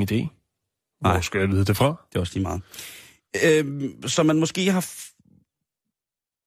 Ingen 0.00 0.08
idé. 0.20 0.28
Hvor 1.00 1.10
Nej. 1.10 1.20
skal 1.20 1.38
jeg 1.40 1.48
vide 1.48 1.64
det 1.64 1.76
fra? 1.76 1.86
Det 2.08 2.16
er 2.16 2.20
også 2.20 2.34
lige 2.34 2.42
meget. 2.42 2.62
Øhm, 3.44 4.08
som 4.08 4.26
man 4.26 4.38
måske 4.40 4.70
har 4.72 4.84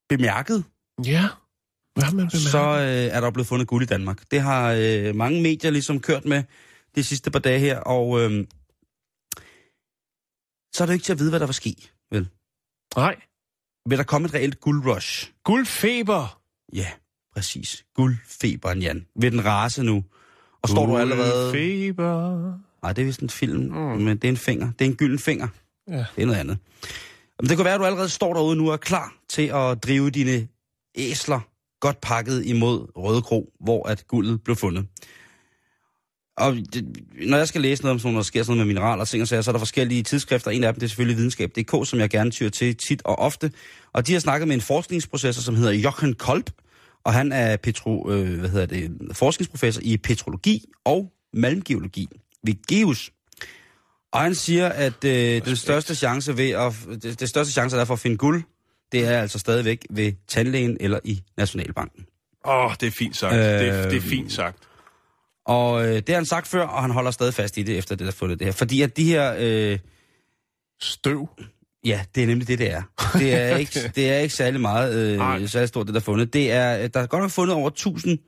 bemærket, 0.09 0.63
Ja. 1.05 1.27
Hvad 1.93 2.03
har 2.03 2.11
man 2.11 2.27
bemærket? 2.27 2.41
så 2.41 2.59
øh, 2.59 3.15
er 3.15 3.21
der 3.21 3.31
blevet 3.31 3.47
fundet 3.47 3.67
guld 3.67 3.83
i 3.83 3.85
Danmark. 3.85 4.31
Det 4.31 4.41
har 4.41 4.71
øh, 4.79 5.16
mange 5.16 5.41
medier 5.41 5.72
ligesom 5.72 5.99
kørt 5.99 6.25
med 6.25 6.44
de 6.95 7.03
sidste 7.03 7.31
par 7.31 7.39
dage 7.39 7.59
her, 7.59 7.80
og 7.80 8.22
øh, 8.22 8.45
så 10.73 10.83
er 10.83 10.85
det 10.85 10.94
ikke 10.94 11.03
til 11.03 11.13
at 11.13 11.19
vide, 11.19 11.29
hvad 11.29 11.39
der 11.39 11.45
var 11.45 11.53
ske, 11.53 11.75
vel? 12.11 12.29
Nej. 12.95 13.16
Vil 13.89 13.97
der 13.97 14.03
komme 14.03 14.25
et 14.25 14.33
reelt 14.33 14.59
guldrush? 14.59 15.31
Guldfeber. 15.44 16.41
Ja, 16.73 16.91
præcis. 17.33 17.85
Guldfeberen, 17.95 18.81
Jan. 18.81 19.07
Vil 19.16 19.31
den 19.31 19.45
rase 19.45 19.83
nu? 19.83 20.03
Og 20.61 20.69
står 20.69 20.85
du 20.85 20.97
allerede... 20.97 21.44
Guldfeber. 21.44 22.59
Nej, 22.83 22.94
det 22.94 23.02
er 23.02 23.06
vist 23.06 23.20
en 23.20 23.30
film, 23.30 23.59
Mm. 23.64 23.75
men 24.02 24.17
det 24.17 24.23
er 24.23 24.30
en 24.30 24.38
finger. 24.38 24.72
Det 24.80 24.86
er 24.86 24.89
en 24.89 24.95
gylden 24.95 25.20
finger. 25.20 25.47
Ja. 25.89 26.06
Det 26.16 26.22
er 26.22 26.25
noget 26.25 26.39
andet. 26.39 26.58
Men 27.42 27.50
det 27.50 27.58
kan 27.58 27.66
være, 27.66 27.73
at 27.73 27.80
du 27.80 27.86
allerede 27.86 28.09
står 28.09 28.34
derude 28.34 28.56
nu 28.56 28.67
og 28.67 28.73
er 28.73 28.78
klar 28.78 29.14
til 29.30 29.52
at 29.56 29.84
drive 29.84 30.09
dine 30.09 30.47
æsler 30.95 31.39
godt 31.80 32.02
pakket 32.02 32.45
imod 32.45 32.88
Røde 32.95 33.22
Kro, 33.22 33.50
hvor 33.59 33.88
at 33.88 34.08
guldet 34.08 34.44
blev 34.44 34.56
fundet. 34.56 34.88
Og 36.38 36.56
det, 36.73 36.97
når 37.28 37.38
jeg 37.38 37.47
skal 37.47 37.61
læse 37.61 37.81
noget 37.84 37.94
om 37.94 38.00
sådan 38.00 38.14
noget, 38.14 38.23
der 38.23 38.28
sker 38.28 38.44
sådan 38.44 38.58
noget 38.58 38.67
med 38.67 38.73
mineraler 38.73 39.02
og 39.02 39.08
ting 39.08 39.22
og 39.22 39.28
sager, 39.28 39.41
så 39.41 39.50
er 39.50 39.53
der 39.53 39.59
forskellige 39.59 40.03
tidsskrifter. 40.03 40.52
En 40.52 40.64
af 40.64 40.73
dem 40.73 40.80
det 40.80 40.86
er 40.86 40.89
selvfølgelig 40.89 41.17
videnskab.dk, 41.17 41.89
som 41.89 42.00
jeg 42.00 42.09
gerne 42.09 42.31
tyrer 42.31 42.50
til 42.50 42.75
tit 42.75 43.02
og 43.06 43.19
ofte. 43.19 43.52
Og 43.94 44.08
de 44.08 44.14
har 44.14 44.19
snakket 44.19 44.47
med 44.47 44.56
en 44.56 44.62
forskningsprofessor, 44.62 45.41
som 45.41 45.56
hedder 45.56 45.72
Jochen 45.72 46.14
Kolb, 46.14 46.50
og 47.03 47.14
han 47.14 47.31
er 47.31 47.58
petro, 47.58 48.12
øh, 48.12 48.39
hvad 48.39 48.50
hedder 48.50 48.66
det, 48.66 48.91
forskningsprofessor 49.14 49.81
i 49.86 49.97
petrologi 49.97 50.66
og 50.86 51.12
malmgeologi 51.34 52.08
ved 52.48 52.56
GEUS. 52.67 53.12
Og 54.12 54.22
han 54.22 54.36
siger, 54.36 54.70
at 54.70 55.03
øh, 55.03 55.45
den 55.45 55.56
største 55.56 55.95
chance 55.95 56.38
ved 56.38 56.50
at, 56.50 56.73
det, 57.03 57.20
det 57.20 57.30
største 57.30 57.53
chance 57.53 57.76
der 57.76 57.81
er 57.81 57.86
for 57.86 57.94
at 57.94 58.00
finde 58.00 58.17
guld, 58.17 58.44
det 58.92 59.06
er 59.06 59.22
altså 59.22 59.40
stadigvæk 59.40 59.86
ved 59.90 60.14
tandlægen 60.28 60.78
eller 60.80 61.00
i 61.03 61.23
Nationalbanken. 61.38 62.06
Åh, 62.45 62.66
oh, 62.66 62.72
det 62.80 62.88
er 62.88 62.92
fint 62.92 63.18
sagt. 63.18 63.34
Øh, 63.34 63.40
det, 63.40 63.70
er, 63.70 63.90
det 63.90 63.98
er 63.98 64.02
fint 64.02 64.31
sagt. 64.31 64.58
Og 65.45 65.86
øh, 65.86 65.95
det 65.95 66.09
har 66.09 66.16
han 66.16 66.25
sagt 66.25 66.48
før, 66.48 66.64
og 66.64 66.81
han 66.81 66.92
holder 66.92 67.12
stadig 67.12 67.34
fast 67.34 67.58
i 67.58 67.64
det, 67.64 67.78
efter 67.78 67.95
det 67.95 68.06
der 68.06 68.12
fundet 68.12 68.40
det 68.40 68.48
her. 68.48 68.52
Fordi 68.52 68.81
at 68.81 68.98
de 68.98 69.03
her... 69.03 69.36
Øh, 69.40 69.80
Støv. 70.81 71.30
ja, 71.86 72.02
det 72.16 72.24
er 72.24 72.28
nemlig 72.28 72.47
det, 72.47 72.59
det 72.59 72.72
er. 72.72 72.81
Det 73.13 73.34
er 73.34 73.56
ikke, 73.63 73.91
det 73.96 74.12
er 74.12 74.18
ikke 74.18 74.36
særlig 74.36 74.62
meget 74.62 74.96
øh, 74.96 75.50
særlig 75.50 75.69
stort, 75.69 75.88
det 75.88 75.94
der 75.94 76.00
er 76.00 76.03
fundet. 76.03 76.34
Det 76.34 76.52
er, 76.52 76.88
der 76.88 77.00
er 77.00 77.07
godt 77.07 77.22
nok 77.22 77.31
fundet 77.31 77.56
over 77.56 77.68
1000 77.68 78.19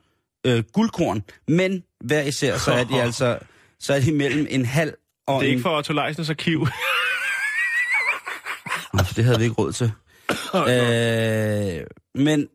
øh, 0.46 0.64
guldkorn, 0.72 1.22
men 1.48 1.82
hver 2.00 2.22
især, 2.22 2.58
så 2.58 2.72
er 2.72 2.84
de 2.84 3.02
altså 3.06 3.38
så 3.80 3.94
er 3.94 4.00
de 4.00 4.12
mellem 4.12 4.46
en 4.50 4.64
halv 4.64 4.94
og 5.26 5.40
Det 5.40 5.46
er 5.46 5.50
en... 5.50 5.56
ikke 5.56 5.62
for 5.62 5.76
Otto 5.78 5.92
Leisners 5.92 6.30
arkiv. 6.30 6.58
Nå, 8.94 9.02
for 9.04 9.14
det 9.14 9.24
havde 9.24 9.38
vi 9.38 9.44
ikke 9.44 9.56
råd 9.58 9.72
til. 9.72 9.92
øh, 10.54 11.86
men 12.24 12.46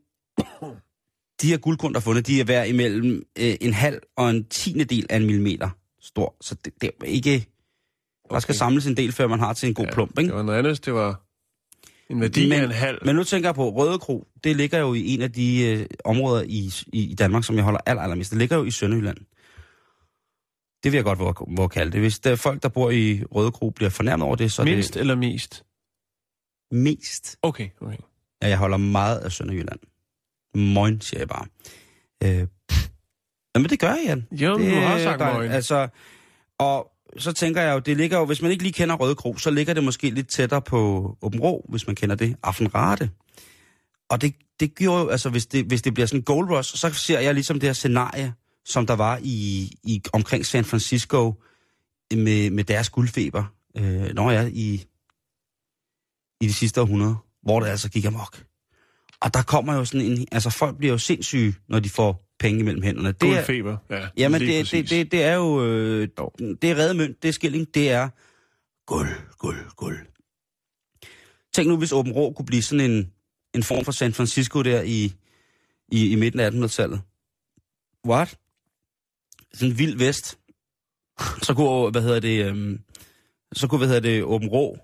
de 1.42 1.46
her 1.48 1.56
guldkorn, 1.56 1.92
der 1.92 1.98
er 1.98 2.02
fundet, 2.02 2.26
de 2.26 2.40
er 2.40 2.44
hver 2.44 2.64
imellem 2.64 3.22
øh, 3.38 3.54
en 3.60 3.72
halv 3.72 4.00
og 4.16 4.30
en 4.30 4.44
tiende 4.48 4.84
del 4.84 5.06
af 5.10 5.16
en 5.16 5.26
millimeter 5.26 5.70
stor. 6.00 6.36
Så 6.40 6.54
det, 6.64 6.72
det 6.80 6.90
er 7.00 7.04
ikke... 7.06 7.46
Der 8.30 8.38
skal 8.40 8.52
Okay. 8.52 8.58
samles 8.58 8.86
en 8.86 8.96
del, 8.96 9.12
før 9.12 9.26
man 9.26 9.38
har 9.38 9.52
til 9.52 9.68
en 9.68 9.74
god 9.74 9.84
ja, 9.84 9.92
plump, 9.94 10.18
ikke? 10.18 10.28
Det 10.28 10.36
var 10.36 10.42
noget 10.42 10.58
andet. 10.58 10.84
Det 10.84 10.94
var 10.94 11.20
en 12.10 12.20
værdi 12.20 12.48
Men- 12.48 12.60
af 12.60 12.64
en 12.64 12.70
halv. 12.70 12.98
Men 13.04 13.16
nu 13.16 13.24
tænker 13.24 13.48
jeg 13.48 13.54
på, 13.54 13.68
Røde 13.70 13.98
Kro, 13.98 14.26
det 14.44 14.56
ligger 14.56 14.78
jo 14.78 14.94
i 14.94 15.14
en 15.14 15.22
af 15.22 15.32
de 15.32 15.66
øh, 15.66 15.86
områder 16.04 16.42
i, 16.42 16.72
i, 16.92 17.10
i 17.10 17.14
Danmark, 17.14 17.44
som 17.44 17.56
jeg 17.56 17.64
holder 17.64 17.80
aller, 17.86 18.02
allermest. 18.02 18.30
Det 18.30 18.38
ligger 18.38 18.56
jo 18.56 18.64
i 18.64 18.70
Sønderjylland. 18.70 19.16
Det 20.86 20.92
vil 20.92 20.98
jeg 20.98 21.04
godt 21.04 21.18
våge, 21.18 21.34
våge 21.56 21.68
kalde 21.68 21.92
det. 21.92 22.00
Hvis 22.00 22.18
der 22.18 22.30
er 22.30 22.36
folk, 22.36 22.62
der 22.62 22.68
bor 22.68 22.90
i 22.90 23.22
Røde 23.24 23.50
Kro, 23.52 23.70
bliver 23.70 23.90
fornærmet 23.90 24.26
over 24.26 24.36
det, 24.36 24.52
så 24.52 24.62
er 24.62 24.66
Mindst 24.66 24.96
eller 24.96 25.14
mest? 25.14 25.64
det 26.70 26.78
mest. 26.78 27.36
Okay, 27.42 27.68
okay. 27.80 27.96
Ja, 28.42 28.48
jeg 28.48 28.58
holder 28.58 28.76
meget 28.76 29.18
af 29.18 29.32
Sønderjylland. 29.32 29.78
Moin, 30.54 31.00
siger 31.00 31.20
jeg 31.20 31.28
bare. 31.28 31.46
Øh. 32.24 32.46
Jamen, 33.54 33.70
det 33.70 33.78
gør 33.80 33.88
jeg, 33.88 34.02
Jan. 34.06 34.26
Jo, 34.32 34.58
det, 34.58 34.70
du 34.74 34.80
har 34.80 34.98
sagt 34.98 35.20
der- 35.20 35.34
møgen. 35.34 35.52
Altså, 35.52 35.88
og 36.58 36.90
så 37.18 37.32
tænker 37.32 37.62
jeg 37.62 37.74
jo, 37.74 37.78
det 37.78 37.96
ligger 37.96 38.18
jo, 38.18 38.24
hvis 38.24 38.42
man 38.42 38.50
ikke 38.50 38.62
lige 38.62 38.72
kender 38.72 38.94
Røde 38.96 39.14
Kro, 39.14 39.36
så 39.36 39.50
ligger 39.50 39.74
det 39.74 39.84
måske 39.84 40.10
lidt 40.10 40.28
tættere 40.28 40.62
på 40.62 41.10
Åben 41.22 41.40
Rå, 41.40 41.66
hvis 41.68 41.86
man 41.86 41.96
kender 41.96 42.16
det, 42.16 42.36
Affenrate. 42.42 43.10
Og 44.08 44.20
det, 44.22 44.34
det 44.60 44.74
gjorde 44.74 45.02
jo, 45.02 45.08
altså 45.08 45.30
hvis 45.30 45.46
det, 45.46 45.64
hvis 45.64 45.82
det 45.82 45.94
bliver 45.94 46.06
sådan 46.06 46.20
en 46.20 46.24
gold 46.24 46.50
rush, 46.50 46.76
så 46.76 46.90
ser 46.92 47.20
jeg 47.20 47.34
ligesom 47.34 47.60
det 47.60 47.68
her 47.68 47.72
scenarie, 47.74 48.34
som 48.66 48.86
der 48.86 48.96
var 48.96 49.20
i, 49.22 49.70
i 49.84 50.02
omkring 50.12 50.46
San 50.46 50.64
Francisco 50.64 51.34
med, 52.14 52.50
med 52.50 52.64
deres 52.64 52.90
guldfeber, 52.90 53.44
øh, 53.76 54.14
når 54.14 54.30
jeg 54.30 54.50
i, 54.52 54.84
i 56.40 56.46
de 56.46 56.52
sidste 56.52 56.80
århundrede, 56.80 57.16
hvor 57.42 57.60
det 57.60 57.66
altså 57.66 57.90
gik 57.90 58.04
amok. 58.04 58.44
Og 59.20 59.34
der 59.34 59.42
kommer 59.42 59.74
jo 59.74 59.84
sådan 59.84 60.06
en, 60.06 60.26
altså 60.32 60.50
folk 60.50 60.76
bliver 60.78 60.92
jo 60.92 60.98
sindssyge, 60.98 61.54
når 61.68 61.80
de 61.80 61.90
får 61.90 62.26
penge 62.38 62.64
mellem 62.64 62.82
hænderne. 62.82 63.12
Det 63.12 63.22
er, 63.22 63.34
Guldfeber. 63.34 63.76
Ja, 63.90 64.08
Jamen, 64.16 64.40
det, 64.40 64.70
det, 64.70 64.90
det, 64.90 65.12
det 65.12 65.22
er 65.22 65.34
jo... 65.34 65.64
Øh, 65.64 66.08
det 66.62 66.70
er 66.70 66.76
redemønt, 66.76 67.22
det 67.22 67.28
er 67.28 67.32
skilling, 67.32 67.74
det 67.74 67.90
er 67.90 68.08
guld, 68.86 69.08
guld, 69.38 69.70
guld. 69.76 69.98
Tænk 71.54 71.68
nu, 71.68 71.76
hvis 71.76 71.92
Åben 71.92 72.12
Rå 72.12 72.32
kunne 72.32 72.46
blive 72.46 72.62
sådan 72.62 72.90
en, 72.90 73.12
en 73.54 73.62
form 73.62 73.84
for 73.84 73.92
San 73.92 74.14
Francisco 74.14 74.62
der 74.62 74.82
i, 74.82 75.12
i, 75.88 76.10
i 76.12 76.14
midten 76.14 76.40
af 76.40 76.50
1800-tallet. 76.50 77.00
What? 78.08 78.38
Sådan 79.54 79.70
en 79.70 79.78
vild 79.78 79.98
vest. 79.98 80.38
Så 81.42 81.54
kunne, 81.54 81.90
hvad 81.90 82.02
hedder 82.02 82.20
det, 82.20 82.46
øhm, 82.46 82.80
så 83.52 83.66
kunne, 83.66 83.78
hvad 83.78 83.88
hedder 83.88 84.00
det, 84.00 84.22
Åben 84.22 84.48
Rå, 84.48 84.78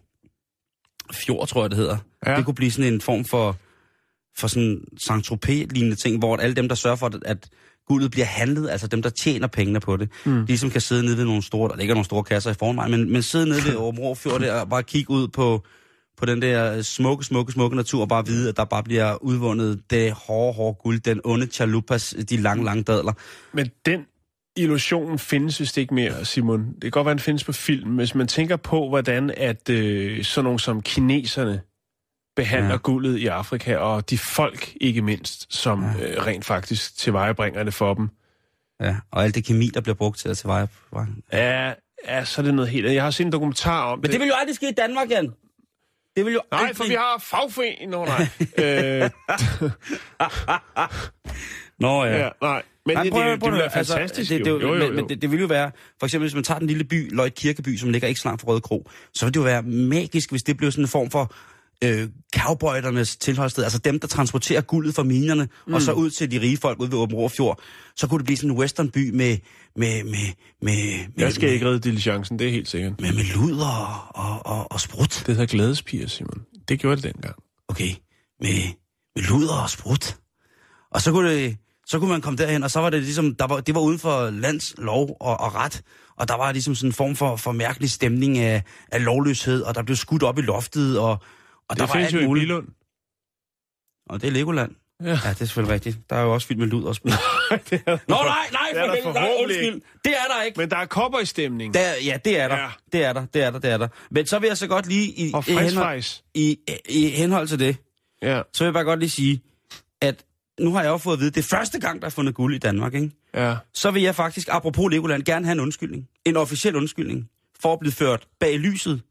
fjord, 1.13 1.49
tror 1.49 1.63
jeg, 1.63 1.71
det 1.71 1.79
hedder. 1.79 1.97
Ja. 2.27 2.37
Det 2.37 2.45
kunne 2.45 2.55
blive 2.55 2.71
sådan 2.71 2.93
en 2.93 3.01
form 3.01 3.25
for, 3.25 3.57
for 4.39 4.49
sådan 4.49 4.85
Saint-Tropez-lignende 4.97 5.97
ting, 5.97 6.19
hvor 6.19 6.37
alle 6.37 6.57
dem, 6.57 6.69
der 6.69 6.75
sørger 6.75 6.97
for, 6.97 7.11
at, 7.25 7.49
guldet 7.87 8.11
bliver 8.11 8.27
handlet, 8.27 8.71
altså 8.71 8.87
dem, 8.87 9.03
der 9.03 9.11
tjener 9.11 9.47
pengene 9.47 9.81
på 9.81 9.97
det, 9.97 10.09
mm. 10.25 10.33
de 10.33 10.47
ligesom 10.47 10.71
kan 10.71 10.81
sidde 10.81 11.05
nede 11.05 11.17
ved 11.17 11.25
nogle 11.25 11.43
store, 11.43 11.69
der 11.69 11.77
ligger 11.77 11.95
nogle 11.95 12.05
store 12.05 12.25
kasser 12.25 12.51
i 12.51 12.55
forvejen, 12.55 12.91
men, 12.91 13.13
men 13.13 13.23
sidde 13.23 13.49
nede 13.49 13.65
ved 13.65 13.77
Åben 13.77 14.01
Rå 14.01 14.15
Fjord 14.15 14.41
der, 14.41 14.61
og 14.61 14.69
bare 14.69 14.83
kigge 14.83 15.11
ud 15.11 15.29
på, 15.29 15.65
på 16.17 16.27
den 16.27 16.43
der 16.43 16.83
smukke, 16.83 17.25
smukke, 17.25 17.53
smukke 17.53 17.77
natur, 17.77 18.01
og 18.01 18.09
bare 18.09 18.27
vide, 18.27 18.49
at 18.49 18.57
der 18.57 18.65
bare 18.65 18.83
bliver 18.83 19.23
udvundet 19.23 19.91
det 19.91 20.13
hårde, 20.13 20.53
hårde 20.53 20.79
guld, 20.83 21.01
den 21.01 21.21
onde 21.25 21.47
chalupas, 21.47 22.15
de 22.31 22.37
lange, 22.37 22.65
lange 22.65 22.83
dadler. 22.83 23.13
Men 23.53 23.71
den 23.87 24.01
illusion 24.57 25.19
findes 25.19 25.61
vist 25.61 25.79
ikke 25.79 25.95
mere, 25.95 26.25
Simon. 26.25 26.73
Det 26.73 26.83
kan 26.83 26.91
godt 26.91 27.05
være, 27.05 27.15
den 27.15 27.21
findes 27.21 27.45
på 27.45 27.53
film. 27.53 27.91
Hvis 27.91 28.15
man 28.15 28.29
tænker 28.29 28.57
på, 28.57 28.89
hvordan 28.89 29.31
at 29.37 29.69
øh, 29.71 30.25
sådan 30.25 30.45
nogle 30.45 30.61
som 30.61 30.83
kineserne 30.83 31.61
behandler 32.37 32.69
ja. 32.69 32.73
Ja. 32.73 32.79
guldet 32.79 33.19
i 33.19 33.27
Afrika, 33.27 33.77
og 33.77 34.11
de 34.11 34.19
folk 34.19 34.73
ikke 34.81 35.03
mindst, 35.03 35.55
som 35.55 35.85
ja. 35.99 36.13
øh, 36.13 36.27
rent 36.27 36.45
faktisk 36.45 36.99
tilvejebringer 36.99 37.63
det 37.63 37.75
for 37.75 37.95
dem, 37.95 38.09
Ja, 38.83 38.97
og 39.11 39.25
alt 39.25 39.35
det 39.35 39.45
kemi, 39.45 39.67
der 39.67 39.81
bliver 39.81 39.95
brugt 39.95 40.19
til 40.19 40.29
at 40.29 40.37
tilveje. 40.39 40.69
er, 41.31 41.75
er 42.05 42.25
så 42.25 42.41
er 42.41 42.45
det 42.45 42.55
noget 42.55 42.71
helt 42.71 42.85
andet. 42.87 42.95
Jeg 42.95 43.03
har 43.03 43.11
set 43.11 43.27
en 43.27 43.33
dokumentar 43.33 43.85
om 43.85 43.99
Men 43.99 44.11
det 44.11 44.21
vil 44.21 44.29
jo 44.29 44.35
aldrig 44.37 44.57
ske 44.57 44.69
i 44.69 44.73
Danmark, 44.73 45.11
Jan. 45.11 45.33
Det 46.17 46.25
vil 46.25 46.33
jo 46.33 46.41
Nej, 46.51 46.61
aldrig... 46.61 46.77
for 46.77 46.85
vi 46.85 46.95
har 46.95 47.19
fagforening. 47.21 47.91
Nå, 47.91 48.05
nej. 48.05 48.29
øh, 48.65 49.11
Nå 51.79 52.05
ja. 52.05 52.19
ja, 52.19 52.29
nej. 52.43 52.63
Men 52.87 52.97
Nej, 52.97 53.03
det, 53.03 53.13
prøv, 53.13 53.31
det, 53.31 53.41
prøv, 53.41 53.53
det, 53.53 53.61
det, 53.61 53.71
det 53.71 53.79
altså, 53.79 53.93
fantastisk, 53.93 54.31
det, 54.31 54.45
det, 54.45 54.51
jo. 54.51 54.61
jo, 54.61 54.67
jo, 54.67 54.75
jo, 54.75 54.85
men, 54.85 54.97
men 54.97 55.09
det, 55.09 55.23
det 55.23 55.31
vil 55.31 55.41
jo 55.41 55.47
være, 55.47 55.71
for 55.99 56.07
eksempel 56.07 56.25
hvis 56.25 56.35
man 56.35 56.45
tager 56.45 56.59
den 56.59 56.69
lille 56.69 56.85
by, 56.85 57.15
Løjt 57.15 57.35
Kirkeby, 57.35 57.77
som 57.77 57.91
ligger 57.91 58.09
ikke 58.09 58.21
så 58.21 58.29
langt 58.29 58.41
fra 58.41 58.49
Røde 58.49 58.61
Kro, 58.61 58.89
så 59.15 59.27
vil 59.27 59.35
det 59.35 59.41
jo 59.41 59.45
være 59.45 59.63
magisk, 59.63 60.31
hvis 60.31 60.43
det 60.43 60.57
blev 60.57 60.73
sådan 60.73 60.85
en 60.85 60.89
form 60.89 61.11
for 61.11 61.35
øh, 61.85 62.09
cowboydernes 62.37 63.17
tilholdssted, 63.17 63.65
altså 63.65 63.79
dem, 63.79 64.01
der 64.01 64.09
transporterer 64.09 64.61
guldet 64.61 64.95
fra 64.95 65.03
minerne, 65.03 65.49
mm. 65.67 65.75
og 65.75 65.83
så 65.83 65.93
ud 65.93 66.11
til 66.11 66.31
de 66.31 66.41
rige 66.41 66.57
folk 66.57 66.81
ude 66.81 66.91
ved 66.91 66.99
Åben 66.99 67.31
Fjord, 67.31 67.61
så 67.97 68.07
kunne 68.07 68.19
det 68.19 68.25
blive 68.25 68.37
sådan 68.37 68.51
en 68.51 68.57
westernby 68.57 69.11
med, 69.11 69.39
med, 69.77 70.05
med, 70.05 70.05
med, 70.05 70.33
med, 70.63 70.79
Jeg 71.19 71.33
skal 71.33 71.49
ikke 71.49 71.67
redde 71.67 71.79
diligencen, 71.79 72.39
det 72.39 72.47
er 72.47 72.51
helt 72.51 72.69
sikkert. 72.69 73.01
med, 73.01 73.13
med 73.13 73.25
luder 73.35 73.67
og, 74.15 74.25
og, 74.25 74.47
og, 74.47 74.73
og 74.73 74.81
sprut. 74.81 75.23
Det 75.27 75.35
hedder 75.35 75.47
glædespiger, 75.47 76.07
Simon. 76.07 76.43
Det 76.69 76.81
gjorde 76.81 76.97
det 76.97 77.05
dengang. 77.05 77.37
Okay, 77.69 77.91
med, 78.41 78.49
med 79.17 79.23
luder 79.23 79.63
og 79.63 79.71
sprut. 79.71 80.17
Og 80.91 81.01
så 81.01 81.13
kunne, 81.13 81.35
det, 81.35 81.57
så 81.87 81.99
kunne 81.99 82.11
man 82.11 82.21
komme 82.21 82.37
derhen, 82.37 82.63
og 82.63 82.71
så 82.71 82.81
var 82.81 82.91
det 82.91 83.03
ligesom, 83.03 83.35
der 83.35 83.47
var, 83.47 83.61
det 83.61 83.75
var 83.75 83.81
uden 83.81 83.99
for 83.99 84.31
lands 84.31 84.75
lov 84.79 85.17
og, 85.21 85.41
og 85.41 85.55
ret, 85.55 85.83
og 86.17 86.29
der 86.29 86.35
var 86.37 86.53
ligesom 86.53 86.75
sådan 86.75 86.89
en 86.89 86.95
form 86.95 87.17
for, 87.17 87.37
for 87.37 87.53
mærkelig 87.53 87.91
stemning 87.91 88.39
af, 88.39 88.63
af 88.93 89.05
lovløshed, 89.05 89.63
og 89.63 89.75
der 89.75 89.83
blev 89.83 89.97
skudt 89.97 90.23
op 90.23 90.39
i 90.39 90.43
loftet, 90.43 90.99
og, 90.99 91.11
og 91.11 91.19
der 91.69 91.75
Det 91.75 91.81
var 91.81 91.87
findes 91.87 92.13
jo 92.13 92.19
alt 92.19 92.25
i 92.25 92.29
muligt. 92.29 92.43
Bilund. 92.43 92.69
Og 94.09 94.21
det 94.21 94.29
er 94.29 94.33
Legoland. 94.33 94.75
Ja. 95.03 95.09
Ja, 95.09 95.15
det 95.15 95.25
er 95.25 95.33
selvfølgelig 95.33 95.75
rigtigt. 95.75 95.99
Der 96.11 96.17
er 96.17 96.23
jo 96.23 96.35
også 96.35 96.47
fyldt 96.47 96.59
med 96.61 96.67
lud 96.67 96.85
og 96.85 96.91
er 96.91 97.99
Nå 98.09 98.17
nej, 98.17 98.49
nej, 98.53 98.69
Det 98.73 98.81
er 98.81 98.87
der 98.87 99.03
for 99.03 99.43
undskyld. 99.43 99.81
Det 100.05 100.13
er 100.13 100.35
der 100.37 100.43
ikke. 100.43 100.61
Men 100.61 100.71
der 100.71 100.77
er 100.77 100.87
cowboy-stemning. 100.87 101.75
Der, 101.75 101.81
ja, 102.05 102.19
det 102.25 102.41
er 102.41 102.49
der. 102.49 102.57
Ja. 102.57 102.69
Det 102.93 103.05
er 103.05 103.13
der, 103.13 103.27
det 103.27 103.43
er 103.43 103.51
der, 103.51 103.59
det 103.59 103.71
er 103.71 103.79
der. 103.79 103.89
Men 104.11 104.27
så 104.27 104.39
vil 104.39 104.47
jeg 104.47 104.59
så 104.59 104.67
godt 104.67 104.87
lige 104.87 105.07
i, 105.09 105.31
Og 105.35 105.49
i, 105.49 105.53
henhold, 105.53 106.05
i, 106.35 106.59
i 106.89 107.09
henhold 107.09 107.49
til 107.49 107.59
det, 107.59 107.77
Ja, 108.23 108.43
så 108.53 108.65
vil 108.65 108.67
jeg 108.67 108.75
bare 108.75 108.85
godt 108.85 108.99
lige 109.01 109.11
sige, 109.11 109.43
at 110.01 110.25
nu 110.63 110.73
har 110.73 110.83
jeg 110.83 110.89
jo 110.89 110.97
fået 110.97 111.15
at 111.15 111.21
vide, 111.21 111.31
det 111.31 111.39
er 111.45 111.57
første 111.57 111.81
gang, 111.81 112.01
der 112.01 112.07
er 112.07 112.11
fundet 112.11 112.35
guld 112.35 112.55
i 112.55 112.59
Danmark, 112.59 112.95
ikke? 112.95 113.11
ja. 113.35 113.57
Så 113.75 113.91
vil 113.91 114.03
jeg 114.03 114.15
faktisk, 114.15 114.49
apropos 114.51 114.91
Legoland, 114.93 115.23
gerne 115.23 115.45
have 115.47 115.53
en 115.53 115.61
undskyldning. 115.61 116.09
En 116.25 116.37
officiel 116.37 116.77
undskyldning. 116.77 117.29
For 117.61 117.73
at 117.73 117.79
blive 117.81 117.93
ført 117.93 118.27
bag 118.41 118.59
lyset. 118.59 119.03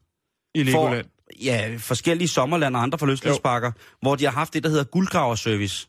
I 0.54 0.62
Legoland. 0.62 1.04
For, 1.04 1.44
ja, 1.44 1.74
forskellige 1.78 2.28
sommerland 2.28 2.76
og 2.76 2.82
andre 2.82 2.98
forlystelsesparker, 2.98 3.72
hvor 4.00 4.16
de 4.16 4.24
har 4.24 4.32
haft 4.32 4.54
det, 4.54 4.62
der 4.62 4.68
hedder 4.68 4.84
guldgraverservice. 4.84 5.88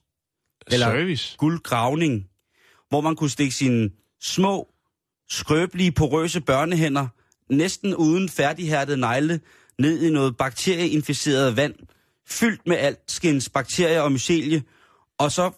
eller- 0.71 0.85
Service. 0.87 1.35
Guldgravning. 1.37 2.25
Hvor 2.89 3.01
man 3.01 3.15
kunne 3.15 3.29
stikke 3.29 3.55
sine 3.55 3.89
små, 4.21 4.67
skrøbelige, 5.29 5.91
porøse 5.91 6.41
børnehænder, 6.41 7.07
næsten 7.49 7.95
uden 7.95 8.29
færdighærdede 8.29 8.97
negle, 8.97 9.39
ned 9.79 10.01
i 10.03 10.09
noget 10.09 10.37
bakterieinficeret 10.37 11.57
vand, 11.57 11.75
fyldt 12.29 12.67
med 12.67 12.77
altskens 12.77 13.49
bakterier 13.49 14.01
og 14.01 14.11
mycelie, 14.11 14.63
og 15.23 15.31
så 15.31 15.51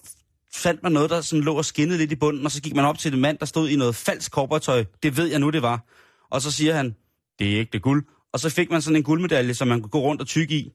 fandt 0.54 0.84
man 0.84 0.92
noget, 0.92 1.10
der 1.10 1.22
sådan 1.22 1.44
lå 1.44 1.54
og 1.58 1.66
skinnede 1.66 1.98
lidt 1.98 2.12
i 2.12 2.16
bunden, 2.16 2.46
og 2.46 2.52
så 2.52 2.62
gik 2.62 2.76
man 2.76 2.86
op 2.86 2.98
til 2.98 3.14
en 3.14 3.22
mand, 3.22 3.38
der 3.38 3.46
stod 3.46 3.70
i 3.70 3.76
noget 3.76 3.96
falsk 3.96 4.32
korportøj. 4.32 4.84
Det 5.04 5.18
ved 5.18 5.26
jeg 5.26 5.40
nu, 5.40 5.50
det 5.50 5.62
var. 5.62 5.86
Og 6.30 6.42
så 6.42 6.52
siger 6.52 6.74
han, 6.74 6.96
det 7.40 7.54
er 7.54 7.60
ikke 7.60 7.72
det 7.74 7.82
guld. 7.82 8.06
Og 8.34 8.40
så 8.40 8.50
fik 8.50 8.70
man 8.70 8.82
sådan 8.82 8.96
en 8.96 9.04
guldmedalje, 9.04 9.54
som 9.54 9.68
man 9.68 9.82
kunne 9.82 9.90
gå 9.90 10.00
rundt 10.00 10.22
og 10.22 10.28
tykke 10.28 10.56
i, 10.56 10.72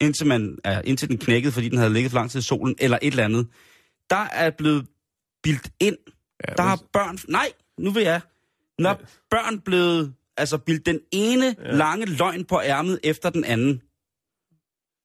indtil, 0.00 0.26
man, 0.26 0.58
ja, 0.64 0.80
indtil 0.80 1.08
den 1.08 1.18
knækkede, 1.18 1.52
fordi 1.52 1.68
den 1.68 1.78
havde 1.78 1.92
ligget 1.92 2.12
for 2.12 2.18
lang 2.18 2.30
tid 2.30 2.40
i 2.40 2.42
solen, 2.42 2.74
eller 2.78 2.98
et 3.02 3.10
eller 3.10 3.24
andet. 3.24 3.46
Der 4.10 4.26
er 4.32 4.50
blevet 4.50 4.86
bildt 5.42 5.70
ind. 5.80 5.96
Ja, 6.48 6.54
Der 6.56 6.62
har 6.62 6.80
børn... 6.92 7.18
Nej, 7.28 7.52
nu 7.78 7.90
vil 7.90 8.02
jeg. 8.02 8.20
Når 8.78 9.00
børn 9.30 9.60
blevet 9.60 10.14
altså 10.36 10.58
bildt 10.58 10.86
den 10.86 11.00
ene 11.12 11.56
ja. 11.64 11.70
lange 11.76 12.06
løgn 12.06 12.44
på 12.44 12.60
ærmet 12.60 13.00
efter 13.04 13.30
den 13.30 13.44
anden. 13.44 13.82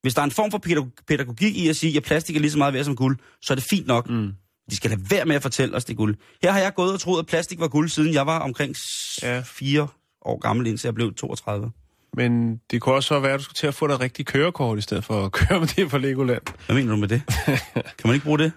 Hvis 0.01 0.13
der 0.13 0.21
er 0.21 0.25
en 0.25 0.31
form 0.31 0.51
for 0.51 0.57
pædag- 0.57 0.91
pædagogik 1.07 1.55
i 1.57 1.67
at 1.69 1.75
sige, 1.75 1.97
at 1.97 2.03
plastik 2.03 2.35
er 2.35 2.39
lige 2.39 2.51
så 2.51 2.57
meget 2.57 2.73
værd 2.73 2.83
som 2.83 2.95
guld, 2.95 3.17
så 3.41 3.53
er 3.53 3.55
det 3.55 3.65
fint 3.69 3.87
nok. 3.87 4.09
Mm. 4.09 4.31
De 4.69 4.75
skal 4.75 4.89
lade 4.89 5.01
være 5.11 5.25
med 5.25 5.35
at 5.35 5.41
fortælle 5.41 5.75
os, 5.75 5.85
det 5.85 5.93
er 5.93 5.97
guld. 5.97 6.15
Her 6.43 6.51
har 6.51 6.59
jeg 6.59 6.73
gået 6.73 6.93
og 6.93 6.99
troet, 6.99 7.19
at 7.19 7.25
plastik 7.27 7.59
var 7.59 7.67
guld, 7.67 7.89
siden 7.89 8.13
jeg 8.13 8.25
var 8.25 8.39
omkring 8.39 8.75
Ja. 9.21 9.35
ja. 9.35 9.41
fire 9.45 9.87
år 10.21 10.39
gammel, 10.39 10.67
indtil 10.67 10.87
jeg 10.87 10.95
blev 10.95 11.13
32. 11.13 11.71
Men 12.13 12.57
det 12.71 12.81
kunne 12.81 12.95
også 12.95 13.19
være, 13.19 13.33
at 13.33 13.39
du 13.39 13.43
skulle 13.43 13.55
til 13.55 13.67
at 13.67 13.73
få 13.73 13.87
dig 13.87 13.93
et 13.93 13.99
rigtigt 13.99 14.27
kørekort, 14.27 14.77
i 14.77 14.81
stedet 14.81 15.03
for 15.03 15.25
at 15.25 15.31
køre 15.39 15.59
med 15.59 15.67
det 15.67 15.91
fra 15.91 15.97
Legoland. 15.97 16.41
Hvad 16.65 16.75
mener 16.75 16.91
du 16.91 16.97
med 16.97 17.07
det? 17.07 17.21
kan 17.97 18.05
man 18.05 18.13
ikke 18.13 18.25
bruge 18.25 18.37
det? 18.39 18.51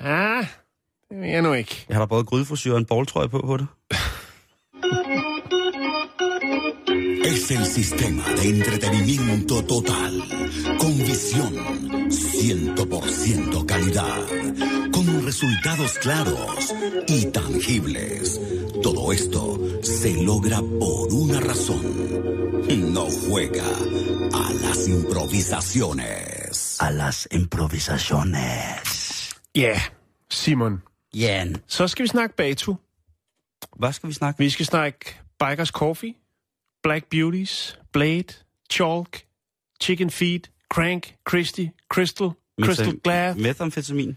Ja, 0.00 0.46
det 1.10 1.20
ved 1.20 1.28
jeg 1.28 1.42
nu 1.42 1.52
ikke. 1.52 1.84
Jeg 1.88 1.96
har 1.96 2.00
da 2.02 2.06
både 2.08 2.24
grydefrisyr 2.24 2.72
og 2.72 2.78
en 2.78 2.84
boldtrøje 2.84 3.28
på 3.28 3.38
på 3.46 3.56
det. 3.56 3.66
Es 7.42 7.50
el 7.50 7.66
sistema 7.66 8.22
de 8.34 8.50
entretenimiento 8.50 9.64
total, 9.64 10.22
con 10.78 10.96
visión, 10.98 11.52
100% 12.08 13.66
calidad, 13.66 14.26
con 14.92 15.24
resultados 15.24 15.98
claros 15.98 16.72
y 17.08 17.26
tangibles. 17.32 18.40
Todo 18.80 19.12
esto 19.12 19.58
se 19.82 20.22
logra 20.22 20.60
por 20.60 21.12
una 21.12 21.40
razón. 21.40 21.82
No 22.94 23.06
juega 23.10 23.66
a 24.34 24.52
las 24.62 24.86
improvisaciones. 24.86 26.76
A 26.80 26.92
las 26.92 27.26
improvisaciones. 27.32 29.30
Ja, 29.52 29.92
Simon. 30.30 30.84
Jan, 31.12 31.56
Så 31.66 31.88
skal 31.88 32.02
vi 32.04 32.08
snakke 32.08 32.36
Batu. 32.36 32.76
hvad 33.76 33.92
skal 33.92 34.08
vi 34.08 34.14
snakke? 34.14 34.38
Vi 34.38 34.50
skal 34.50 34.66
snakke 34.66 35.16
Bikers 35.38 35.68
Coffee, 35.68 36.14
Black 36.82 37.08
Beauties, 37.10 37.78
Blade, 37.92 38.34
Chalk, 38.68 39.24
Chicken 39.80 40.10
Feet, 40.10 40.50
Crank, 40.68 41.16
Christy, 41.24 41.70
Crystal, 41.88 42.36
Crystal 42.62 42.92
Glass, 43.04 43.36
Methamfetamin. 43.36 44.16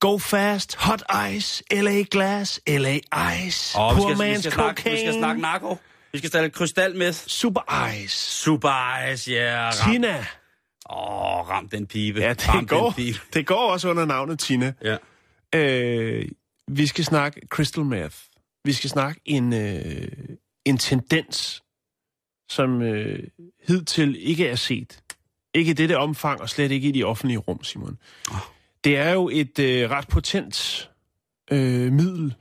Go 0.00 0.18
Fast, 0.18 0.76
Hot 0.76 1.02
Ice, 1.36 1.62
LA 1.70 2.02
Glass, 2.10 2.60
LA 2.66 3.00
Ice, 3.46 3.74
vi 3.74 3.94
Poor 3.94 4.14
skal, 4.14 4.26
vi, 4.26 4.32
Man's 4.32 4.38
skal 4.38 4.52
snakke, 4.52 4.84
vi 4.84 4.90
skal 4.90 4.98
Cocaine, 4.98 5.12
snakke 5.12 5.42
narko. 5.42 5.78
Vi 6.12 6.18
skal 6.18 6.30
snakke 6.30 6.50
krystal 6.50 6.96
med. 6.96 7.12
Super 7.12 7.92
Ice, 7.94 8.16
Super 8.16 9.12
Ice, 9.12 9.32
ja. 9.32 9.36
Yeah, 9.36 9.72
ram. 9.86 9.92
Tina. 9.92 10.26
Åh, 10.90 11.48
ram 11.48 11.68
den 11.68 11.86
pibe. 11.86 12.20
Ja, 12.20 12.28
ram 12.28 12.36
det 12.36 12.60
den 12.60 12.66
går, 12.66 12.92
pibe. 12.96 13.18
det 13.34 13.46
går 13.46 13.72
også 13.72 13.88
under 13.90 14.04
navnet 14.04 14.38
Tina. 14.38 14.72
Ja. 14.82 14.96
Øh, 15.54 16.28
vi 16.68 16.86
skal 16.86 17.04
snakke 17.04 17.40
crystal 17.50 17.84
meth. 17.84 18.16
Vi 18.64 18.72
skal 18.72 18.90
snakke 18.90 19.20
en, 19.24 19.52
øh, 19.52 20.08
en 20.64 20.78
tendens, 20.78 21.62
som 22.50 22.82
øh, 22.82 23.18
hidtil 23.68 24.16
ikke 24.28 24.46
er 24.48 24.54
set. 24.56 25.02
Ikke 25.54 25.70
i 25.70 25.74
dette 25.74 25.98
omfang, 25.98 26.40
og 26.40 26.48
slet 26.48 26.70
ikke 26.70 26.88
i 26.88 26.92
de 26.92 27.04
offentlige 27.04 27.38
rum, 27.38 27.64
Simon. 27.64 27.98
Oh. 28.30 28.36
Det 28.84 28.96
er 28.96 29.10
jo 29.10 29.28
et 29.32 29.58
øh, 29.58 29.90
ret 29.90 30.08
potent 30.08 30.90
øh, 31.50 31.92
middel. 31.92 32.34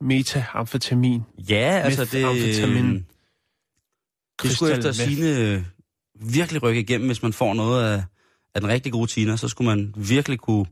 Metamfetamin. 0.00 1.22
Ja, 1.48 1.80
altså 1.84 2.04
det... 2.04 2.12
Methamfetamin. 2.14 3.06
Det 4.42 4.50
skulle 4.50 4.76
efter 4.76 4.92
sine 4.92 5.64
virkelig 6.20 6.62
rykke 6.62 6.80
igennem, 6.80 7.06
hvis 7.06 7.22
man 7.22 7.32
får 7.32 7.54
noget 7.54 7.84
af, 7.84 8.04
af 8.54 8.60
den 8.60 8.70
rigtig 8.70 8.92
gode 8.92 9.10
Tina, 9.10 9.36
så 9.36 9.48
skulle 9.48 9.76
man 9.76 9.94
virkelig 9.96 10.38
kunne 10.38 10.66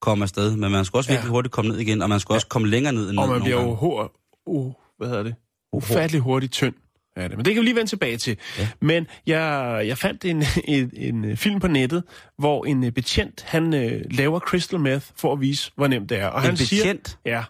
komme 0.00 0.22
afsted. 0.22 0.56
Men 0.56 0.72
man 0.72 0.84
skulle 0.84 1.00
også 1.00 1.10
Ja. 1.12 1.16
virkelig 1.16 1.30
hurtigt 1.30 1.52
komme 1.52 1.70
ned 1.70 1.78
igen, 1.78 2.02
og 2.02 2.08
man 2.08 2.20
skulle 2.20 2.36
også 2.36 2.46
komme 2.46 2.68
længere 2.68 2.92
ned 2.92 3.10
end 3.10 3.18
Og 3.18 3.28
man 3.28 3.42
bliver 3.42 3.62
jo 3.62 3.74
hår, 3.74 4.20
uh, 4.46 4.72
hvad 4.98 5.08
hedder 5.08 5.22
det? 5.22 5.34
ufattelig 5.72 6.20
hurtigt 6.20 6.52
tynd. 6.52 6.74
Ja, 7.16 7.28
det. 7.28 7.36
Men 7.36 7.44
det 7.44 7.54
kan 7.54 7.60
vi 7.60 7.66
lige 7.66 7.76
vende 7.76 7.90
tilbage 7.90 8.16
til. 8.16 8.36
Ja. 8.58 8.68
Men 8.80 9.06
jeg, 9.26 9.82
jeg 9.86 9.98
fandt 9.98 10.24
en, 10.24 10.44
en, 10.64 10.90
en 10.94 11.36
film 11.36 11.60
på 11.60 11.68
nettet, 11.68 12.04
hvor 12.38 12.64
en 12.64 12.84
øh, 12.84 12.92
betjent, 12.92 13.42
han 13.42 13.74
øh, 13.74 14.02
laver 14.10 14.40
crystal 14.40 14.80
meth 14.80 15.06
for 15.16 15.32
at 15.32 15.40
vise, 15.40 15.72
hvor 15.76 15.86
nemt 15.86 16.08
det 16.08 16.18
er. 16.18 16.26
Og 16.26 16.40
En 16.40 16.46
han 16.46 16.56
siger, 16.56 16.82
betjent? 16.82 17.18
ja, 17.26 17.44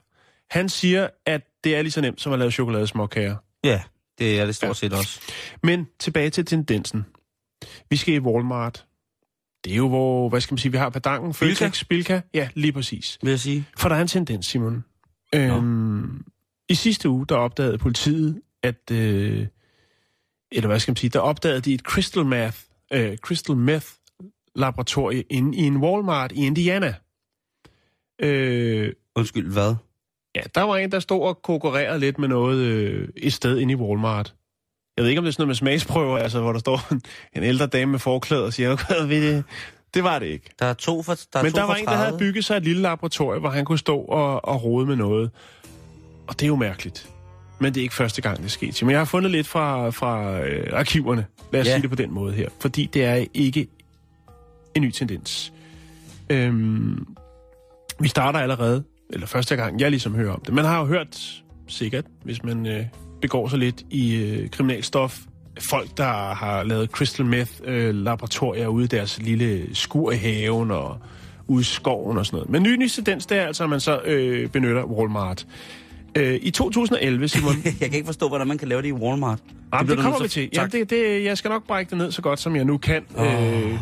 han 0.50 0.68
siger, 0.68 1.08
at 1.26 1.42
det 1.64 1.76
er 1.76 1.82
lige 1.82 1.92
så 1.92 2.00
nemt 2.00 2.20
som 2.20 2.32
at 2.32 2.38
lave 2.38 2.50
chokoladesmåkager. 2.50 3.36
Ja, 3.64 3.80
det 4.18 4.40
er 4.40 4.46
det 4.46 4.54
stort 4.56 4.76
set 4.76 4.92
også. 4.92 5.20
Men 5.62 5.86
tilbage 6.00 6.30
til 6.30 6.44
tendensen. 6.46 7.06
Vi 7.90 7.96
skal 7.96 8.14
i 8.14 8.18
Walmart. 8.18 8.86
Det 9.64 9.72
er 9.72 9.76
jo, 9.76 9.88
hvor, 9.88 10.28
hvad 10.28 10.40
skal 10.40 10.52
man 10.52 10.58
sige, 10.58 10.72
vi 10.72 10.78
har 10.78 10.90
Padangen? 10.90 11.34
Føtex, 11.34 11.84
Bilka. 11.84 12.20
Ja, 12.34 12.48
lige 12.54 12.72
præcis. 12.72 13.18
Vil 13.22 13.30
jeg 13.30 13.40
sige. 13.40 13.64
For 13.78 13.88
der 13.88 13.96
er 13.96 14.00
en 14.00 14.08
tendens, 14.08 14.46
Simon. 14.46 14.84
Øhm, 15.34 16.24
I 16.68 16.74
sidste 16.74 17.08
uge, 17.08 17.26
der 17.28 17.34
opdagede 17.34 17.78
politiet, 17.78 18.40
at... 18.62 18.90
Øh, 18.90 19.46
eller 20.52 20.68
hvad 20.68 20.80
skal 20.80 20.92
man 20.92 20.96
sige? 20.96 21.10
Der 21.10 21.20
opdagede 21.20 21.60
de 21.60 21.74
et 21.74 21.80
crystal 21.80 22.24
meth, 22.24 22.56
øh, 22.92 23.16
crystal 23.16 23.56
meth 23.56 23.86
laboratorie 24.54 25.22
inde 25.30 25.58
i 25.58 25.60
en 25.60 25.76
Walmart 25.76 26.32
i 26.32 26.46
Indiana. 26.46 26.94
Øh, 28.18 28.92
Undskyld, 29.16 29.52
hvad? 29.52 29.74
ja, 30.34 30.40
der 30.54 30.62
var 30.62 30.76
en, 30.76 30.92
der 30.92 31.00
stod 31.00 31.22
og 31.22 31.42
konkurrerede 31.42 31.98
lidt 31.98 32.18
med 32.18 32.28
noget 32.28 32.58
øh, 32.58 33.08
et 33.16 33.32
sted 33.32 33.58
inde 33.58 33.72
i 33.72 33.76
Walmart. 33.76 34.34
Jeg 34.96 35.02
ved 35.02 35.08
ikke, 35.08 35.18
om 35.18 35.24
det 35.24 35.30
er 35.30 35.32
sådan 35.32 35.42
noget 35.42 35.48
med 35.48 35.54
smagsprøver, 35.54 36.18
altså, 36.18 36.40
hvor 36.40 36.52
der 36.52 36.58
står 36.58 36.92
en, 36.92 37.02
en 37.36 37.42
ældre 37.42 37.66
dame 37.66 37.90
med 37.90 37.98
forklæde 37.98 38.44
og 38.44 38.52
siger, 38.52 38.76
hvad 38.86 39.06
ved 39.06 39.34
det? 39.36 39.44
Det 39.94 40.04
var 40.04 40.18
det 40.18 40.26
ikke. 40.26 40.50
Der 40.58 40.66
er 40.66 40.74
to 40.74 41.02
for 41.02 41.14
der 41.32 41.38
er 41.38 41.42
Men 41.42 41.52
to 41.52 41.58
der 41.58 41.64
var 41.64 41.74
en, 41.74 41.84
der 41.84 41.90
havde 41.90 42.10
30. 42.10 42.18
bygget 42.18 42.44
sig 42.44 42.56
et 42.56 42.62
lille 42.62 42.82
laboratorium, 42.82 43.40
hvor 43.40 43.50
han 43.50 43.64
kunne 43.64 43.78
stå 43.78 43.98
og, 43.98 44.44
og 44.44 44.64
rode 44.64 44.86
med 44.86 44.96
noget. 44.96 45.30
Og 46.26 46.34
det 46.34 46.42
er 46.42 46.48
jo 46.48 46.56
mærkeligt. 46.56 47.10
Men 47.62 47.74
det 47.74 47.80
er 47.80 47.82
ikke 47.82 47.94
første 47.94 48.22
gang, 48.22 48.36
det 48.38 48.44
er 48.44 48.48
sket. 48.48 48.82
Men 48.82 48.90
jeg 48.90 49.00
har 49.00 49.04
fundet 49.04 49.30
lidt 49.32 49.46
fra, 49.46 49.90
fra 49.90 50.40
øh, 50.40 50.66
arkiverne. 50.72 51.26
Lad 51.52 51.60
os 51.60 51.66
Ja. 51.66 51.72
sige 51.72 51.82
det 51.82 51.90
på 51.90 51.96
den 51.96 52.10
måde 52.14 52.32
her. 52.32 52.48
Fordi 52.60 52.90
det 52.94 53.04
er 53.04 53.24
ikke 53.34 53.66
en 54.74 54.82
ny 54.82 54.90
tendens. 54.90 55.52
Øhm, 56.30 57.06
vi 58.00 58.08
starter 58.08 58.38
allerede, 58.38 58.84
eller 59.10 59.26
første 59.26 59.56
gang, 59.56 59.80
jeg 59.80 59.90
ligesom 59.90 60.14
hører 60.14 60.32
om 60.32 60.42
det. 60.46 60.54
Man 60.54 60.64
har 60.64 60.78
jo 60.80 60.86
hørt 60.86 61.42
sikkert, 61.68 62.04
hvis 62.24 62.44
man 62.44 62.66
øh, 62.66 62.84
begår 63.20 63.48
sig 63.48 63.58
lidt 63.58 63.82
i 63.90 64.16
øh, 64.16 64.50
kriminalstof 64.50 65.18
folk, 65.60 65.96
der 65.96 66.34
har 66.34 66.62
lavet 66.62 66.90
crystal 66.90 67.26
meth 67.26 67.52
øh, 67.64 67.94
laboratorier 67.94 68.66
ude 68.66 68.84
i 68.84 68.88
deres 68.88 69.22
lille 69.22 69.74
skur 69.76 70.12
i 70.12 70.16
haven 70.16 70.70
og 70.70 70.98
ude 71.46 71.60
i 71.60 71.64
skoven 71.64 72.18
og 72.18 72.26
sådan 72.26 72.36
noget. 72.36 72.50
Men 72.50 72.62
ny 72.62 72.88
tendens, 72.88 73.26
det 73.26 73.38
er 73.38 73.46
altså, 73.46 73.64
at 73.64 73.70
man 73.70 73.80
så 73.80 74.00
øh, 74.04 74.48
benytter 74.48 74.84
Walmart. 74.84 75.46
Øh, 76.16 76.38
I 76.42 76.50
2011, 76.50 77.28
Simon... 77.28 77.54
Jeg 77.64 77.74
kan 77.74 77.92
ikke 77.92 78.06
forstå, 78.06 78.28
hvordan 78.28 78.46
man 78.46 78.58
kan 78.58 78.68
lave 78.68 78.82
det 78.82 78.88
i 78.88 78.92
Walmart. 78.92 79.38
Jamen, 79.72 79.88
det 79.88 79.96
du 79.96 80.02
kommer 80.02 80.22
vi 80.22 80.28
til. 80.28 80.50
Tak. 80.50 80.74
Ja, 80.74 80.78
det, 80.78 80.90
det, 80.90 81.24
jeg 81.24 81.38
skal 81.38 81.48
nok 81.48 81.66
brække 81.66 81.90
det 81.90 81.98
ned 81.98 82.12
så 82.12 82.22
godt, 82.22 82.40
som 82.40 82.56
jeg 82.56 82.64
nu 82.64 82.78
kan, 82.78 83.04
oh. 83.16 83.62
øh, 83.72 83.78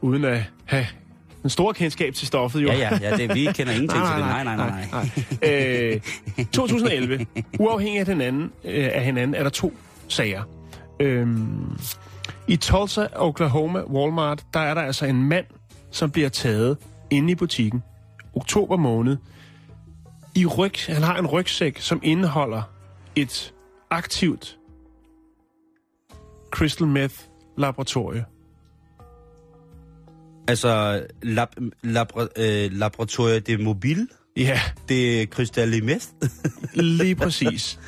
uden 0.00 0.24
at 0.24 0.42
have 0.64 0.86
en 1.44 1.50
stor 1.50 1.72
kendskab 1.72 2.14
til 2.14 2.26
stoffet. 2.26 2.62
Jo. 2.62 2.68
Ja, 2.68 2.78
ja, 2.78 2.98
ja 3.02 3.16
det, 3.16 3.34
vi 3.34 3.44
kender 3.44 3.72
ingenting 3.78 4.04
til 4.04 4.14
det. 4.14 4.18
Nej, 4.18 4.44
nej, 4.44 4.56
nej, 4.56 4.86
nej. 4.92 6.00
Øh, 6.36 6.44
2011, 6.52 7.26
uafhængig 7.58 8.00
af 8.00 8.06
hinanden, 8.06 8.52
øh, 8.64 8.90
af 8.92 9.04
hinanden, 9.04 9.34
er 9.34 9.42
der 9.42 9.50
to 9.50 9.72
sager. 10.08 10.42
Øhm, 11.00 11.78
I 12.48 12.56
Tulsa, 12.56 13.06
Oklahoma, 13.16 13.80
Walmart, 13.80 14.44
der 14.54 14.60
er 14.60 14.74
der 14.74 14.82
altså 14.82 15.06
en 15.06 15.22
mand, 15.22 15.46
som 15.90 16.10
bliver 16.10 16.28
taget 16.28 16.76
inde 17.10 17.32
i 17.32 17.34
butikken, 17.34 17.82
oktober 18.34 18.76
måned. 18.76 19.16
I 20.36 20.46
ryg, 20.46 20.72
han 20.86 21.02
har 21.02 21.18
en 21.18 21.26
rygsæk, 21.26 21.80
som 21.80 22.00
indeholder 22.02 22.62
et 23.16 23.54
aktivt 23.90 24.58
crystal 26.50 26.86
meth 26.86 27.14
laboratorie. 27.58 28.24
Altså, 30.48 31.02
lab, 31.22 31.48
labra, 31.82 32.26
øh, 32.36 32.72
laboratoriet 32.72 33.46
det 33.46 33.60
mobil, 33.60 34.08
Ja, 34.36 34.60
det 34.88 35.22
er 35.22 35.26
krystallimest. 35.26 36.10
lige 36.74 37.14
præcis. 37.16 37.80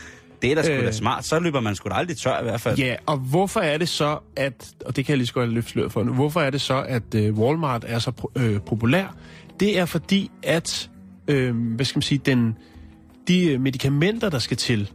det 0.42 0.50
er 0.50 0.54
da 0.54 0.62
sgu 0.62 0.72
da 0.72 0.86
Øh. 0.86 0.92
smart. 0.92 1.24
Så 1.24 1.38
løber 1.38 1.60
man 1.60 1.74
sgu 1.74 1.88
da 1.88 1.94
aldrig 1.94 2.16
tør 2.16 2.40
i 2.40 2.42
hvert 2.42 2.60
fald. 2.60 2.78
Ja, 2.78 2.96
og 3.06 3.16
hvorfor 3.18 3.60
er 3.60 3.78
det 3.78 3.88
så, 3.88 4.18
at, 4.36 4.74
og 4.86 4.96
det 4.96 5.04
kan 5.04 5.12
jeg 5.12 5.18
lige 5.18 5.26
så 5.26 5.32
godt 5.34 5.50
løfte 5.50 5.70
sløret 5.70 5.92
for 5.92 6.02
nu, 6.02 6.12
hvorfor 6.14 6.40
er 6.40 6.50
det 6.50 6.60
så, 6.60 6.82
at 6.82 7.14
øh, 7.14 7.34
Walmart 7.34 7.84
er 7.88 7.98
så 7.98 8.30
øh, 8.36 8.60
populær? 8.60 9.16
Det 9.60 9.78
er 9.78 9.84
fordi, 9.84 10.30
at, 10.42 10.90
øh, 11.28 11.56
hvad 11.56 11.84
skal 11.84 11.96
man 11.98 12.02
sige, 12.02 12.18
den, 12.18 12.58
de 13.28 13.46
øh, 13.52 13.60
medicamenter, 13.60 14.30
der 14.30 14.38
skal 14.38 14.56
til 14.56 14.90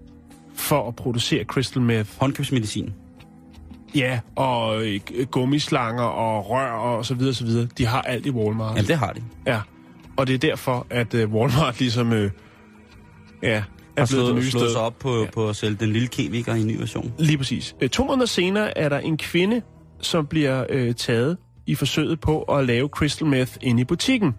for 0.55 0.87
at 0.87 0.95
producere 0.95 1.43
crystal 1.43 1.81
meth, 1.81 2.09
Håndkøbsmedicin. 2.19 2.93
ja, 3.95 4.19
og 4.35 4.85
øh, 4.85 4.99
gummislanger 5.31 6.03
og 6.03 6.49
rør 6.49 6.71
og 6.71 7.05
så 7.05 7.13
videre, 7.13 7.33
så 7.33 7.45
videre, 7.45 7.67
de 7.77 7.85
har 7.85 8.01
alt 8.01 8.25
i 8.25 8.29
Walmart. 8.31 8.75
Jamen, 8.75 8.87
det 8.87 8.97
har 8.97 9.13
de. 9.13 9.23
Ja, 9.47 9.61
og 10.17 10.27
det 10.27 10.33
er 10.33 10.37
derfor, 10.37 10.87
at 10.89 11.13
øh, 11.13 11.33
Walmart 11.33 11.79
ligesom, 11.79 12.13
øh, 12.13 12.31
ja, 13.43 13.49
er 13.49 13.53
Har 13.53 13.63
blevet 13.95 14.07
slået, 14.07 14.43
slået 14.43 14.71
sig 14.71 14.81
op 14.81 14.99
på, 14.99 15.19
ja. 15.19 15.29
på 15.33 15.49
at 15.49 15.55
sælge 15.55 15.77
den 15.79 15.89
lille 15.89 16.07
kemiker 16.07 16.55
i 16.55 16.61
en 16.61 16.67
ny 16.67 16.77
version. 16.77 17.13
Lige 17.19 17.37
præcis. 17.37 17.75
To 17.91 18.05
måneder 18.05 18.25
senere 18.25 18.77
er 18.77 18.89
der 18.89 18.99
en 18.99 19.17
kvinde, 19.17 19.61
som 20.01 20.27
bliver 20.27 20.65
øh, 20.69 20.95
taget 20.95 21.37
i 21.65 21.75
forsøget 21.75 22.19
på 22.19 22.41
at 22.41 22.65
lave 22.65 22.87
crystal 22.87 23.27
meth 23.27 23.51
inde 23.61 23.81
i 23.81 23.85
butikken. 23.85 24.35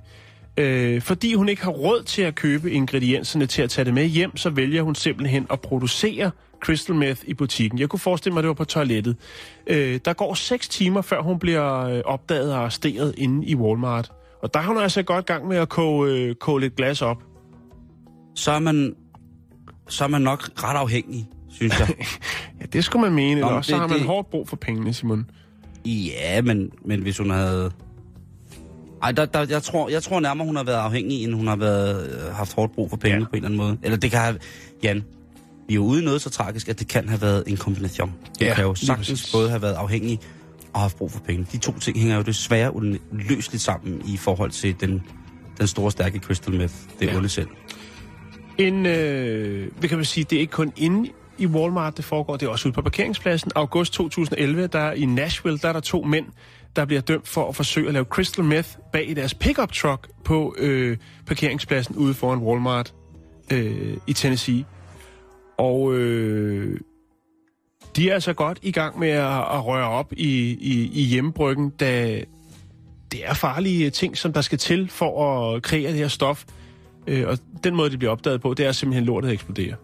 Øh, 0.57 1.03
fordi 1.03 1.35
hun 1.35 1.49
ikke 1.49 1.63
har 1.63 1.71
råd 1.71 2.03
til 2.03 2.23
at 2.23 2.35
købe 2.35 2.71
ingredienserne 2.71 3.47
til 3.47 3.63
at 3.63 3.71
tage 3.71 3.85
det 3.85 3.95
med 3.95 4.07
hjem, 4.07 4.37
så 4.37 4.51
vælger 4.51 4.83
hun 4.83 4.95
simpelthen 4.95 5.47
at 5.51 5.61
producere 5.61 6.31
crystal 6.65 6.95
meth 6.97 7.21
i 7.27 7.35
butikken. 7.35 7.79
Jeg 7.79 7.89
kunne 7.89 8.01
forestille 8.01 8.33
mig, 8.35 8.39
at 8.41 8.43
det 8.43 8.49
var 8.49 8.55
på 8.55 8.65
toilettet. 8.65 9.17
Øh, 9.67 10.01
der 10.05 10.13
går 10.13 10.35
seks 10.35 10.69
timer, 10.69 11.03
før 11.03 11.23
hun 11.23 11.39
bliver 11.39 11.79
øh, 11.81 12.03
opdaget 12.05 12.53
og 12.53 12.59
arresteret 12.61 13.15
inde 13.19 13.47
i 13.47 13.55
Walmart. 13.55 14.13
Og 14.43 14.55
der 14.55 14.61
er 14.61 14.65
hun 14.67 14.79
altså 14.79 15.03
godt 15.03 15.27
gang 15.27 15.49
med 15.49 15.57
at 15.57 15.69
koge, 15.69 16.11
øh, 16.13 16.35
koge 16.35 16.61
lidt 16.61 16.77
glas 16.77 17.03
op. 17.03 17.23
Så 18.35 18.51
er 18.53 18.59
man, 18.59 18.95
så 19.89 20.05
er 20.05 20.09
man 20.09 20.23
nok 20.23 20.51
ret 20.65 20.77
afhængig, 20.77 21.29
synes 21.51 21.79
jeg. 21.81 21.89
Ja, 22.61 22.67
det 22.73 22.85
skulle 22.85 23.03
man 23.03 23.13
mene. 23.13 23.41
Nå, 23.41 23.47
også 23.47 23.69
så 23.69 23.73
det- 23.75 23.81
har 23.81 23.89
man 23.89 23.99
det- 23.99 24.07
hårdt 24.07 24.31
brug 24.31 24.49
for 24.49 24.57
pengene, 24.57 24.93
Simon. 24.93 25.31
ja, 25.87 26.43
men, 26.43 26.71
men 26.85 27.03
hvis 27.03 27.19
hun 27.19 27.31
havde... 27.31 27.71
Ej, 29.03 29.13
der, 29.13 29.25
der, 29.27 29.47
jeg, 29.49 29.63
tror, 29.63 29.89
jeg 29.89 30.03
tror 30.03 30.21
nærmere, 30.21 30.47
hun 30.47 30.57
har 30.57 30.65
været 30.65 30.77
afhængig, 30.77 31.25
end 31.25 31.35
hun 31.35 31.47
har 31.47 31.57
været, 31.57 32.11
øh, 32.13 32.35
haft 32.35 32.55
hårdt 32.55 32.75
brug 32.75 32.91
for 32.91 32.97
penge 32.97 33.19
Ja. 33.19 33.25
på 33.25 33.29
en 33.31 33.37
eller 33.37 33.47
anden 33.49 33.59
måde. 33.59 33.79
Eller 33.83 33.99
det 33.99 34.11
kan 34.11 34.21
have... 34.21 34.39
Jan, 34.83 35.05
vi 35.69 35.75
er 35.75 35.75
jo 35.75 35.83
ude 35.85 36.05
noget 36.05 36.21
så 36.23 36.31
tragisk, 36.31 36.69
at 36.69 36.79
det 36.79 36.89
kan 36.89 37.09
have 37.09 37.23
været 37.23 37.45
en 37.47 37.57
kombination. 37.57 38.09
Du 38.41 38.45
Ja, 38.45 38.55
kan 38.55 38.65
jo 38.65 38.75
sagtens 38.75 39.33
både 39.33 39.49
have 39.51 39.63
været 39.63 39.75
afhængig 39.75 40.21
og 40.73 40.81
haft 40.81 40.97
brug 40.97 41.11
for 41.13 41.21
penge. 41.21 41.47
De 41.53 41.59
to 41.59 41.79
ting 41.79 41.99
hænger 41.99 42.17
jo 42.17 42.23
desværre 42.23 42.77
uløseligt 42.77 43.63
sammen 43.63 44.03
i 44.09 44.17
forhold 44.17 44.51
til 44.51 44.75
den, 44.81 45.03
den 45.59 45.67
store, 45.67 45.91
stærke 45.91 46.19
crystal 46.19 46.55
meth, 46.55 46.75
det 47.01 47.07
Ja. 47.07 47.21
ja. 47.21 47.29
selv. 47.29 47.49
En, 48.59 48.87
øh, 48.87 49.71
hvad 49.79 49.89
kan 49.89 49.99
man 49.99 50.05
sige, 50.05 50.25
det 50.25 50.37
er 50.37 50.41
ikke 50.41 50.51
kun 50.51 50.73
inde 50.77 51.11
i 51.39 51.47
Walmart, 51.47 51.97
det 51.97 52.05
foregår, 52.05 52.37
det 52.37 52.47
er 52.47 52.51
også 52.51 52.69
ude 52.69 52.75
på 52.75 52.83
parkeringspladsen. 52.83 53.51
August 53.55 53.93
2011, 53.93 54.67
der 54.67 54.93
i 54.93 55.05
Nashville, 55.05 55.59
der 55.59 55.69
er 55.69 55.73
der 55.73 55.81
to 55.81 56.03
mænd, 56.03 56.27
der 56.77 56.85
bliver 56.85 57.01
dømt 57.01 57.29
for 57.29 57.49
at 57.49 57.57
forsøge 57.57 57.89
at 57.89 57.93
lave 57.93 58.05
crystal 58.05 58.45
meth 58.45 58.69
bag 58.93 59.11
i 59.11 59.15
deres 59.15 59.35
pickup 59.35 59.73
truck 59.73 60.09
på 60.25 60.55
øh, 60.59 60.97
parkeringspladsen 61.27 61.97
ude 61.97 62.15
foran 62.15 62.39
Walmart 62.39 62.95
øh, 63.53 63.97
i 64.07 64.13
Tennessee. 64.13 64.65
Og 65.59 65.95
øh, 65.95 66.81
de 67.97 68.11
er 68.11 68.15
altså 68.15 68.33
godt 68.33 68.59
i 68.63 68.73
gang 68.73 68.99
med 68.99 69.09
at, 69.09 69.39
at 69.39 69.67
røre 69.67 69.89
op 69.89 70.13
i, 70.13 70.57
i, 70.61 70.91
i 70.93 71.03
hjemmebryggen, 71.03 71.71
da 71.71 72.21
det 73.13 73.27
er 73.27 73.35
farlige 73.35 73.87
øh, 73.87 73.93
ting, 73.93 74.17
som 74.17 74.33
der 74.33 74.41
skal 74.41 74.59
til 74.59 74.89
for 74.89 75.53
at 75.55 75.63
kreere 75.63 75.91
det 75.91 75.99
her 75.99 76.09
stof. 76.09 76.45
Øh, 77.07 77.29
og 77.29 77.39
den 77.65 77.77
måde, 77.77 77.91
det 77.91 77.99
bliver 77.99 78.13
opdaget 78.13 78.41
på, 78.41 78.55
det 78.55 78.67
er 78.67 78.73
simpelthen 78.73 79.05
lortet 79.05 79.33
eksploderer. 79.33 79.77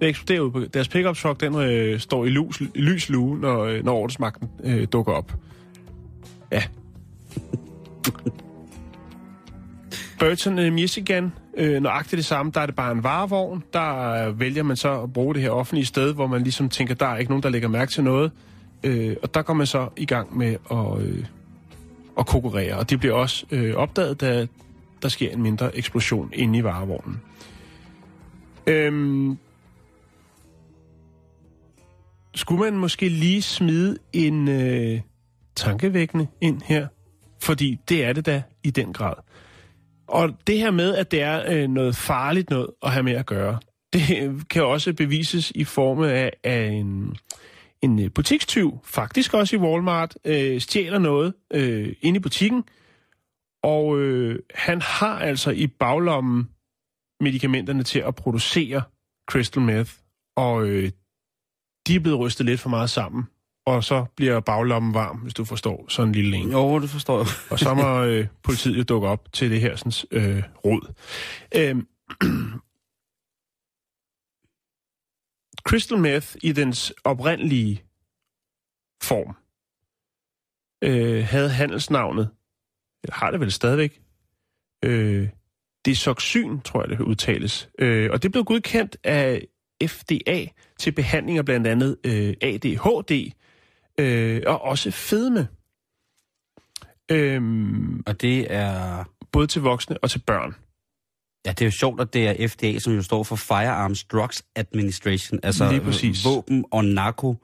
Det 0.00 0.08
eksploderer 0.08 0.40
ud 0.40 0.50
på 0.50 0.60
deres 0.60 0.88
pickup 0.88 1.16
truck, 1.16 1.40
den 1.40 1.54
øh, 1.54 2.00
står 2.00 2.24
i 2.24 2.28
lus, 2.28 2.60
lys 2.74 3.08
lue, 3.08 3.38
når, 3.38 3.64
øh, 3.64 3.84
når 3.84 3.94
ordensmagten 3.94 4.48
øh, 4.64 4.86
dukker 4.92 5.12
op. 5.12 5.32
Ja. 6.52 6.62
Burton, 10.18 10.58
øh, 10.58 10.72
Michigan, 10.72 11.32
øh, 11.56 11.82
nøjagtigt 11.82 12.16
det 12.16 12.24
samme. 12.24 12.52
Der 12.54 12.60
er 12.60 12.66
det 12.66 12.74
bare 12.74 12.92
en 12.92 13.02
varevogn. 13.02 13.64
Der 13.72 14.30
vælger 14.30 14.62
man 14.62 14.76
så 14.76 15.00
at 15.00 15.12
bruge 15.12 15.34
det 15.34 15.42
her 15.42 15.50
offentlige 15.50 15.86
sted, 15.86 16.14
hvor 16.14 16.26
man 16.26 16.42
ligesom 16.42 16.68
tænker, 16.68 16.94
der 16.94 17.06
er 17.06 17.16
ikke 17.16 17.30
nogen, 17.30 17.42
der 17.42 17.48
lægger 17.48 17.68
mærke 17.68 17.92
til 17.92 18.04
noget. 18.04 18.32
Øh, 18.84 19.16
og 19.22 19.34
der 19.34 19.42
går 19.42 19.54
man 19.54 19.66
så 19.66 19.88
i 19.96 20.06
gang 20.06 20.38
med 20.38 20.56
at, 20.70 21.06
øh, 21.06 21.24
at 22.18 22.26
konkurrere. 22.26 22.74
Og 22.76 22.90
det 22.90 23.00
bliver 23.00 23.14
også 23.14 23.46
øh, 23.50 23.74
opdaget, 23.74 24.20
da 24.20 24.46
der 25.02 25.08
sker 25.08 25.30
en 25.30 25.42
mindre 25.42 25.76
eksplosion 25.76 26.30
inde 26.34 26.58
i 26.58 26.64
varevognen. 26.64 27.20
Øhm, 28.66 29.38
skulle 32.34 32.60
man 32.60 32.76
måske 32.76 33.08
lige 33.08 33.42
smide 33.42 33.98
en 34.12 34.48
øh, 34.48 35.00
tankevækkende 35.56 36.26
ind 36.40 36.62
her? 36.62 36.86
Fordi 37.42 37.78
det 37.88 38.04
er 38.04 38.12
det 38.12 38.26
da 38.26 38.42
i 38.62 38.70
den 38.70 38.92
grad. 38.92 39.14
Og 40.06 40.28
det 40.46 40.58
her 40.58 40.70
med, 40.70 40.94
at 40.94 41.10
det 41.10 41.22
er 41.22 41.52
øh, 41.52 41.68
noget 41.68 41.96
farligt 41.96 42.50
noget 42.50 42.66
at 42.82 42.90
have 42.90 43.02
med 43.02 43.12
at 43.12 43.26
gøre, 43.26 43.58
det 43.92 44.22
øh, 44.22 44.40
kan 44.50 44.64
også 44.64 44.92
bevises 44.92 45.50
i 45.50 45.64
form 45.64 46.02
af, 46.02 46.30
af 46.44 46.66
en, 46.66 47.16
en 47.82 47.98
øh, 47.98 48.10
butikstyv, 48.14 48.78
faktisk 48.84 49.34
også 49.34 49.56
i 49.56 49.58
Walmart, 49.58 50.16
øh, 50.24 50.60
stjæler 50.60 50.98
noget 50.98 51.34
øh, 51.52 51.94
inde 52.00 52.16
i 52.16 52.20
butikken, 52.20 52.64
og 53.62 53.98
øh, 53.98 54.38
han 54.54 54.80
har 54.80 55.18
altså 55.18 55.50
i 55.50 55.66
baglommen 55.66 56.48
medicamenterne 57.20 57.82
til 57.82 57.98
at 57.98 58.14
producere 58.14 58.82
crystal 59.30 59.62
meth, 59.62 59.92
og 60.36 60.66
øh, 60.66 60.90
de 61.86 61.94
er 61.94 62.00
blevet 62.00 62.18
rystet 62.18 62.46
lidt 62.46 62.60
for 62.60 62.70
meget 62.70 62.90
sammen, 62.90 63.24
og 63.66 63.84
så 63.84 64.04
bliver 64.16 64.40
baglommen 64.40 64.94
varm, 64.94 65.16
hvis 65.16 65.34
du 65.34 65.44
forstår 65.44 65.84
sådan 65.88 66.08
en 66.08 66.14
lille 66.14 66.36
en. 66.36 66.52
Jo, 66.52 66.80
det 66.80 66.90
forstår 66.90 67.18
jeg. 67.18 67.26
Og 67.50 67.58
så 67.58 67.74
må 67.74 68.02
øh, 68.04 68.26
politiet 68.42 68.78
jo 68.78 68.82
dukke 68.82 69.08
op 69.08 69.32
til 69.32 69.50
det 69.50 69.60
her 69.60 69.76
sådan, 69.76 70.08
øh, 70.10 70.42
råd. 70.64 70.92
Øhm, 71.56 71.88
Crystal 75.68 75.98
meth 75.98 76.36
i 76.42 76.52
dens 76.52 76.92
oprindelige 77.04 77.82
form 79.02 79.36
øh, 80.84 81.24
havde 81.24 81.50
handelsnavnet, 81.50 82.30
eller 83.04 83.14
har 83.14 83.30
det 83.30 83.40
vel 83.40 83.52
stadigvæk, 83.52 84.02
øh, 84.84 85.28
desoxyn, 85.84 86.60
tror 86.60 86.82
jeg 86.82 86.88
det 86.88 87.00
udtales. 87.00 87.68
Øh, 87.78 88.10
og 88.12 88.22
det 88.22 88.32
blev 88.32 88.44
godkendt 88.44 88.96
af 89.04 89.46
FDA 89.86 90.46
til 90.78 90.92
behandling 90.92 91.38
af 91.38 91.44
blandt 91.44 91.66
andet 91.66 91.96
øh, 92.04 92.34
ADHD 92.40 93.32
øh, 94.00 94.42
og 94.46 94.62
også 94.62 94.90
fedme. 94.90 95.48
Øhm, 97.10 98.02
Og 98.06 98.20
det 98.20 98.46
er... 98.54 99.04
både 99.32 99.46
til 99.46 99.62
voksne 99.62 99.98
og 99.98 100.10
til 100.10 100.18
børn. 100.26 100.54
Ja, 101.46 101.50
det 101.50 101.60
er 101.60 101.66
jo 101.66 101.70
sjovt, 101.70 102.00
at 102.00 102.14
det 102.14 102.28
er 102.42 102.48
FDA, 102.48 102.78
som 102.78 102.92
jo 102.94 103.02
står 103.02 103.22
for 103.22 103.36
Firearms 103.36 104.04
Drugs 104.04 104.44
Administration. 104.56 105.40
Altså 105.42 105.70
Lige 105.70 105.80
præcis. 105.80 106.24
våben 106.24 106.64
og 106.70 106.84
narko. 106.84 107.36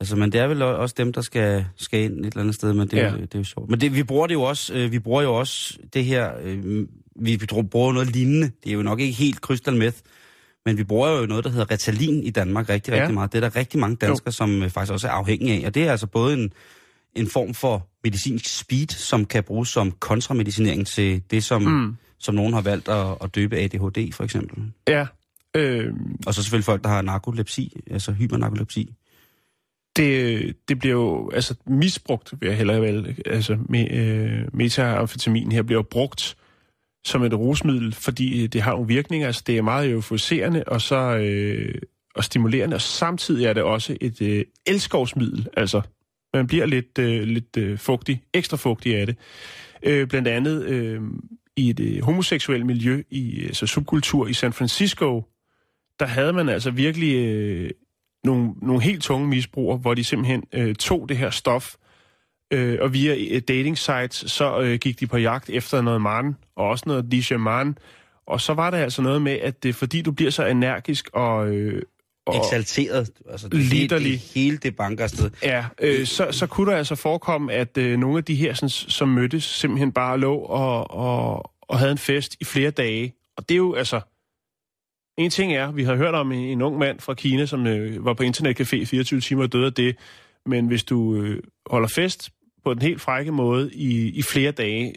Altså, 0.00 0.16
men 0.16 0.32
det 0.32 0.40
er 0.40 0.46
vel 0.46 0.62
også 0.62 0.94
dem, 0.98 1.12
der 1.12 1.20
skal, 1.20 1.66
skal 1.76 2.00
ind 2.02 2.20
et 2.20 2.26
eller 2.26 2.40
andet 2.40 2.54
sted, 2.54 2.72
men 2.72 2.88
det, 2.88 2.98
er 2.98 3.04
Ja. 3.06 3.10
jo- 3.12 3.20
det 3.20 3.34
er 3.34 3.38
jo 3.38 3.44
sjovt. 3.44 3.70
Men 3.70 3.80
det, 3.80 3.94
vi 3.94 4.02
bruger 4.02 4.26
det 4.26 4.34
jo 4.34 4.42
også, 4.42 4.74
øh, 4.74 4.92
vi 4.92 4.98
bruger 4.98 5.22
jo 5.22 5.34
også 5.34 5.78
det 5.92 6.04
her, 6.04 6.32
øh, 6.42 6.86
vi 7.16 7.40
bruger 7.70 7.92
noget 7.92 8.10
lignende. 8.12 8.50
Det 8.64 8.70
er 8.70 8.74
jo 8.74 8.82
nok 8.82 9.00
ikke 9.00 9.12
helt 9.12 9.36
crystal 9.38 9.76
meth, 9.76 9.96
Men 10.66 10.78
vi 10.78 10.84
bruger 10.84 11.08
jo 11.20 11.26
noget, 11.26 11.44
der 11.44 11.50
hedder 11.50 11.70
Ritalin 11.70 12.22
i 12.22 12.30
Danmark 12.30 12.68
rigtig, 12.68 12.94
rigtig 12.94 13.06
Ja. 13.08 13.12
meget. 13.12 13.32
Det 13.32 13.44
er 13.44 13.48
der 13.48 13.56
rigtig 13.56 13.80
mange 13.80 13.96
danskere, 13.96 14.32
som 14.32 14.62
øh, 14.62 14.70
faktisk 14.70 14.92
også 14.92 15.08
er 15.08 15.12
afhængige 15.12 15.62
af. 15.62 15.66
Og 15.66 15.74
det 15.74 15.86
er 15.86 15.90
altså 15.90 16.06
både 16.06 16.34
en, 16.34 16.52
en 17.14 17.26
form 17.28 17.54
for 17.54 17.86
medicinsk 18.04 18.58
speed, 18.58 18.86
som 18.88 19.24
kan 19.24 19.44
bruges 19.44 19.68
som 19.68 19.90
kontramedicinering 19.92 20.86
til 20.86 21.22
det, 21.30 21.44
som, 21.44 21.62
mm. 21.62 21.96
som 22.18 22.34
nogen 22.34 22.52
har 22.52 22.60
valgt 22.60 22.88
at, 22.88 23.06
at 23.20 23.34
døbe 23.34 23.56
ADHD, 23.56 24.12
for 24.12 24.24
eksempel. 24.24 24.64
Ja. 24.88 25.06
Øh, 25.56 25.92
Og 26.26 26.34
så 26.34 26.42
selvfølgelig 26.42 26.64
folk, 26.64 26.82
der 26.84 26.88
har 26.88 27.02
narkolepsi, 27.02 27.80
altså 27.90 28.12
hypernarkolepsi. 28.12 28.94
det, 29.96 30.56
det 30.68 30.78
bliver 30.78 30.94
jo 30.94 31.30
altså 31.34 31.54
misbrugt, 31.66 32.34
vil 32.40 32.46
jeg 32.48 32.56
hellere 32.56 32.80
vel. 32.80 33.16
Altså 33.26 33.58
me, 33.68 33.92
øh, 33.92 34.44
metamfetamin 34.52 35.52
her 35.52 35.62
bliver 35.62 35.78
jo 35.78 35.86
brugt 35.90 36.36
som 37.08 37.22
et 37.22 37.34
rusmiddel, 37.34 37.94
fordi 37.94 38.42
øh, 38.42 38.48
det 38.48 38.62
har 38.62 38.72
nogle 38.72 38.88
virkninger. 38.88 39.26
Altså 39.26 39.42
det 39.46 39.58
er 39.58 39.62
meget 39.62 39.90
euforiserende 39.90 40.64
og 40.66 40.80
så 40.80 41.16
øh, 41.16 41.74
og 42.14 42.24
stimulerende, 42.24 42.74
og 42.74 42.80
samtidig 42.80 43.46
er 43.46 43.52
det 43.52 43.62
også 43.62 43.96
et 44.00 44.22
øh, 44.22 44.44
elskovsmiddel. 44.66 45.48
Altså 45.56 45.80
man 46.34 46.46
bliver 46.46 46.66
lidt, 46.66 46.98
øh, 46.98 47.22
lidt 47.22 47.56
øh, 47.56 47.78
fugtig, 47.78 48.22
ekstra 48.34 48.56
fugtig 48.56 48.96
af 48.96 49.06
det. 49.06 49.16
Øh, 49.82 50.08
blandt 50.08 50.28
andet 50.28 50.64
øh, 50.64 51.00
i 51.56 51.70
et 51.70 51.80
øh, 51.80 52.02
homoseksuelt 52.02 52.66
miljø, 52.66 53.02
i 53.10 53.44
altså 53.44 53.66
subkultur 53.66 54.26
i 54.26 54.32
San 54.32 54.52
Francisco, 54.52 55.22
der 56.00 56.06
havde 56.06 56.32
man 56.32 56.48
altså 56.48 56.70
virkelig 56.70 57.16
øh, 57.16 57.70
nogle, 58.24 58.52
nogle 58.62 58.82
helt 58.82 59.02
tunge 59.02 59.28
misbrugere, 59.28 59.78
hvor 59.78 59.94
de 59.94 60.04
simpelthen 60.04 60.44
øh, 60.54 60.74
tog 60.74 61.08
det 61.08 61.16
her 61.16 61.30
stof, 61.30 61.74
øh, 62.50 62.78
og 62.80 62.92
via 62.92 63.16
øh, 63.30 63.42
dating 63.48 63.78
sites, 63.78 64.24
så 64.26 64.60
øh, 64.60 64.78
gik 64.78 65.00
de 65.00 65.06
på 65.06 65.16
jagt 65.16 65.50
efter 65.50 65.80
noget 65.80 66.00
man, 66.00 66.36
og 66.56 66.68
også 66.68 66.84
noget 66.86 67.12
DJ 67.12 67.34
man, 67.34 67.78
og 68.26 68.40
så 68.40 68.54
var 68.54 68.70
det 68.70 68.78
altså 68.78 69.02
noget 69.02 69.22
med, 69.22 69.32
at 69.32 69.62
det, 69.62 69.74
fordi 69.74 70.02
du 70.02 70.12
bliver 70.12 70.30
så 70.30 70.46
energisk 70.46 71.08
og... 71.12 71.48
Øh, 71.48 71.82
og 72.26 72.36
Eksalteret. 72.36 73.10
Altså, 73.30 73.48
det, 73.48 73.60
Litterlig. 73.60 74.12
Det, 74.12 74.18
hele 74.18 74.56
det 74.56 74.76
banker 74.76 75.04
afsted. 75.04 75.30
Ja, 75.42 75.64
øh, 75.80 76.06
så, 76.06 76.32
så 76.32 76.46
kunne 76.46 76.70
der 76.70 76.76
altså 76.76 76.94
forekomme, 76.94 77.52
at 77.52 77.78
øh, 77.78 77.98
nogle 77.98 78.18
af 78.18 78.24
de 78.24 78.34
her, 78.34 78.54
sådan, 78.54 78.68
som 78.68 79.08
mødtes, 79.08 79.44
simpelthen 79.44 79.92
bare 79.92 80.18
lå 80.18 80.34
og, 80.36 80.90
og, 80.90 81.50
og 81.62 81.78
havde 81.78 81.92
en 81.92 81.98
fest 81.98 82.36
i 82.40 82.44
flere 82.44 82.70
dage. 82.70 83.14
Og 83.36 83.48
det 83.48 83.54
er 83.54 83.58
jo 83.58 83.74
altså... 83.74 84.00
En 85.18 85.30
ting 85.30 85.52
er, 85.52 85.72
vi 85.72 85.84
har 85.84 85.96
hørt 85.96 86.14
om 86.14 86.32
en, 86.32 86.38
en 86.38 86.62
ung 86.62 86.78
mand 86.78 87.00
fra 87.00 87.14
Kina, 87.14 87.46
som 87.46 87.66
øh, 87.66 88.04
var 88.04 88.14
på 88.14 88.22
internetcafé 88.22 88.84
24 88.84 89.20
timer 89.20 89.42
og 89.42 89.52
døde 89.52 89.66
af 89.66 89.72
det. 89.72 89.96
Men 90.46 90.66
hvis 90.66 90.84
du 90.84 91.14
øh, 91.14 91.42
holder 91.66 91.88
fest 91.88 92.30
på 92.68 92.74
den 92.74 92.82
helt 92.82 93.00
frække 93.00 93.32
måde 93.32 93.74
i, 93.74 94.08
i 94.08 94.22
flere 94.22 94.52
dage, 94.52 94.94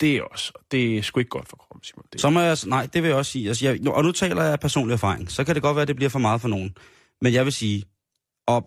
det 0.00 0.16
er 0.16 0.22
også... 0.22 0.52
Det 0.70 0.98
er 0.98 1.02
sgu 1.02 1.20
ikke 1.20 1.28
godt 1.28 1.48
for 1.48 1.56
kroppen, 1.56 1.84
Simon. 1.84 2.04
Det, 2.12 2.20
Så 2.20 2.30
må 2.30 2.40
jeg, 2.40 2.56
nej, 2.66 2.88
det 2.92 3.02
vil 3.02 3.08
jeg 3.08 3.16
også 3.16 3.32
sige. 3.32 3.48
Altså, 3.48 3.64
jeg, 3.66 3.88
og 3.88 4.04
nu 4.04 4.12
taler 4.12 4.42
jeg 4.42 4.52
af 4.52 4.60
personlig 4.60 4.94
erfaring. 4.94 5.30
Så 5.30 5.44
kan 5.44 5.54
det 5.54 5.62
godt 5.62 5.76
være, 5.76 5.82
at 5.82 5.88
det 5.88 5.96
bliver 5.96 6.10
for 6.10 6.18
meget 6.18 6.40
for 6.40 6.48
nogen. 6.48 6.76
Men 7.22 7.32
jeg 7.32 7.44
vil 7.44 7.52
sige, 7.52 7.84
at 8.48 8.62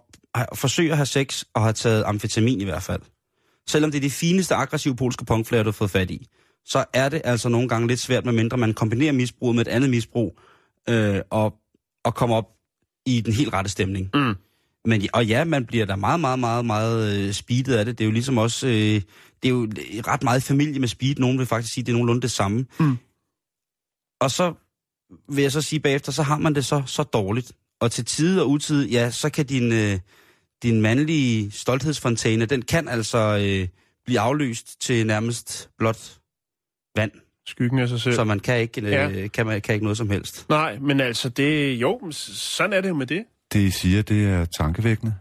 forsøge 0.54 0.92
at 0.92 0.98
have 0.98 1.06
sex 1.06 1.44
og 1.54 1.62
have 1.62 1.74
taget 1.74 2.04
amfetamin 2.04 2.62
i 2.62 2.64
hvert 2.64 2.84
fald. 2.84 3.02
Selvom 3.68 3.92
det 3.92 3.98
er 3.98 4.02
de 4.02 4.10
fineste 4.10 4.56
aggressive 4.56 4.96
polske 4.96 5.26
punkflager, 5.26 5.64
du 5.64 5.68
har 5.68 5.72
fået 5.72 5.92
fat 5.92 6.12
i, 6.12 6.28
så 6.66 6.86
er 6.94 7.10
det 7.10 7.22
altså 7.24 7.50
nogle 7.50 7.70
gange 7.70 7.88
lidt 7.88 8.00
svært, 8.00 8.26
medmindre 8.26 8.58
man 8.58 8.74
kombinerer 8.74 9.12
misbruget 9.12 9.56
med 9.56 9.66
et 9.66 9.72
andet 9.72 9.90
misbrug, 9.90 10.40
øh, 10.90 11.22
og, 11.30 11.54
og 12.04 12.16
kommer 12.16 12.36
op 12.36 12.50
i 13.06 13.22
den 13.22 13.34
helt 13.34 13.54
rette 13.54 13.70
stemning. 13.70 14.10
Mm. 14.14 14.36
Men, 14.86 15.02
og 15.14 15.26
ja, 15.26 15.44
man 15.44 15.66
bliver 15.66 15.86
da 15.86 15.96
meget, 15.96 16.20
meget, 16.20 16.40
meget, 16.40 16.66
meget 16.66 17.28
øh, 17.28 17.34
speedet 17.34 17.76
af 17.76 17.86
det. 17.86 17.98
Det 17.98 18.04
er 18.04 18.06
jo 18.06 18.12
ligesom 18.12 18.38
også... 18.38 18.68
Øh, 18.68 19.02
det 19.44 19.46
er 19.46 19.50
jo 19.50 19.70
ret 20.08 20.24
meget 20.24 20.44
familie 20.44 20.80
med 20.80 20.88
speed. 20.88 21.16
Nogen 21.16 21.38
vil 21.40 21.46
faktisk 21.48 21.74
sige, 21.74 21.82
at 21.82 21.86
det 21.86 21.92
er 21.92 21.96
nogenlunde 21.96 22.22
det 22.22 22.32
samme. 22.32 22.66
Mm. 22.80 22.98
Og 24.22 24.32
så 24.32 24.54
vil 25.30 25.42
jeg 25.42 25.52
så 25.52 25.62
sige 25.62 25.80
bagefter, 25.80 26.12
så 26.12 26.24
har 26.24 26.38
man 26.38 26.56
det 26.56 26.66
så, 26.66 26.84
så 26.86 27.04
dårligt. 27.04 27.52
Og 27.82 27.92
til 27.92 28.06
tide 28.06 28.42
og 28.42 28.50
utid, 28.50 28.90
ja, 28.90 29.12
så 29.12 29.30
kan 29.30 29.46
din, 29.46 29.72
øh, 29.72 30.00
din 30.64 30.82
mandlige 30.82 31.52
stolthedsfontæne, 31.52 32.46
den 32.46 32.62
kan 32.62 32.88
altså 32.88 33.18
øh, 33.18 33.68
blive 34.06 34.20
afløst 34.20 34.82
til 34.82 35.08
nærmest 35.08 35.70
blot 35.78 36.20
vand. 36.96 37.12
skyggen 37.48 37.80
af 37.80 37.90
sig 37.90 38.02
selv. 38.02 38.16
Så 38.16 38.24
man 38.24 38.40
kan 38.40 38.60
ikke, 38.60 38.82
øh, 38.82 38.92
Ja. 38.92 39.28
kan, 39.28 39.46
man, 39.46 39.62
kan 39.62 39.74
ikke 39.76 39.86
noget 39.86 39.98
som 39.98 40.10
helst. 40.10 40.50
Nej, 40.50 40.80
men 40.80 41.00
altså 41.00 41.30
det... 41.30 41.74
Jo, 41.74 42.12
sådan 42.12 42.74
er 42.74 42.82
det 42.82 42.90
jo 42.90 42.96
med 42.96 43.08
det. 43.08 43.26
Det, 43.54 43.60
I 43.60 43.70
siger, 43.70 44.02
det 44.02 44.26
er 44.26 44.46
tankevækkende. 44.46 45.14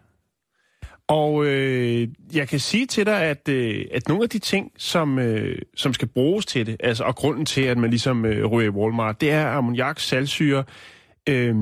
Og 1.09 1.47
øh, 1.47 2.09
jeg 2.35 2.49
kan 2.49 2.61
sige 2.61 2.87
til 2.87 3.07
dig, 3.07 3.23
at, 3.23 3.49
øh, 3.49 3.85
at 3.93 4.09
nogle 4.09 4.23
af 4.23 4.29
de 4.31 4.39
ting, 4.39 4.73
som, 4.77 5.19
øh, 5.19 5.59
som 5.77 5.95
skal 5.95 6.09
bruges 6.09 6.47
til 6.47 6.67
det, 6.67 6.77
altså, 6.81 7.05
og 7.05 7.17
grunden 7.17 7.47
til, 7.47 7.61
at 7.61 7.79
man 7.79 7.91
ligesom 7.91 8.25
øh, 8.25 8.47
ryger 8.47 8.71
i 8.71 8.75
Walmart, 8.75 9.21
det 9.21 9.31
er 9.31 9.47
ammoniak, 9.47 10.01
saltsyre, 10.01 10.65
øh, 11.29 11.55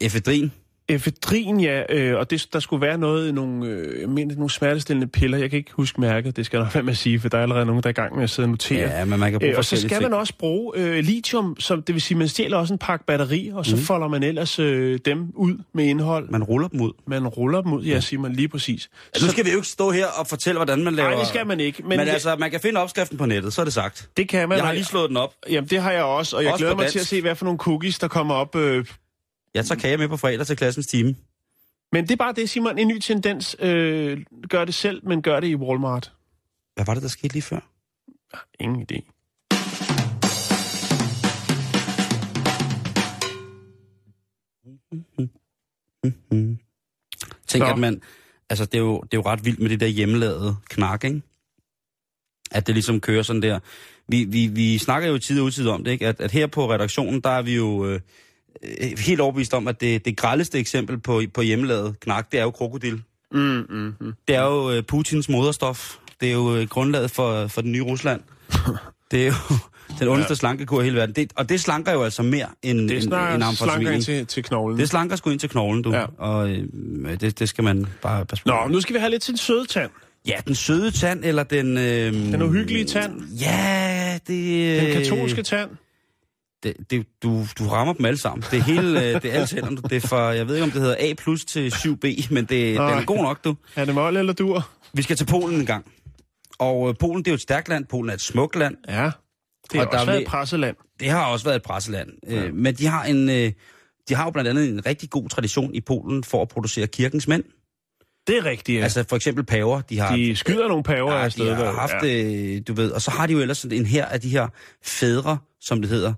Efedrin, 0.00 0.52
efedrin, 0.94 1.60
ja, 1.60 1.82
øh, 1.88 2.18
og 2.18 2.30
det, 2.30 2.46
der 2.52 2.60
skulle 2.60 2.80
være 2.86 2.98
noget, 2.98 3.28
i 3.28 3.32
nogle, 3.32 3.66
øh, 3.66 4.08
nogle 4.08 4.50
smertestillende 4.50 5.06
piller. 5.06 5.38
Jeg 5.38 5.50
kan 5.50 5.56
ikke 5.56 5.70
huske 5.72 6.00
mærket, 6.00 6.36
det 6.36 6.46
skal 6.46 6.56
jeg 6.56 6.64
nok 6.64 6.74
være 6.74 6.82
med 6.84 6.92
at 6.92 6.96
sige, 6.98 7.20
for 7.20 7.28
der 7.28 7.38
er 7.38 7.42
allerede 7.42 7.66
nogen, 7.66 7.82
der 7.82 7.86
er 7.88 7.90
i 7.90 7.92
gang 7.92 8.14
med 8.16 8.22
at 8.24 8.30
sidde 8.30 8.46
og 8.46 8.50
notere. 8.50 8.98
ja, 8.98 9.04
men 9.04 9.20
man 9.20 9.30
kan 9.30 9.40
bruge 9.40 9.52
Øh, 9.52 9.58
og 9.58 9.64
så 9.64 9.76
skal 9.76 9.88
ting. 9.90 10.02
man 10.02 10.14
også 10.14 10.32
bruge 10.38 10.72
øh, 10.76 11.04
lithium, 11.04 11.56
som, 11.58 11.82
det 11.82 11.94
vil 11.94 12.02
sige, 12.02 12.18
man 12.18 12.28
stjæler 12.28 12.56
også 12.56 12.74
en 12.74 12.78
pakke 12.78 13.06
batteri, 13.06 13.50
og 13.54 13.66
så 13.66 13.76
mm. 13.76 13.82
folder 13.82 14.08
man 14.08 14.22
ellers 14.22 14.58
øh, 14.58 14.98
dem 15.04 15.26
ud 15.34 15.54
med 15.74 15.84
indhold. 15.84 16.28
Man 16.30 16.42
ruller 16.42 16.68
dem 16.68 16.80
ud. 16.80 16.92
Man 17.06 17.28
ruller 17.28 17.60
dem 17.62 17.72
ud, 17.72 17.82
ja, 17.84 18.00
siger 18.00 18.20
man 18.20 18.32
lige 18.32 18.48
præcis. 18.48 18.90
Så 19.14 19.26
nu 19.26 19.32
skal 19.32 19.44
vi 19.44 19.50
jo 19.50 19.56
ikke 19.56 19.68
stå 19.68 19.90
her 19.90 20.06
og 20.06 20.26
fortælle, 20.26 20.58
hvordan 20.58 20.84
man 20.84 20.94
laver... 20.94 21.10
Nej, 21.10 21.18
det 21.18 21.28
skal 21.28 21.46
man 21.46 21.60
ikke. 21.60 21.82
Men, 21.82 21.88
Men, 21.88 22.00
jeg- 22.00 22.08
altså, 22.08 22.36
man 22.38 22.50
kan 22.50 22.60
finde 22.60 22.80
opskriften 22.80 23.18
på 23.18 23.26
nettet, 23.26 23.52
så 23.52 23.60
er 23.60 23.64
det 23.64 23.74
sagt. 23.74 24.08
det 24.16 24.28
kan 24.28 24.48
man. 24.48 24.58
Jeg 24.58 24.66
har 24.66 24.72
lige 24.72 24.84
slået 24.84 25.08
den 25.08 25.16
op. 25.16 25.34
Jamen, 25.50 25.70
det 25.70 25.82
har 25.82 25.92
jeg 25.92 26.02
også, 26.04 26.36
og 26.36 26.42
jeg 26.44 26.52
Også 26.52 26.64
glæder 26.64 26.76
mig 26.76 26.86
til 26.88 26.98
at 26.98 27.06
se, 27.06 27.20
hvad 27.20 27.34
for 27.34 27.44
nogle 27.44 27.58
cookies, 27.58 27.98
der 27.98 28.08
kommer 28.08 28.34
op. 28.34 28.56
Øh. 28.56 28.84
Jeg 29.54 29.66
tager 29.66 29.80
kage 29.80 29.96
med 29.96 30.08
på 30.08 30.16
fredag 30.16 30.46
til 30.46 30.56
klassens 30.56 30.86
time. 30.86 31.14
Men 31.92 32.04
det 32.04 32.10
er 32.10 32.16
bare 32.16 32.32
det, 32.32 32.50
Simon. 32.50 32.78
En 32.78 32.88
ny 32.88 32.98
tendens. 32.98 33.56
Øh, 33.58 34.24
gør 34.48 34.64
det 34.64 34.74
selv, 34.74 35.06
men 35.06 35.22
gør 35.22 35.40
det 35.40 35.48
i 35.48 35.54
Walmart. 35.54 36.12
Hvad 36.74 36.84
var 36.84 36.94
det, 36.94 37.02
der 37.02 37.08
skete 37.08 37.32
lige 37.32 37.42
før? 37.42 37.60
Ingen 38.60 38.86
idé. 38.92 39.10
Tænk, 47.46 47.64
Nå. 47.64 47.70
at 47.70 47.78
man... 47.78 48.02
Altså, 48.50 48.64
det 48.64 48.74
er, 48.74 48.82
jo, 48.82 49.00
det 49.00 49.14
er 49.14 49.18
jo 49.18 49.22
ret 49.22 49.44
vildt 49.44 49.60
med 49.60 49.68
det 49.68 49.80
der 49.80 49.86
hjemmelavede 49.86 50.56
knak, 50.68 51.04
ikke? 51.04 51.22
At 52.50 52.66
det 52.66 52.74
ligesom 52.74 53.00
kører 53.00 53.22
sådan 53.22 53.42
der. 53.42 53.58
Vi, 54.08 54.24
vi, 54.24 54.46
vi 54.46 54.78
snakker 54.78 55.08
jo 55.08 55.14
i 55.14 55.20
tid 55.20 55.40
og 55.40 55.46
utid 55.46 55.68
om 55.68 55.84
det, 55.84 55.90
ikke? 55.90 56.06
At, 56.06 56.20
at 56.20 56.30
her 56.30 56.46
på 56.46 56.70
redaktionen, 56.70 57.20
der 57.20 57.30
er 57.30 57.42
vi 57.42 57.56
jo 57.56 57.86
øh, 57.86 57.94
øh, 57.94 58.00
helt 58.98 59.20
overbevist 59.20 59.54
om, 59.54 59.68
at 59.68 59.80
det, 59.80 60.04
det 60.04 60.16
grældeste 60.16 60.58
eksempel 60.58 60.98
på, 60.98 61.22
på 61.34 61.42
hjemmelavet 61.42 62.00
knak, 62.00 62.32
det 62.32 62.40
er 62.40 62.44
jo 62.44 62.50
krokodil. 62.50 63.02
Mm, 63.32 63.40
mm, 63.40 63.94
mm. 64.00 64.12
Det 64.28 64.36
er 64.36 64.42
jo 64.42 64.70
øh, 64.70 64.82
Putins 64.82 65.28
moderstof. 65.28 65.96
Det 66.20 66.28
er 66.28 66.32
jo 66.32 66.56
øh, 66.56 66.68
grundlaget 66.68 67.10
for, 67.10 67.46
for 67.46 67.60
den 67.60 67.72
nye 67.72 67.82
Rusland. 67.82 68.20
Det 69.10 69.22
er 69.22 69.26
jo 69.26 69.56
den 69.98 70.08
ondeste 70.08 70.32
ja. 70.32 70.36
slankekur 70.36 70.80
i 70.80 70.84
hele 70.84 70.96
verden. 70.96 71.14
Det, 71.14 71.32
og 71.36 71.48
det 71.48 71.60
slanker 71.60 71.92
jo 71.92 72.02
altså 72.02 72.22
mere 72.22 72.46
end, 72.62 72.78
Det 72.78 72.82
end, 72.82 72.90
end 72.92 73.02
snakker 73.02 73.52
slanker 73.52 73.90
ind 73.90 74.02
til, 74.02 74.26
til 74.26 74.42
knoglen. 74.42 74.78
Det 74.78 74.88
slanker 74.88 75.16
sgu 75.16 75.30
ind 75.30 75.40
til 75.40 75.48
knoglen, 75.48 75.82
du. 75.82 75.92
Ja. 75.92 76.04
Og 76.18 76.50
øh, 76.50 76.64
det, 77.20 77.38
det 77.38 77.48
skal 77.48 77.64
man 77.64 77.86
bare 78.02 78.26
passe 78.26 78.44
på. 78.44 78.50
Nå, 78.50 78.68
nu 78.68 78.80
skal 78.80 78.94
vi 78.94 78.98
have 78.98 79.10
lidt 79.10 79.22
til 79.22 79.32
en 79.32 79.38
søde 79.38 79.66
tand. 79.66 79.90
Ja, 80.26 80.36
den 80.46 80.54
søde 80.54 80.90
tand, 80.90 81.24
eller 81.24 81.42
den... 81.42 81.78
Øh, 81.78 82.12
Den 82.12 82.42
uhyggelige 82.42 82.84
tand. 82.84 83.22
Ja, 83.40 84.18
det... 84.26 84.80
Den 84.80 84.86
øh, 84.86 84.92
katolske 84.92 85.42
tand. 85.42 85.70
Det, 86.62 86.76
det, 86.90 87.06
du, 87.22 87.44
du 87.58 87.68
rammer 87.68 87.92
dem 87.94 88.04
alle 88.06 88.18
sammen. 88.20 88.44
Det 88.50 88.58
er 88.58 88.62
hele... 88.62 89.04
øh, 89.08 89.22
det 89.22 89.24
er 89.30 89.32
alle 89.34 89.46
tænderne. 89.46 89.76
Det 89.76 89.92
er 90.04 90.08
fra, 90.08 90.20
jeg 90.22 90.48
ved 90.48 90.54
ikke, 90.54 90.64
om 90.64 90.70
det 90.70 90.80
hedder 90.80 90.96
A 90.98 91.12
plus 91.14 91.44
til 91.44 91.68
7B, 91.70 92.26
men 92.34 92.44
det, 92.44 92.50
den 92.50 92.76
er 92.78 93.04
god 93.04 93.16
nok, 93.22 93.44
du. 93.44 93.56
Er 93.76 93.84
det 93.84 93.94
mål 93.94 94.16
eller 94.16 94.32
dur? 94.32 94.68
Vi 94.92 95.02
skal 95.02 95.16
til 95.16 95.24
Polen 95.26 95.60
en 95.60 95.66
gang. 95.66 95.84
Og 96.58 96.88
øh, 96.88 96.94
Polen, 97.00 97.18
det 97.18 97.28
er 97.28 97.32
jo 97.32 97.34
et 97.34 97.40
stærkt 97.40 97.68
land. 97.68 97.84
Polen 97.86 98.10
er 98.10 98.14
et 98.14 98.20
smukt 98.20 98.56
land. 98.56 98.76
Ja. 98.88 99.10
Det 99.72 99.80
har 99.80 99.86
Og 99.86 99.92
der 99.92 99.98
også 99.98 100.06
været 100.06 100.18
vil- 100.18 100.22
et 100.22 100.28
presseland. 100.28 100.76
Det 101.00 101.10
har 101.10 101.24
også 101.26 101.44
været 101.44 101.56
et 101.56 101.62
presseland. 101.62 102.08
Ja. 102.28 102.44
Øh, 102.44 102.54
men 102.54 102.74
de 102.74 102.86
har, 102.86 103.04
en, 103.04 103.28
øh, 103.30 103.52
de 104.08 104.14
har 104.14 104.24
jo 104.24 104.30
blandt 104.30 104.50
andet 104.50 104.68
en 104.68 104.86
rigtig 104.86 105.10
god 105.10 105.28
tradition 105.28 105.74
i 105.74 105.80
Polen 105.80 106.24
for 106.24 106.42
at 106.42 106.48
producere 106.48 106.86
kirkens 106.86 107.28
mænd. 107.28 107.44
Det 108.26 108.38
er 108.38 108.44
rigtigt, 108.44 108.74
ja. 108.74 108.78
Ja. 108.78 108.84
Altså 108.84 109.04
for 109.08 109.16
eksempel 109.16 109.44
paver. 109.44 109.80
De 109.80 109.98
har, 109.98 110.16
de 110.16 110.36
skyder 110.36 110.68
nogle 110.68 110.82
paver 110.82 111.12
ja, 111.12 111.24
afsted. 111.24 111.46
de 111.46 111.54
har 111.54 111.64
der. 111.64 111.72
haft, 111.72 111.94
ja. 112.02 112.58
du 112.60 112.72
ved, 112.72 112.90
og 112.90 113.02
så 113.02 113.10
har 113.10 113.26
de 113.26 113.32
jo 113.32 113.40
ellers 113.40 113.58
sådan 113.58 113.78
en 113.78 113.86
her 113.86 114.04
af 114.06 114.20
de 114.20 114.28
her 114.28 114.48
fædre, 114.84 115.38
som 115.60 115.80
det 115.80 115.90
hedder, 115.90 116.14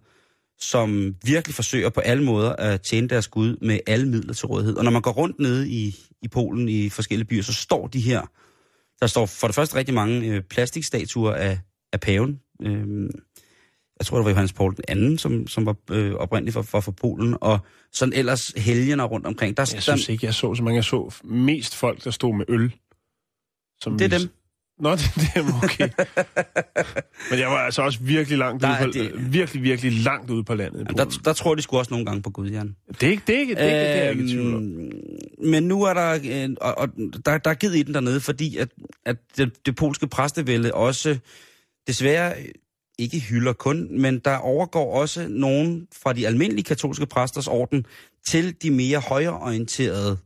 som 0.62 1.14
virkelig 1.24 1.54
forsøger 1.54 1.88
på 1.88 2.00
alle 2.00 2.24
måder 2.24 2.52
at 2.52 2.80
tjene 2.80 3.08
deres 3.08 3.28
Gud 3.28 3.56
med 3.60 3.80
alle 3.86 4.08
midler 4.08 4.34
til 4.34 4.46
rådighed. 4.46 4.76
Og 4.76 4.84
når 4.84 4.90
man 4.90 5.02
går 5.02 5.10
rundt 5.10 5.40
nede 5.40 5.68
i, 5.70 5.96
i 6.22 6.28
Polen 6.28 6.68
i 6.68 6.88
forskellige 6.88 7.26
byer, 7.26 7.42
så 7.42 7.52
står 7.52 7.86
de 7.86 8.00
her, 8.00 8.22
der 9.00 9.06
står 9.06 9.26
for 9.26 9.46
det 9.46 9.54
første 9.54 9.76
rigtig 9.76 9.94
mange 9.94 10.26
øh, 10.26 10.42
plastikstatuer 10.42 11.32
af, 11.32 11.58
af 11.92 12.00
paven. 12.00 12.40
Øh, 12.62 13.10
jeg 13.98 14.06
tror, 14.06 14.16
det 14.16 14.24
var 14.24 14.30
Johannes 14.30 14.52
Paul 14.52 14.76
den 14.76 14.84
anden, 14.88 15.18
som, 15.18 15.46
som 15.46 15.66
var 15.66 15.76
øh, 15.90 16.14
oprindeligt 16.14 16.54
for, 16.54 16.62
for, 16.62 16.80
for 16.80 16.92
Polen, 16.92 17.36
og 17.40 17.58
sådan 17.92 18.12
ellers 18.12 18.52
helgener 18.56 19.04
rundt 19.04 19.26
omkring. 19.26 19.56
Der, 19.56 19.70
Jeg 19.74 19.82
synes 19.82 20.08
ikke, 20.08 20.26
jeg 20.26 20.34
så 20.34 20.54
så 20.54 20.62
mange. 20.62 20.76
Jeg 20.76 20.84
så 20.84 21.14
mest 21.24 21.76
folk, 21.76 22.04
der 22.04 22.10
stod 22.10 22.36
med 22.36 22.44
øl. 22.48 22.72
Som 23.80 23.98
Det 23.98 24.12
er 24.12 24.18
dem. 24.18 24.28
Nå, 24.80 24.92
det, 24.92 25.12
det 25.16 25.30
er 25.34 25.60
okay. 25.64 25.88
Men 27.30 27.38
jeg 27.38 27.48
var 27.48 27.56
altså 27.58 27.82
også 27.82 27.98
virkelig 28.02 28.38
langt 28.38 28.64
ude 28.64 28.72
på, 28.80 28.86
det- 28.86 29.32
virkelig, 29.32 29.62
virkelig 29.62 29.92
langt 29.92 30.30
ude 30.30 30.44
på 30.44 30.54
landet. 30.54 30.78
Jamen, 30.78 30.96
der, 30.96 31.20
der 31.24 31.32
tror 31.32 31.54
de 31.54 31.62
sgu 31.62 31.78
også 31.78 31.90
nogle 31.90 32.06
gange 32.06 32.22
på 32.22 32.30
Gud, 32.30 32.48
Jan. 32.50 32.76
Det 33.00 33.02
er 33.02 33.10
ikke 33.10 33.22
det, 33.26 33.36
er 33.36 33.40
ikke, 33.40 33.54
det, 33.54 33.62
er 33.62 33.80
ikke, 33.80 33.92
det 33.92 34.04
er 34.04 34.10
ikke 34.10 34.22
tvivl. 34.28 34.54
Øhm, 34.54 34.92
Men 35.50 35.62
nu 35.62 35.82
er 35.82 35.94
der, 35.94 36.18
øh, 36.44 36.56
og, 36.60 36.78
og 36.78 36.88
der, 37.26 37.38
der 37.38 37.50
er 37.50 37.54
givet 37.54 37.76
i 37.76 37.82
den 37.82 37.94
dernede, 37.94 38.20
fordi 38.20 38.56
at, 38.56 38.68
at 39.06 39.16
det, 39.36 39.66
det 39.66 39.76
polske 39.76 40.06
præstevælde 40.06 40.74
også 40.74 41.18
desværre 41.86 42.34
øh, 42.38 42.44
ikke 42.98 43.20
hylder 43.20 43.52
kun, 43.52 44.00
men 44.00 44.18
der 44.18 44.36
overgår 44.36 45.00
også 45.00 45.26
nogen 45.28 45.86
fra 46.02 46.12
de 46.12 46.26
almindelige 46.26 46.64
katolske 46.64 47.06
præsters 47.06 47.46
orden 47.48 47.86
til 48.26 48.62
de 48.62 48.70
mere 48.70 48.98
højreorienterede 48.98 50.18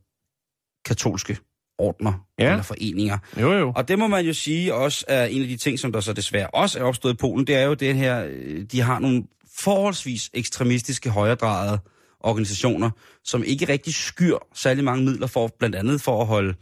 katolske 0.85 1.39
ordner 1.79 2.13
Ja. 2.39 2.51
eller 2.51 2.63
foreninger. 2.63 3.19
Jo, 3.41 3.53
jo. 3.53 3.73
Og 3.77 3.89
det 3.89 3.99
må 3.99 4.07
man 4.07 4.27
jo 4.27 4.33
sige 4.33 4.75
også 4.75 5.05
er 5.09 5.25
en 5.25 5.43
af 5.43 5.49
de 5.49 5.57
ting, 5.57 5.79
som 5.79 5.93
der 5.93 6.01
så 6.01 6.13
desværre 6.13 6.47
også 6.47 6.79
er 6.79 6.83
opstået 6.83 7.15
i 7.15 7.17
Polen, 7.17 7.47
det 7.47 7.55
er 7.55 7.63
jo 7.63 7.75
det 7.75 7.95
her, 7.95 8.27
øh, 8.31 8.63
de 8.73 8.81
har 8.81 8.99
nogle 8.99 9.23
forholdsvis 9.59 10.31
ekstremistiske 10.35 11.11
højredrejede 11.11 11.79
organisationer, 12.21 12.91
som 13.25 13.45
ikke 13.45 13.69
rigtig 13.69 13.95
skyr 13.95 14.37
særlig 14.55 14.85
mange 14.85 15.05
midler 15.05 15.27
for, 15.27 15.51
blandt 15.59 15.77
andet 15.77 16.01
for 16.01 16.21
at 16.21 16.27
holde 16.27 16.55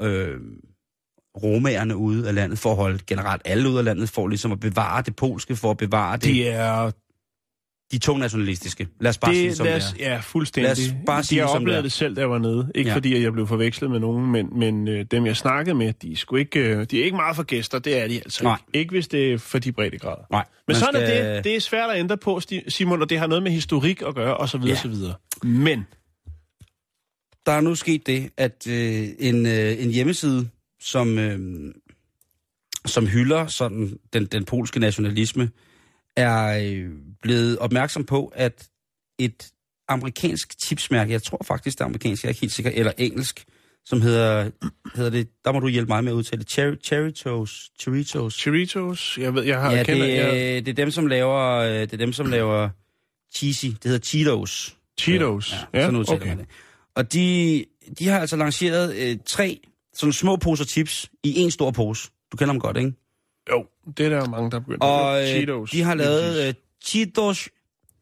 øh, 0.00 0.36
romagerne 1.42 1.96
ude 1.96 2.28
af 2.28 2.34
landet, 2.34 2.58
for 2.58 2.70
at 2.70 2.76
holde 2.76 2.98
generelt 3.06 3.42
alle 3.44 3.68
ude 3.70 3.78
af 3.78 3.84
landet, 3.84 4.08
for 4.10 4.28
ligesom 4.28 4.52
at 4.52 4.60
bevare 4.60 5.02
det 5.02 5.16
polske, 5.16 5.56
for 5.56 5.70
at 5.70 5.76
bevare 5.76 6.16
det, 6.16 6.22
De 6.22 6.48
er... 6.48 6.90
de 7.92 7.98
to 7.98 8.16
nationalistiske. 8.16 8.88
Lad 9.00 9.08
os 9.10 9.18
bare 9.18 9.34
sige, 9.34 9.48
Det, 9.48 9.56
som 9.56 9.66
lad 9.66 9.74
det 9.74 9.82
os, 9.82 9.92
er. 10.00 10.12
ja, 10.12 10.18
fuldstændig. 10.20 10.66
Lad 10.68 10.86
os 10.86 10.94
bare 11.06 11.22
de 11.22 11.26
sige 11.26 11.40
det, 11.42 11.50
som 11.50 11.60
det 11.60 11.62
oplevet 11.68 11.84
det 11.84 11.92
selv, 11.92 12.18
jeg 12.18 12.30
var 12.30 12.38
nede. 12.38 12.72
Ikke 12.74 12.90
Ja. 12.90 12.96
fordi, 12.96 13.14
at 13.14 13.22
jeg 13.22 13.32
blev 13.32 13.46
forvekslet 13.46 13.90
med 13.90 14.00
nogen, 14.00 14.32
men, 14.32 14.58
men 14.58 14.88
øh, 14.88 15.04
dem, 15.10 15.26
jeg 15.26 15.36
snakkede 15.36 15.74
med, 15.74 15.92
de 15.92 16.12
er, 16.12 16.16
sgu 16.16 16.36
ikke, 16.36 16.60
øh, 16.60 16.86
de 16.90 17.00
er 17.00 17.04
ikke 17.04 17.16
meget 17.16 17.36
for 17.36 17.42
gæster. 17.42 17.78
Det 17.78 18.02
er 18.02 18.08
de 18.08 18.14
altså 18.14 18.44
Nej. 18.44 18.56
ikke. 18.68 18.78
Ikke 18.78 18.90
hvis 18.90 19.08
det 19.08 19.32
er 19.32 19.38
for 19.38 19.58
de 19.58 19.72
brede 19.72 19.98
grader. 19.98 20.22
Nej, 20.30 20.44
Men 20.66 20.76
sådan 20.76 20.94
skal- 20.94 21.26
er 21.26 21.34
det. 21.34 21.44
Det 21.44 21.56
er 21.56 21.60
svært 21.60 21.90
at 21.90 21.98
ændre 21.98 22.16
på, 22.16 22.40
Simon, 22.68 23.02
og 23.02 23.10
det 23.10 23.18
har 23.18 23.26
noget 23.26 23.42
med 23.42 23.52
historik 23.52 24.02
at 24.02 24.14
gøre, 24.14 24.36
og 24.36 24.48
så 24.48 24.58
videre, 24.58 24.78
Ja. 24.84 24.88
videre. 24.90 25.14
Men, 25.42 25.86
der 27.46 27.52
er 27.52 27.60
nu 27.60 27.74
sket 27.74 28.06
det, 28.06 28.30
at 28.36 28.66
øh, 28.70 29.08
en, 29.18 29.46
øh, 29.46 29.82
en 29.82 29.90
hjemmeside, 29.90 30.48
som, 30.80 31.18
øh, 31.18 31.38
som 32.86 33.06
hylder 33.06 33.46
sådan 33.46 33.98
den, 34.12 34.26
den 34.26 34.44
polske 34.44 34.80
nationalisme, 34.80 35.50
er 36.18 36.70
øh, 36.70 36.90
blevet 37.22 37.58
opmærksom 37.58 38.04
på, 38.04 38.32
at 38.34 38.68
et 39.18 39.50
amerikansk 39.88 40.58
tipsmærke, 40.58 41.12
jeg 41.12 41.22
tror 41.22 41.44
faktisk 41.44 41.78
det 41.78 41.80
er 41.80 41.86
amerikansk, 41.86 42.22
jeg 42.22 42.28
er 42.28 42.30
ikke 42.30 42.40
helt 42.40 42.52
sikker, 42.52 42.70
eller 42.74 42.92
engelsk, 42.98 43.44
som 43.84 44.02
hedder, 44.02 44.50
hedder 44.94 45.10
det, 45.10 45.28
der 45.44 45.52
må 45.52 45.60
du 45.60 45.68
hjælpe 45.68 45.88
mig 45.88 46.04
med 46.04 46.12
at 46.12 46.16
udtale 46.16 46.42
det, 46.42 46.50
Cherry, 46.50 46.76
Cheritos, 46.84 47.70
Cheritos. 47.80 48.34
Cheritos, 48.34 49.18
jeg 49.18 49.34
ved, 49.34 49.42
jeg 49.42 49.60
har 49.60 49.72
Ja, 49.72 49.82
kender, 49.82 50.06
det, 50.06 50.14
jeg, 50.14 50.34
øh, 50.34 50.66
det 50.66 50.68
er 50.68 50.72
dem, 50.72 50.90
som 50.90 51.06
laver, 51.06 51.56
øh, 51.56 51.80
det 51.80 51.92
er 51.92 51.96
dem, 51.96 52.12
som 52.12 52.26
laver 52.26 52.68
cheesy, 53.34 53.66
det 53.66 53.84
hedder 53.84 53.98
Cheetos. 53.98 54.76
Cheetos. 55.00 55.54
Ja, 55.74 55.80
sådan 55.80 55.96
udtaler 55.96 56.20
okay. 56.20 56.28
man 56.28 56.38
det. 56.38 56.46
Og 56.94 57.12
de, 57.12 57.64
de 57.98 58.08
har 58.08 58.20
altså 58.20 58.36
lanceret 58.36 58.96
øh, 58.96 59.16
tre 59.26 59.60
sådan 59.94 60.12
små 60.12 60.36
poser 60.36 60.64
chips 60.64 61.10
i 61.24 61.38
en 61.38 61.50
stor 61.50 61.70
pose. 61.70 62.10
Du 62.32 62.36
kender 62.36 62.52
dem 62.52 62.60
godt, 62.60 62.76
ikke? 62.76 62.92
Jo, 63.50 63.66
det 63.96 64.06
er 64.06 64.10
der 64.10 64.16
jo 64.16 64.26
mange, 64.26 64.50
der 64.50 64.56
er 64.56 64.60
begyndt 64.60 64.82
Og 64.82 65.22
øh, 65.22 65.28
Cheetos. 65.28 65.70
de 65.70 65.82
har 65.82 65.94
lavet 65.94 66.48
øh, 66.48 66.54
Cheetos 66.84 67.48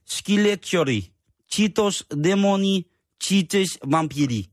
Skeletori, 0.07 1.13
Cheetos 1.53 2.05
Demoni, 2.25 2.87
Cheetos 3.25 3.79
Vampiri. 3.85 4.51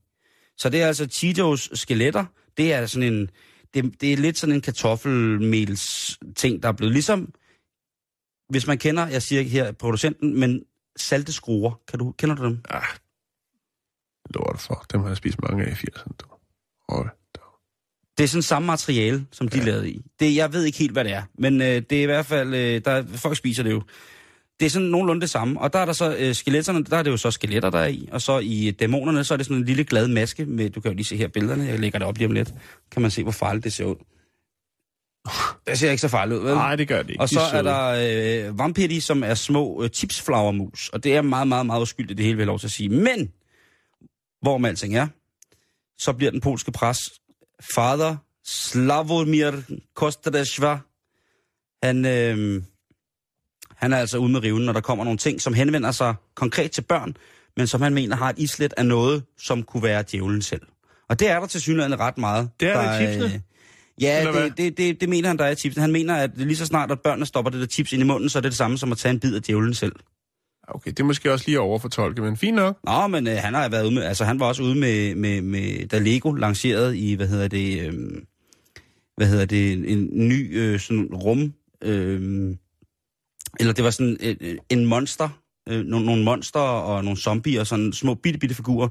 Så 0.58 0.70
det 0.70 0.82
er 0.82 0.88
altså 0.88 1.06
Cheetos 1.06 1.70
skeletter. 1.74 2.26
Det 2.58 2.74
er 2.74 2.86
sådan 2.86 3.14
en, 3.14 3.30
det, 3.74 4.02
det 4.02 4.14
er 4.14 4.18
lidt 4.18 4.38
sådan 4.38 4.56
en 4.56 4.62
kartoffelmels 4.62 6.18
ting, 6.36 6.64
der 6.64 6.70
er 6.70 6.74
blevet 6.74 6.94
ligesom, 6.94 7.34
hvis 8.50 8.68
man 8.68 8.78
kender, 8.78 9.08
jeg 9.08 9.22
siger 9.22 9.40
ikke 9.40 9.52
her 9.52 9.72
producenten, 9.72 10.40
men 10.40 10.64
salte 10.98 11.34
skruer. 11.34 11.82
Kan 11.88 12.00
du, 12.00 12.12
kender 12.12 12.36
du 12.36 12.46
dem? 12.46 12.62
Ah, 12.70 12.84
lort 14.30 14.60
for. 14.60 14.86
Dem 14.92 15.02
har 15.02 15.08
jeg 15.08 15.18
spist 15.18 15.42
mange 15.42 15.66
af 15.66 15.70
i 15.70 15.74
80'erne. 15.74 16.12
du. 16.22 16.26
Det 18.18 18.24
er 18.24 18.28
sådan 18.28 18.42
samme 18.42 18.66
materiale, 18.66 19.26
som 19.32 19.48
de 19.48 19.58
ja. 19.58 19.64
Lavede 19.64 19.90
i. 19.90 20.02
Det, 20.20 20.36
jeg 20.36 20.54
ved 20.54 20.64
ikke 20.64 20.78
helt, 20.78 20.92
hvad 20.92 21.04
det 21.04 21.14
er, 21.14 21.24
men 21.38 21.62
øh, 21.62 21.68
det 21.68 21.92
er 21.92 22.02
i 22.02 22.06
hvert 22.06 22.26
fald, 22.26 22.54
øh, 22.54 22.82
der, 22.86 23.04
folk 23.16 23.38
spiser 23.38 23.64
det 23.64 23.72
jo. 23.72 23.82
Det 24.60 24.66
er 24.66 24.70
sådan 24.70 24.88
nogenlunde 24.88 25.22
det 25.22 25.30
samme. 25.30 25.62
Og 25.62 25.74
der 25.74 25.80
er 25.80 25.86
der 25.86 25.94
så 25.94 26.16
øh, 26.20 26.36
skeletterne, 26.36 26.84
der 26.84 26.98
er 26.98 27.04
det 27.04 27.12
jo 27.12 27.18
så 27.18 27.32
skeletter, 27.32 27.70
der 27.70 27.80
er 27.80 27.88
i. 27.88 28.10
Og 28.12 28.22
så 28.22 28.40
i 28.40 28.72
dæmonerne, 28.72 29.24
så 29.24 29.34
er 29.34 29.38
det 29.38 29.46
sådan 29.46 29.58
en 29.58 29.66
lille 29.66 29.84
glad 29.84 30.08
maske 30.08 30.46
med, 30.46 30.70
du 30.70 30.82
kan 30.82 30.92
jo 30.92 30.96
lige 30.96 31.06
se 31.06 31.18
her 31.18 31.28
billederne, 31.28 31.66
jeg 31.66 31.80
lægger 31.80 32.00
det 32.00 32.08
op 32.08 32.18
lige 32.18 32.28
om 32.28 32.32
lidt. 32.32 32.54
Kan 32.92 33.02
man 33.02 33.12
se, 33.12 33.24
hvor 33.24 33.32
farligt 33.32 33.64
det 33.64 33.74
ser 33.74 33.86
ud. 33.86 33.96
Det 35.68 35.80
ser 35.80 35.92
ikke 35.92 36.02
så 36.02 36.08
farligt 36.08 36.40
ud, 36.40 36.46
vel? 36.46 36.54
Nej, 36.56 36.76
det 36.76 36.88
gør 36.88 37.02
det 37.02 37.10
ikke. 37.10 37.22
Og 37.22 37.30
De 37.30 37.34
så 37.34 37.40
er 37.42 37.50
søde. 37.52 37.64
der 37.64 38.48
øh, 38.50 38.60
vampiri, 38.60 39.00
som 39.00 39.24
er 39.24 39.34
små 39.34 39.84
øh, 39.84 39.90
chipsflagermus. 39.90 40.90
Og 40.90 41.04
det 41.04 41.16
er 41.16 41.22
meget, 41.22 41.48
meget, 41.48 41.66
meget 41.66 41.82
uskyldigt, 41.82 42.18
det 42.18 42.26
hele 42.26 42.36
vil 42.36 42.42
jeg 42.42 42.48
lov 42.48 42.60
til 42.60 42.68
at 42.68 42.72
sige. 42.72 42.90
Men, 42.90 43.32
hvor 44.42 44.58
man 44.58 44.70
alting 44.70 44.96
er, 44.96 45.08
så 45.98 46.14
bliver 46.14 46.32
den 46.32 46.42
polske 46.42 46.72
pres 46.72 47.00
fader 47.76 48.16
Slavomir 48.46 49.52
Kostadeshva, 49.96 50.78
han, 51.84 52.06
øh, 52.06 52.64
han 53.76 53.94
er 53.94 53.98
altså 53.98 54.18
ude 54.18 54.32
med 54.32 54.44
riven, 54.44 54.66
når 54.66 54.74
der 54.74 54.82
kommer 54.82 55.04
nogle 55.04 55.18
ting, 55.18 55.42
som 55.42 55.54
henvender 55.54 55.92
sig 55.92 56.16
konkret 56.36 56.72
til 56.72 56.82
børn, 56.82 57.18
men 57.58 57.68
som 57.68 57.82
han 57.82 57.94
mener 57.94 58.16
har 58.16 58.30
et 58.30 58.40
islet 58.40 58.74
af 58.78 58.86
noget, 58.86 59.24
som 59.38 59.64
kunne 59.64 59.84
være 59.84 60.04
djævlen 60.12 60.42
selv. 60.42 60.62
Og 61.10 61.20
det 61.20 61.30
er 61.30 61.40
der 61.40 61.48
til 61.48 61.62
synligheden 61.62 62.00
ret 62.00 62.18
meget. 62.18 62.50
Det 62.60 62.68
er 62.68 62.82
der 62.82 62.94
øh, 62.94 63.00
tipsene? 63.00 63.42
Ja, 64.02 64.20
Eller 64.20 64.32
hvad? 64.32 64.44
det, 64.44 64.58
det, 64.58 64.78
det, 64.78 65.02
det 65.02 65.10
mener 65.10 65.28
han, 65.28 65.38
der 65.38 65.46
er 65.46 65.52
i 65.52 65.56
tipsene. 65.56 65.82
Han 65.82 65.92
mener, 65.92 66.16
at 66.16 66.32
lige 66.36 66.58
så 66.58 66.66
snart, 66.66 66.92
at 66.92 67.02
børnene 67.02 67.26
stopper 67.26 67.52
det 67.52 67.62
der 67.62 67.68
chips 67.68 67.94
ind 67.94 68.02
i 68.02 68.06
munden, 68.06 68.30
så 68.30 68.40
er 68.40 68.42
det 68.42 68.52
det 68.52 68.58
samme 68.58 68.78
som 68.78 68.92
at 68.92 68.98
tage 68.98 69.14
en 69.14 69.20
bid 69.20 69.36
af 69.36 69.42
djævlen 69.42 69.74
selv. 69.74 69.96
Okay, 70.68 70.92
det 70.92 71.00
er 71.00 71.04
måske 71.04 71.34
også 71.34 71.46
lige 71.48 71.58
at 71.58 71.62
overfortolke, 71.62 72.22
men 72.22 72.38
fint 72.38 72.56
nok. 72.56 72.78
Nå, 72.84 73.08
men 73.08 73.28
øh, 73.28 73.38
han 73.38 73.54
har 73.54 73.70
været 73.70 73.86
ude 73.86 73.94
med, 73.94 74.04
altså 74.04 74.26
han 74.26 74.40
var 74.40 74.46
også 74.46 74.64
ude 74.64 74.76
med, 74.76 75.16
med, 75.16 75.42
med 75.42 75.88
da 75.88 76.00
Lego 76.00 76.32
lancerede 76.32 76.98
i, 76.98 77.16
hvad 77.16 77.28
hedder 77.28 77.48
det, 77.48 77.88
øh, 77.88 77.94
hvad 79.18 79.28
hedder 79.28 79.46
det, 79.46 79.74
en, 79.74 79.86
en 79.86 80.28
ny 80.28 80.58
øh, 80.58 80.80
sådan 80.80 81.06
rum, 81.14 81.54
øh, 81.82 82.56
eller 83.60 83.74
det 83.74 83.84
var 83.84 83.90
sådan 83.90 84.18
øh, 84.22 84.36
øh 84.42 84.58
en 84.70 84.86
monster, 84.86 85.30
øh, 85.70 85.86
nogle, 85.86 86.06
nogle 86.06 86.24
monster 86.24 86.60
og 86.60 87.04
nogle 87.04 87.20
zombier 87.20 87.60
og 87.60 87.68
sådan 87.68 87.94
små 87.94 88.14
bitte, 88.14 88.40
bitte 88.40 88.56
figurer. 88.56 88.90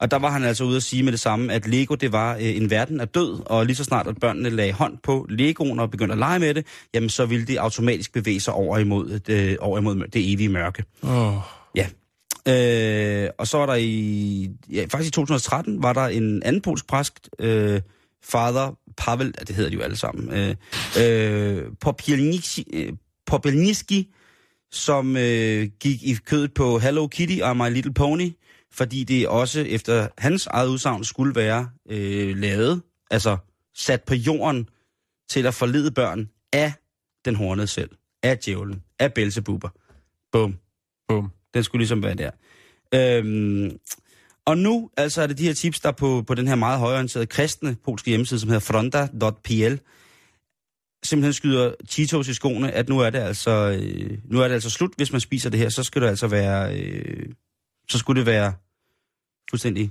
Og 0.00 0.10
der 0.10 0.16
var 0.16 0.30
han 0.30 0.44
altså 0.44 0.64
ude 0.64 0.76
at 0.76 0.82
sige 0.82 1.02
med 1.02 1.12
det 1.12 1.20
samme, 1.20 1.52
at 1.52 1.66
Lego 1.66 1.94
det 1.94 2.12
var 2.12 2.34
øh, 2.34 2.56
en 2.56 2.70
verden 2.70 3.00
af 3.00 3.08
død, 3.08 3.42
og 3.46 3.66
lige 3.66 3.76
så 3.76 3.84
snart 3.84 4.06
at 4.06 4.16
børnene 4.20 4.50
lagde 4.50 4.72
hånd 4.72 4.98
på 5.02 5.26
Legoen 5.28 5.80
og 5.80 5.90
begyndte 5.90 6.12
at 6.12 6.18
lege 6.18 6.38
med 6.38 6.54
det, 6.54 6.66
jamen 6.94 7.08
så 7.08 7.26
ville 7.26 7.46
det 7.46 7.56
automatisk 7.56 8.12
bevæge 8.12 8.40
sig 8.40 8.54
over 8.54 8.78
imod 8.78 9.18
det, 9.18 9.58
over 9.58 9.78
imod 9.78 9.96
det 9.96 10.32
evige 10.32 10.48
mørke. 10.48 10.84
Åh, 11.02 11.34
Ja. 11.74 11.86
Øh, 12.48 13.30
og 13.38 13.46
så 13.46 13.58
var 13.58 13.66
der 13.66 13.74
i, 13.74 14.50
ja, 14.72 14.86
faktisk 14.90 15.08
i 15.08 15.12
2013, 15.12 15.82
var 15.82 15.92
der 15.92 16.06
en 16.06 16.42
anden 16.42 16.62
polsk 16.62 16.86
præst, 16.86 17.30
øh, 17.38 17.80
fader 18.24 18.78
Pavel, 18.96 19.34
det 19.48 19.56
hedder 19.56 19.70
de 19.70 19.76
jo 19.76 19.82
alle 19.82 19.96
sammen, 19.96 20.32
øh, 20.32 20.54
øh, 21.00 21.62
Popielniski, 21.80 22.64
øh, 22.72 22.92
Popielniski, 23.26 24.08
som 24.70 25.16
øh, 25.16 25.68
gik 25.80 26.02
i 26.02 26.16
kødet 26.26 26.54
på 26.54 26.78
Hello 26.78 27.06
Kitty 27.06 27.38
og 27.42 27.56
My 27.56 27.70
Little 27.72 27.94
Pony, 27.94 28.30
fordi 28.72 29.04
det 29.04 29.28
også 29.28 29.60
efter 29.60 30.08
hans 30.18 30.46
eget 30.46 30.68
udsagn 30.68 31.04
skulle 31.04 31.34
være 31.34 31.70
øh, 31.90 32.36
lavet, 32.36 32.82
altså 33.10 33.36
sat 33.74 34.02
på 34.02 34.14
jorden 34.14 34.68
til 35.28 35.46
at 35.46 35.54
forlede 35.54 35.90
børn 35.90 36.30
af 36.52 36.72
den 37.24 37.36
hornede 37.36 37.66
selv, 37.66 37.90
af 38.22 38.38
djævlen, 38.38 38.82
af 38.98 39.14
Belzebuber. 39.14 39.68
Bum. 40.32 40.58
bum. 41.08 41.30
Den 41.54 41.64
skulle 41.64 41.80
ligesom 41.80 42.02
være 42.02 42.14
der. 42.14 42.30
Øhm, 42.94 43.78
og 44.44 44.58
nu 44.58 44.90
altså 44.96 45.22
er 45.22 45.26
det 45.26 45.38
de 45.38 45.46
her 45.46 45.54
tips, 45.54 45.80
der 45.80 45.92
på, 45.92 46.24
på 46.26 46.34
den 46.34 46.48
her 46.48 46.54
meget 46.54 46.78
højorienterede 46.78 47.26
kristne 47.26 47.76
polske 47.84 48.08
hjemmeside, 48.10 48.40
som 48.40 48.48
hedder 48.48 48.60
fronta.pl, 48.60 49.76
simpelthen 51.04 51.32
skyder 51.32 51.74
Cheetos 51.88 52.28
i 52.28 52.34
skoene, 52.34 52.72
at 52.72 52.88
nu 52.88 52.98
er 53.00 53.10
det 53.10 53.18
altså, 53.18 53.50
øh, 53.50 54.18
nu 54.24 54.40
er 54.40 54.48
det 54.48 54.54
altså 54.54 54.70
slut, 54.70 54.90
hvis 54.96 55.12
man 55.12 55.20
spiser 55.20 55.50
det 55.50 55.60
her, 55.60 55.68
så 55.68 55.82
skal 55.82 56.02
det 56.02 56.08
altså 56.08 56.26
være, 56.26 56.80
øh, 56.80 57.26
så 57.88 57.98
skulle 57.98 58.18
det 58.18 58.26
være 58.26 58.52
fuldstændig, 59.50 59.90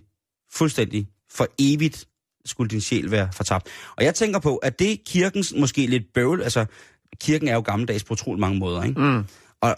fuldstændig 0.53 1.07
for 1.31 1.47
evigt 1.59 2.07
skulle 2.45 2.69
din 2.69 2.81
sjæl 2.81 3.11
være 3.11 3.29
fortabt. 3.33 3.67
Og 3.97 4.03
jeg 4.03 4.15
tænker 4.15 4.39
på, 4.39 4.55
at 4.55 4.79
det 4.79 5.03
kirkens 5.05 5.53
måske 5.57 5.87
lidt 5.87 6.13
bøvl, 6.13 6.41
altså 6.43 6.65
kirken 7.21 7.47
er 7.47 7.53
jo 7.53 7.61
gammeldags 7.61 8.03
på 8.03 8.13
utrolig 8.13 8.39
mange 8.39 8.59
måder, 8.59 8.83
ikke? 8.83 9.01
Mm. 9.01 9.23
Og, 9.61 9.75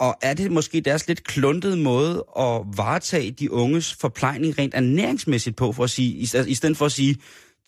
og 0.00 0.16
er 0.22 0.34
det 0.34 0.52
måske 0.52 0.80
deres 0.80 1.08
lidt 1.08 1.24
kluntede 1.24 1.76
måde 1.76 2.24
at 2.38 2.62
varetage 2.76 3.30
de 3.30 3.52
unges 3.52 3.94
forplejning 3.94 4.58
rent 4.58 4.74
ernæringsmæssigt 4.74 5.56
på, 5.56 5.72
for 5.72 5.84
at 5.84 5.90
sige, 5.90 6.10
i, 6.12 6.28
i 6.50 6.54
stedet 6.54 6.76
for 6.76 6.86
at 6.86 6.92
sige, 6.92 7.16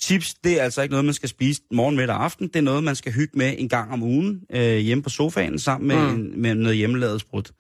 chips, 0.01 0.35
det 0.35 0.61
er 0.61 0.65
altså 0.65 0.83
ikke 0.83 0.93
noget, 0.93 1.05
man 1.05 1.15
skal 1.15 1.29
spise 1.29 1.63
morgen, 1.73 1.97
middag 1.97 2.17
og 2.17 2.25
aften. 2.25 2.49
Det 2.49 2.57
er 2.57 2.61
noget, 2.61 2.85
man 2.85 2.97
skal 2.97 3.13
hygge 3.13 3.39
med 3.39 3.55
en 3.59 3.69
gang 3.69 3.93
om 3.93 4.03
ugen 4.03 4.41
øh, 4.53 4.77
hjemme 4.77 5.03
på 5.03 5.11
sofaen 5.11 5.59
sammen 5.59 5.89
med, 5.89 5.97
Mm. 5.97 6.21
en, 6.21 6.43
med 6.43 6.55
noget 6.55 6.77
hjemmelavet 6.77 7.21
sprut. 7.21 7.51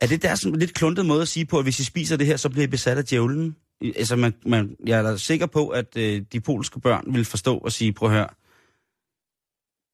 Er 0.00 0.06
det 0.06 0.22
deres 0.22 0.40
sådan 0.40 0.58
lidt 0.58 0.74
kluntede 0.74 1.06
måde 1.06 1.22
at 1.22 1.28
sige 1.28 1.46
på, 1.46 1.58
at 1.58 1.64
hvis 1.64 1.80
I 1.80 1.84
spiser 1.84 2.16
det 2.16 2.26
her, 2.26 2.36
så 2.36 2.48
bliver 2.48 2.64
I 2.64 2.70
besat 2.70 2.98
af 2.98 3.04
djævlen? 3.04 3.56
Altså, 3.96 4.16
man, 4.16 4.34
man, 4.46 4.76
jeg 4.86 4.98
er 4.98 5.02
da 5.02 5.16
sikker 5.16 5.46
på, 5.46 5.68
at 5.68 5.96
øh, 5.96 6.22
de 6.32 6.40
polske 6.40 6.80
børn 6.80 7.14
vil 7.14 7.24
forstå 7.24 7.58
og 7.58 7.72
sige, 7.72 7.92
prøv 7.92 8.08
at 8.08 8.14
høre, 8.14 8.28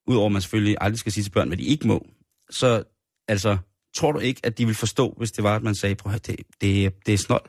udover 0.06 0.26
at 0.26 0.32
man 0.32 0.42
selvfølgelig 0.42 0.76
aldrig 0.80 0.98
skal 0.98 1.12
sige 1.12 1.24
til 1.24 1.30
børn, 1.30 1.48
hvad 1.48 1.56
de 1.56 1.62
ikke 1.64 1.86
må, 1.86 2.06
så 2.50 2.82
altså, 3.28 3.56
tror 3.96 4.12
du 4.12 4.18
ikke, 4.18 4.40
at 4.44 4.58
de 4.58 4.66
vil 4.66 4.74
forstå, 4.74 5.14
hvis 5.18 5.32
det 5.32 5.44
var, 5.44 5.56
at 5.56 5.62
man 5.62 5.74
sagde, 5.74 5.94
prøv 5.94 6.10
at 6.10 6.12
høre, 6.28 6.36
det, 6.36 6.46
det, 6.60 7.06
det 7.06 7.14
er 7.14 7.18
snold. 7.18 7.44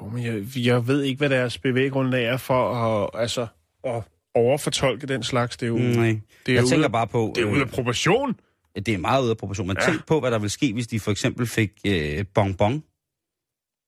Jo, 0.00 0.08
men 0.08 0.24
jeg, 0.24 0.66
jeg 0.66 0.86
ved 0.86 1.02
ikke, 1.02 1.18
hvad 1.18 1.30
deres 1.30 1.58
bevæggrundlag 1.58 2.24
er 2.24 2.36
for 2.36 2.74
at, 2.74 3.10
altså, 3.14 3.46
at 3.84 4.02
overfortolke 4.34 5.06
den 5.06 5.22
slags. 5.22 5.56
Det 5.56 5.66
er 5.66 5.68
jo, 5.68 5.78
Mm, 5.78 5.82
Nej. 5.84 6.20
det 6.46 6.52
er 6.52 6.56
Jeg 6.56 6.62
ude, 6.64 6.70
tænker 6.72 6.88
bare 6.88 7.06
på... 7.06 7.32
det 7.34 7.42
er 7.42 7.52
ude 7.52 7.60
af 7.60 7.68
proportion. 7.68 8.36
Det 8.76 8.88
er 8.88 8.98
meget 8.98 9.22
ude 9.22 9.30
af 9.30 9.36
proportion. 9.36 9.66
Men 9.66 9.76
Ja. 9.80 9.86
tænk 9.92 10.06
på, 10.06 10.20
hvad 10.20 10.30
der 10.30 10.38
vil 10.38 10.50
ske, 10.50 10.72
hvis 10.72 10.86
de 10.86 11.00
for 11.00 11.10
eksempel 11.10 11.46
fik 11.46 11.70
øh, 11.86 12.24
bonbon 12.34 12.82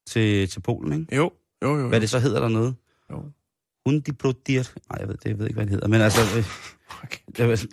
til, 0.07 0.49
til 0.49 0.61
Polen, 0.61 1.01
ikke? 1.01 1.17
Jo, 1.17 1.31
jo, 1.65 1.77
jo. 1.79 1.89
Hvad 1.89 2.01
det 2.01 2.11
så 2.11 2.19
hedder 2.19 2.41
dernede? 2.41 2.75
Jo. 3.11 3.25
Hundiblodier. 3.87 4.63
Nej, 4.91 4.99
jeg 5.01 5.09
ved, 5.09 5.17
det, 5.17 5.25
jeg 5.31 5.39
ved 5.39 5.47
ikke, 5.47 5.55
hvad 5.55 5.65
det 5.65 5.71
hedder. 5.73 5.89
Men 5.89 6.01
altså, 6.01 6.21
øh, 6.39 6.45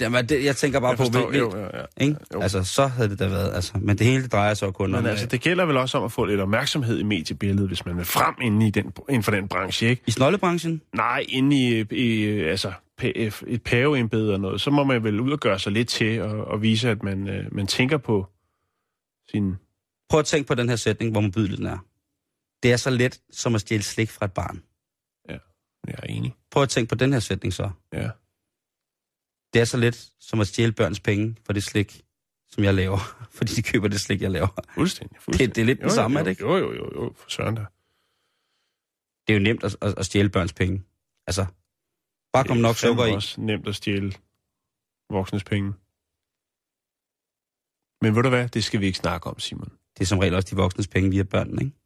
jeg, 0.15 0.29
det, 0.29 0.45
jeg 0.45 0.55
tænker 0.55 0.79
bare 0.79 0.89
Jeg 0.89 0.97
på, 0.97 1.03
forstår, 1.03 1.29
hvil- 1.29 1.39
jo, 1.39 1.57
ja, 1.57 2.03
ikke? 2.05 2.15
Jo. 2.33 2.41
Altså, 2.41 2.63
så 2.63 2.87
havde 2.87 3.09
det 3.09 3.19
da 3.19 3.27
været, 3.27 3.53
altså, 3.55 3.73
men 3.81 3.97
det 3.97 4.07
hele 4.07 4.23
det 4.23 4.31
drejer 4.31 4.53
sig 4.53 4.67
jo 4.67 4.71
kun 4.71 4.95
om, 4.95 5.03
Men 5.03 5.09
altså, 5.09 5.25
øh, 5.25 5.31
det 5.31 5.41
gælder 5.41 5.65
vel 5.65 5.77
også 5.77 5.97
om 5.97 6.03
at 6.03 6.11
få 6.11 6.25
lidt 6.25 6.39
opmærksomhed 6.39 6.99
i 6.99 7.03
mediebilledet, 7.03 7.69
hvis 7.69 7.85
man 7.85 7.97
vil 7.97 8.05
frem 8.05 8.35
inde, 8.41 8.67
i 8.67 8.69
den, 8.69 8.93
inden 9.09 9.23
for 9.23 9.31
den 9.31 9.47
branche, 9.47 9.87
ikke? 9.89 10.03
i 10.07 10.11
snoldebranchen, 10.11 10.81
Nej, 10.95 11.25
inde 11.29 11.55
i, 11.57 11.85
i 11.91 12.39
altså, 12.39 12.71
PF, 12.97 13.43
et 13.47 13.63
paveembede 13.63 14.33
og 14.33 14.39
noget, 14.39 14.61
så 14.61 14.71
må 14.71 14.83
man 14.83 15.03
vel 15.03 15.19
ud 15.19 15.31
og 15.31 15.39
gøre 15.39 15.59
sig 15.59 15.71
lidt 15.71 15.87
til 15.87 16.21
og, 16.21 16.45
og 16.47 16.61
vise, 16.61 16.89
at 16.89 17.03
man, 17.03 17.27
øh, 17.29 17.55
man 17.55 17.67
tænker 17.67 17.97
på 17.97 18.27
sin... 19.31 19.55
prøv 20.09 20.19
at 20.19 20.25
tænke 20.25 20.47
på 20.47 20.55
den 20.55 20.69
her 20.69 20.75
sætning, 20.75 21.11
hvor 21.11 21.21
modbydelig 21.21 21.57
den 21.57 21.65
er. 21.65 21.77
Det 22.63 22.71
er 22.71 22.77
så 22.77 22.89
let 22.89 23.19
som 23.31 23.55
at 23.55 23.61
stjæle 23.61 23.83
slik 23.83 24.09
fra 24.09 24.25
et 24.25 24.31
barn. 24.31 24.61
Jeg 25.87 25.95
er 26.03 26.07
enig. 26.07 26.35
Prøv 26.51 26.63
at 26.63 26.69
tænke 26.69 26.89
på 26.89 26.95
den 26.95 27.13
her 27.13 27.19
sætning 27.19 27.53
så. 27.53 27.71
Ja. 27.93 28.09
Det 29.53 29.61
er 29.61 29.65
så 29.65 29.77
let 29.77 30.11
som 30.19 30.39
at 30.39 30.47
stjæle 30.47 30.71
børns 30.71 30.99
penge 30.99 31.35
for 31.45 31.53
det 31.53 31.63
slik, 31.63 32.05
som 32.47 32.63
jeg 32.63 32.73
laver. 32.73 32.97
Fordi 33.37 33.53
de 33.53 33.63
køber 33.63 33.87
det 33.87 33.99
slik, 33.99 34.21
jeg 34.21 34.31
laver. 34.31 34.47
Fuldstændig. 34.73 35.17
fuldstændig. 35.21 35.47
Det, 35.47 35.55
det 35.55 35.61
er 35.61 35.65
lidt 35.65 35.81
det 35.81 35.91
samme, 35.91 36.17
jo, 36.17 36.19
er 36.19 36.23
det 36.23 36.31
ikke? 36.31 36.43
Jo, 36.43 36.57
jo, 36.57 36.73
jo, 36.73 36.91
jo, 36.95 37.13
for 37.15 37.29
søren 37.29 37.55
da. 37.55 37.65
Det 39.27 39.33
er 39.35 39.39
jo 39.39 39.43
nemt 39.43 39.63
at, 39.63 39.77
at, 39.81 39.97
at 39.97 40.05
stjæle 40.05 40.29
børns 40.29 40.53
penge. 40.53 40.83
Altså, 41.27 41.45
bare 42.33 42.43
kom 42.43 42.57
nok 42.57 42.75
sukker 42.75 43.03
i. 43.03 43.07
Det 43.07 43.11
er 43.11 43.15
også 43.15 43.41
nemt 43.41 43.67
at 43.67 43.75
stjæle 43.75 44.13
voksnes 45.09 45.43
penge. 45.43 45.73
Men 48.01 48.15
ved 48.15 48.23
du 48.23 48.29
hvad, 48.29 48.49
det 48.49 48.63
skal 48.63 48.79
vi 48.79 48.85
ikke 48.85 48.97
snakke 48.97 49.29
om, 49.29 49.39
Simon. 49.39 49.71
Det 49.97 50.01
er 50.01 50.05
som 50.05 50.19
regel 50.19 50.35
også 50.35 50.47
de 50.51 50.55
voksnes 50.55 50.87
penge 50.87 51.09
via 51.09 51.23
børnene, 51.23 51.61
ikke? 51.63 51.77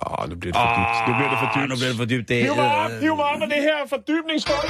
Åh, 0.00 0.28
nu 0.30 0.34
bliver 0.36 0.52
det 0.52 0.60
for 0.64 0.72
dybt. 0.78 1.08
Nu 1.08 1.12
bliver 1.18 1.30
det 1.32 1.38
for 1.42 1.50
dybt. 1.56 1.68
nu 1.70 1.76
bliver 1.76 1.88
det 1.88 1.98
for 2.02 2.04
dybt. 2.04 2.28
Det, 2.28 2.36
Hiv 2.42 2.54
mig 2.56 2.76
op, 2.84 2.90
hiv 2.90 3.16
mig 3.16 3.24
op 3.24 3.38
med 3.38 3.48
det 3.54 3.62
her 3.68 3.78
fordybningsskål. 3.88 4.64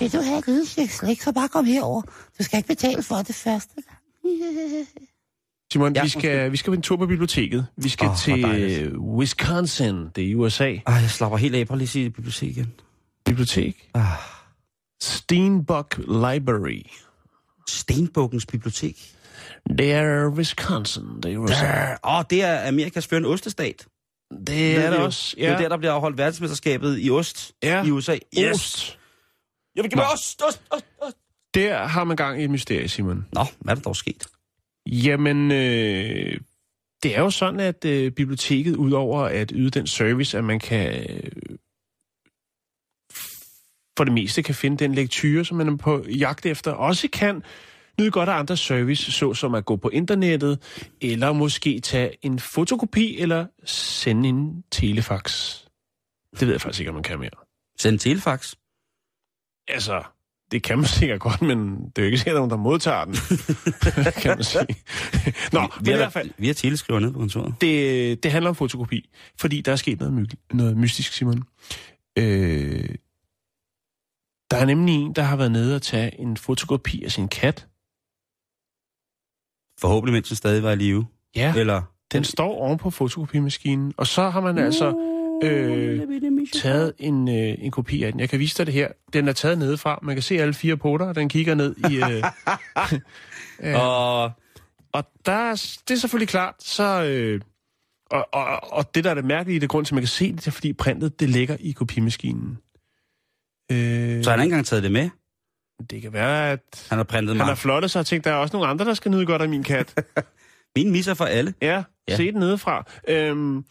Vil 0.00 0.12
du 0.12 0.20
have 0.22 0.38
et 0.84 0.90
slik, 0.90 1.20
så 1.22 1.32
bare 1.32 1.48
kom 1.48 1.64
herover. 1.64 2.02
Du 2.38 2.42
skal 2.44 2.56
ikke 2.56 2.66
betale 2.66 3.02
for 3.02 3.16
det 3.16 3.34
første 3.34 3.74
gang. 3.74 3.98
Simon, 5.72 5.94
Ja, 5.94 6.02
vi, 6.02 6.08
skal, 6.08 6.52
vi 6.52 6.56
skal 6.56 6.70
på 6.70 6.74
en 6.74 6.82
tur 6.82 6.96
på 6.96 7.06
biblioteket. 7.06 7.66
Vi 7.76 7.88
skal 7.88 8.08
oh, 8.08 8.16
til 8.16 8.98
Wisconsin, 8.98 10.08
det 10.16 10.24
er 10.24 10.28
i 10.28 10.34
USA. 10.34 10.74
Ej, 10.86 10.94
jeg 10.94 11.10
slapper 11.10 11.38
helt 11.38 11.54
af. 11.54 11.66
Lige 11.70 11.82
at 11.82 11.88
sige 11.88 12.10
bibliotek 12.10 12.48
igen. 12.50 12.72
Bibliotek. 13.24 13.90
Ah. 13.94 14.02
Steenbuck 15.02 15.98
Library. 15.98 16.82
Stenbukkens 17.68 18.46
bibliotek. 18.46 19.12
Det 19.78 19.92
er 19.92 20.28
Wisconsin, 20.28 21.02
det 21.22 21.32
er 21.32 21.38
USA. 21.38 21.92
Åh, 22.04 22.18
oh, 22.18 22.24
det 22.30 22.42
er 22.42 22.68
Amerikas 22.68 23.06
førende 23.06 23.28
ostestat. 23.28 23.86
Det 24.46 24.76
er 24.76 24.90
det 24.90 24.98
også, 24.98 25.34
Det 25.36 25.46
er 25.46 25.52
ja. 25.52 25.58
der, 25.58 25.68
der 25.68 25.76
bliver 25.76 25.92
afholdt 25.92 26.18
verdensmesterskabet 26.18 26.98
i 27.00 27.10
ost 27.10 27.52
Ja. 27.62 27.84
i 27.84 27.90
USA. 27.90 28.18
Ost. 28.52 28.98
Jeg 29.76 29.82
vil 29.84 29.90
give 29.90 29.96
mig 29.96 30.12
ost, 30.12 30.42
ost, 30.48 30.62
ost, 30.70 30.84
ost. 31.02 31.16
Der 31.54 31.86
har 31.86 32.04
man 32.04 32.16
gang 32.16 32.40
i 32.40 32.44
et 32.44 32.50
mysterie, 32.50 32.88
Simon. 32.88 33.26
Nå, 33.32 33.44
hvad 33.60 33.72
er 33.72 33.74
der 33.74 33.82
dog 33.82 33.96
sket? 33.96 34.26
Jamen, 34.86 35.52
øh, 35.52 36.40
det 37.02 37.16
er 37.16 37.20
jo 37.20 37.30
sådan, 37.30 37.60
at 37.60 37.84
øh, 37.84 38.12
biblioteket, 38.12 38.76
udover 38.76 39.22
at 39.22 39.52
yde 39.54 39.70
den 39.70 39.86
service, 39.86 40.38
at 40.38 40.44
man 40.44 40.58
kan 40.58 41.10
øh, 41.10 41.30
for 43.96 44.04
det 44.04 44.12
meste 44.12 44.42
kan 44.42 44.54
finde 44.54 44.76
den 44.76 44.94
lektyre, 44.94 45.44
som 45.44 45.56
man 45.56 45.68
er 45.68 45.76
på 45.76 46.04
jagt 46.08 46.46
efter, 46.46 46.70
også 46.72 47.08
kan 47.12 47.42
nyde 48.00 48.10
godt 48.10 48.28
af 48.28 48.34
andre 48.38 48.56
service, 48.56 49.12
såsom 49.12 49.54
at 49.54 49.64
gå 49.64 49.76
på 49.76 49.88
internettet, 49.88 50.58
eller 51.00 51.32
måske 51.32 51.80
tage 51.80 52.10
en 52.22 52.38
fotokopi, 52.38 53.18
eller 53.18 53.46
sende 53.64 54.28
en 54.28 54.64
telefax. 54.72 55.54
Det 56.32 56.46
ved 56.46 56.54
jeg 56.54 56.60
faktisk 56.60 56.80
ikke, 56.80 56.90
om 56.90 56.94
man 56.94 57.02
kan 57.02 57.18
mere. 57.18 57.30
Send 57.78 57.98
telefax. 57.98 58.54
Altså, 59.68 60.02
det 60.52 60.62
kan 60.62 60.78
man 60.78 60.86
sikkert 60.98 61.20
godt, 61.20 61.42
men 61.42 61.58
det 61.68 61.98
er 61.98 62.02
jo 62.02 62.06
ikke 62.06 62.18
sikkert, 62.18 62.36
om 62.36 62.48
der 62.48 62.56
modtager 62.56 63.04
den, 63.04 63.14
kan 64.22 64.36
man 64.36 64.44
sige. 64.44 64.66
Nå, 65.52 65.60
vi, 65.60 65.66
vi, 65.80 65.90
i 65.90 65.90
har, 65.90 65.96
hvert 65.96 66.12
fald, 66.12 66.30
vi 66.38 66.46
har 66.46 66.54
teleskriver 66.54 67.00
nede 67.00 67.12
på 67.12 67.18
kontoret. 67.18 67.54
det, 67.60 68.22
det 68.22 68.32
handler 68.32 68.48
om 68.48 68.54
fotokopi, 68.56 69.10
fordi 69.40 69.60
der 69.60 69.72
er 69.72 69.76
sket 69.76 70.00
noget, 70.00 70.12
myg- 70.22 70.46
noget 70.56 70.76
mystisk, 70.76 71.12
Simon. 71.12 71.42
Øh, 72.18 72.88
der 74.50 74.56
er 74.56 74.64
nemlig 74.64 74.94
en, 74.94 75.12
der 75.12 75.22
har 75.22 75.36
været 75.36 75.52
nede 75.52 75.74
og 75.76 75.82
tage 75.82 76.20
en 76.20 76.36
fotokopi 76.36 77.04
af 77.04 77.12
sin 77.12 77.28
kat. 77.28 77.66
Forhåbentlig, 79.80 80.12
mens 80.12 80.28
den 80.28 80.36
stadig 80.36 80.62
var 80.62 80.72
i 80.72 80.76
live. 80.76 81.06
Ja, 81.36 81.54
Eller... 81.56 81.82
den 82.12 82.24
står 82.24 82.54
oven 82.54 82.78
på 82.78 82.90
fotokopimaskinen, 82.90 83.92
og 83.96 84.06
så 84.06 84.30
har 84.30 84.40
man 84.40 84.58
altså 84.58 84.94
øh, 85.42 86.00
taget 86.52 86.92
en, 86.98 87.28
øh, 87.28 87.54
en 87.58 87.70
kopi 87.70 88.02
af 88.02 88.12
den. 88.12 88.20
Jeg 88.20 88.28
kan 88.28 88.38
vise 88.38 88.58
dig 88.58 88.66
det 88.66 88.74
her. 88.74 88.88
Den 89.12 89.28
er 89.28 89.32
taget 89.32 89.58
nedefra. 89.58 89.98
Man 90.02 90.16
kan 90.16 90.22
se 90.22 90.38
alle 90.40 90.54
fire 90.54 90.76
poter, 90.76 91.12
den 91.12 91.28
kigger 91.28 91.54
ned 91.54 91.76
i... 91.90 91.96
Øh, 91.96 92.22
øh, 93.74 93.82
Og 93.82 94.24
Og 94.92 95.04
der, 95.26 95.32
er- 95.32 95.78
det 95.88 95.94
er 95.94 95.98
selvfølgelig 95.98 96.28
klart, 96.28 96.54
så... 96.58 97.02
Øh, 97.04 97.40
og, 98.10 98.28
og, 98.32 98.72
og 98.72 98.94
det, 98.94 99.04
der 99.04 99.10
er 99.10 99.14
det 99.14 99.24
mærkelige, 99.24 99.60
det 99.60 99.68
grund 99.68 99.86
til, 99.86 99.92
at 99.92 99.94
man 99.94 100.02
kan 100.02 100.08
se 100.08 100.32
det, 100.32 100.36
det 100.40 100.46
er, 100.46 100.50
fordi 100.50 100.72
printet, 100.72 101.20
det 101.20 101.28
ligger 101.30 101.56
i 101.60 101.72
kopimaskinen. 101.72 102.58
Øh, 103.72 104.24
så 104.24 104.30
har 104.30 104.36
han 104.36 104.44
ikke 104.46 104.52
engang 104.52 104.66
taget 104.66 104.82
det 104.82 104.92
med. 104.92 105.10
det 105.90 106.02
kan 106.02 106.12
være, 106.12 106.50
at 106.52 106.86
Han 106.90 106.98
har 106.98 107.04
printet 107.04 107.28
han 107.28 107.36
mig. 107.36 107.46
har 107.46 107.54
flottet 107.54 107.90
sig 107.90 108.00
og 108.00 108.06
tænkt, 108.06 108.24
der 108.24 108.30
er 108.30 108.34
også 108.36 108.56
nogle 108.56 108.68
andre, 108.68 108.84
der 108.84 108.94
skal 108.94 109.10
nyde 109.10 109.26
godt 109.26 109.42
af 109.42 109.48
min 109.48 109.62
kat. 109.62 110.06
Min 110.76 110.90
misser 110.92 111.14
for 111.14 111.24
alle. 111.24 111.54
Ja, 111.62 111.82
Ja. 112.08 112.16
se 112.16 112.32
den 112.32 112.40
nedefra. 112.40 112.84
Øhm, 113.08 113.64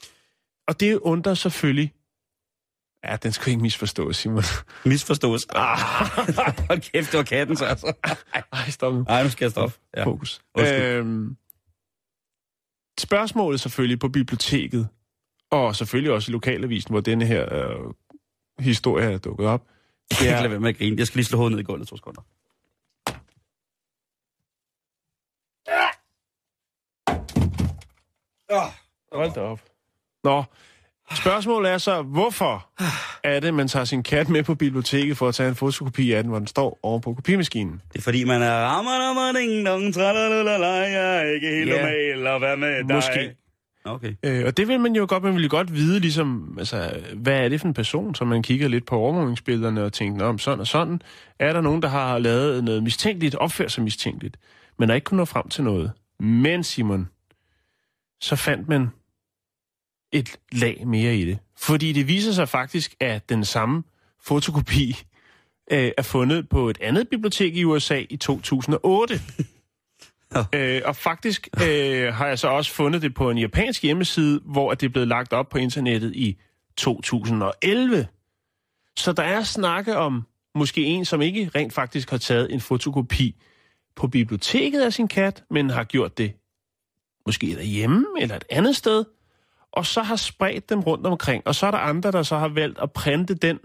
og 0.68 0.80
det 0.80 0.98
undrer 0.98 1.34
selvfølgelig... 1.34 1.94
Ja, 3.06 3.16
den 3.16 3.32
skal 3.32 3.50
ikke 3.52 3.62
misforstås, 3.62 4.18
Simon. 4.18 4.44
Misforstås. 4.86 5.48
Ah. 5.56 5.78
Hold 6.70 6.92
kæft, 6.92 7.12
det 7.12 7.18
var 7.18 7.24
katten 7.24 7.56
så 7.58 7.66
altså. 7.66 7.94
Ej, 8.54 8.70
stop 8.70 8.94
nu. 8.94 9.06
Ej, 9.10 9.24
nu 9.24 9.30
skal 9.30 9.46
jeg 9.46 9.52
stoppe. 9.52 9.76
Ja. 9.98 10.04
Fokus. 10.06 10.42
Undskyld. 10.56 10.82
Øhm, 10.82 11.36
spørgsmålet 13.00 13.60
selvfølgelig 13.60 14.00
på 14.00 14.10
biblioteket, 14.10 14.88
og 15.52 15.76
selvfølgelig 15.76 16.12
også 16.14 16.32
i 16.32 16.34
lokalavisen, 16.34 16.94
hvor 16.94 17.02
denne 17.02 17.26
her 17.26 17.54
øh, 17.54 17.94
historie 18.60 19.12
er 19.14 19.18
dukket 19.18 19.48
op. 19.48 19.64
Jeg 20.12 20.18
kan 20.18 20.28
ikke 20.28 20.40
lade 20.40 20.50
være 20.52 20.60
med 20.60 20.70
at 20.70 20.78
grine. 20.78 20.96
Jeg 21.00 21.08
skal 21.08 21.18
lige 21.18 21.26
slå 21.26 21.38
hovedet 21.38 21.52
ned 21.52 21.60
i 21.60 21.64
gulvet 21.64 21.88
to 21.88 21.98
sekunder. 21.98 22.22
Hold 29.16 29.34
da 29.34 29.42
op. 29.42 29.60
Nå, 30.24 30.44
spørgsmålet 31.14 31.72
er 31.72 31.78
så, 31.78 32.02
hvorfor 32.02 32.70
er 33.24 33.40
det, 33.40 33.54
man 33.54 33.68
tager 33.68 33.86
sin 33.86 34.04
kat 34.04 34.30
med 34.30 34.44
på 34.44 34.56
biblioteket 34.56 35.18
for 35.18 35.28
at 35.28 35.36
tage 35.36 35.50
en 35.50 35.56
fotokopi 35.56 36.12
af 36.12 36.24
den, 36.24 36.30
hvor 36.30 36.40
den 36.40 36.48
står 36.48 36.80
oven 36.84 37.02
på 37.02 37.14
kopimaskinen? 37.14 37.82
Det 37.94 38.00
er 38.00 38.04
fordi, 38.04 38.24
man 38.24 38.42
er 38.42 38.52
rammer, 38.52 38.92
rammer, 38.92 39.40
ding, 39.40 39.66
dong, 39.66 39.94
tralalala, 39.94 40.68
jeg 40.68 41.18
er 41.18 41.34
ikke 41.34 41.48
helt 41.48 41.70
normal, 41.70 42.28
og 42.28 42.40
hvad 42.40 42.58
med 42.58 42.84
dig? 42.84 42.96
Måske. 42.96 43.36
Okay. 43.86 44.14
Øh, 44.24 44.46
og 44.46 44.58
det 44.58 44.68
vil 44.68 44.80
man 44.80 44.96
jo 44.96 45.06
godt, 45.10 45.24
man 45.24 45.36
vil 45.36 45.50
godt 45.50 45.74
vide, 45.74 46.00
ligesom, 46.00 46.56
altså, 46.60 47.00
hvad 47.16 47.46
er 47.46 47.50
det 47.50 47.62
for 47.62 47.68
en 47.68 47.74
person, 47.74 48.16
som 48.16 48.28
man 48.28 48.44
kigger 48.44 48.68
lidt 48.68 48.86
på 48.86 48.96
overvågningsbillederne 48.96 49.84
og 49.84 49.94
tænker, 49.94 50.26
om 50.26 50.40
sådan 50.40 50.60
og 50.60 50.68
sådan, 50.68 51.02
er 51.40 51.54
der 51.54 51.62
nogen, 51.62 51.82
der 51.82 51.88
har 51.88 52.18
lavet 52.18 52.64
noget 52.64 52.84
mistænkeligt, 52.84 53.36
opført 53.36 53.72
sig 53.72 53.84
mistænkeligt, 53.84 54.38
men 54.80 54.90
har 54.90 54.96
ikke 54.96 55.06
kunnet 55.06 55.18
nå 55.18 55.26
frem 55.26 55.50
til 55.50 55.64
noget. 55.64 55.92
Men 56.20 56.64
Simon, 56.64 57.10
så 58.22 58.36
fandt 58.36 58.68
man 58.68 58.90
et 60.12 60.40
lag 60.52 60.88
mere 60.88 61.16
i 61.16 61.26
det. 61.26 61.38
Fordi 61.58 61.94
det 61.94 62.08
viser 62.08 62.32
sig 62.32 62.50
faktisk, 62.50 62.96
at 63.00 63.30
den 63.30 63.46
samme 63.46 63.84
fotokopi 64.24 65.04
øh, 65.72 65.92
er 65.98 66.02
fundet 66.02 66.50
på 66.50 66.70
et 66.70 66.78
andet 66.82 67.10
bibliotek 67.10 67.56
i 67.56 67.64
USA 67.64 68.04
i 68.10 68.18
2008. 68.18 69.22
Øh, 70.56 70.82
og 70.86 70.96
faktisk 70.96 71.48
øh, 71.64 72.14
har 72.14 72.28
jeg 72.28 72.40
så 72.40 72.48
også 72.48 72.72
fundet 72.72 73.02
det 73.02 73.14
på 73.14 73.30
en 73.30 73.38
japansk 73.38 73.84
hjemmeside, 73.84 74.42
hvor 74.46 74.74
det 74.74 74.86
er 74.86 74.90
blevet 74.90 75.08
lagt 75.08 75.34
op 75.34 75.50
på 75.50 75.58
internettet 75.58 76.16
i 76.16 76.38
2011. 76.78 78.08
Så 78.98 79.14
der 79.14 79.24
er 79.24 79.44
snakke 79.44 79.98
om 79.98 80.28
måske 80.56 80.84
en, 80.84 81.06
som 81.06 81.22
ikke 81.22 81.52
rent 81.56 81.74
faktisk 81.74 82.10
har 82.10 82.18
taget 82.18 82.54
en 82.54 82.62
fotokopi 82.62 83.36
på 83.96 84.08
biblioteket 84.08 84.82
af 84.82 84.94
sin 84.94 85.08
kat, 85.08 85.44
men 85.50 85.70
har 85.70 85.84
gjort 85.84 86.18
det 86.18 86.34
måske 87.26 87.48
derhjemme 87.48 88.06
eller 88.20 88.36
et 88.36 88.46
andet 88.50 88.76
sted, 88.76 89.06
og 89.72 89.86
så 89.86 90.02
har 90.02 90.16
spredt 90.16 90.70
dem 90.70 90.80
rundt 90.80 91.08
omkring. 91.08 91.48
Og 91.48 91.56
så 91.56 91.68
er 91.68 91.72
der 91.72 91.78
andre, 91.78 92.12
der 92.12 92.24
så 92.24 92.38
har 92.38 92.48
valgt 92.48 92.80
at 92.80 92.92
printe 92.92 93.34
den 93.34 93.60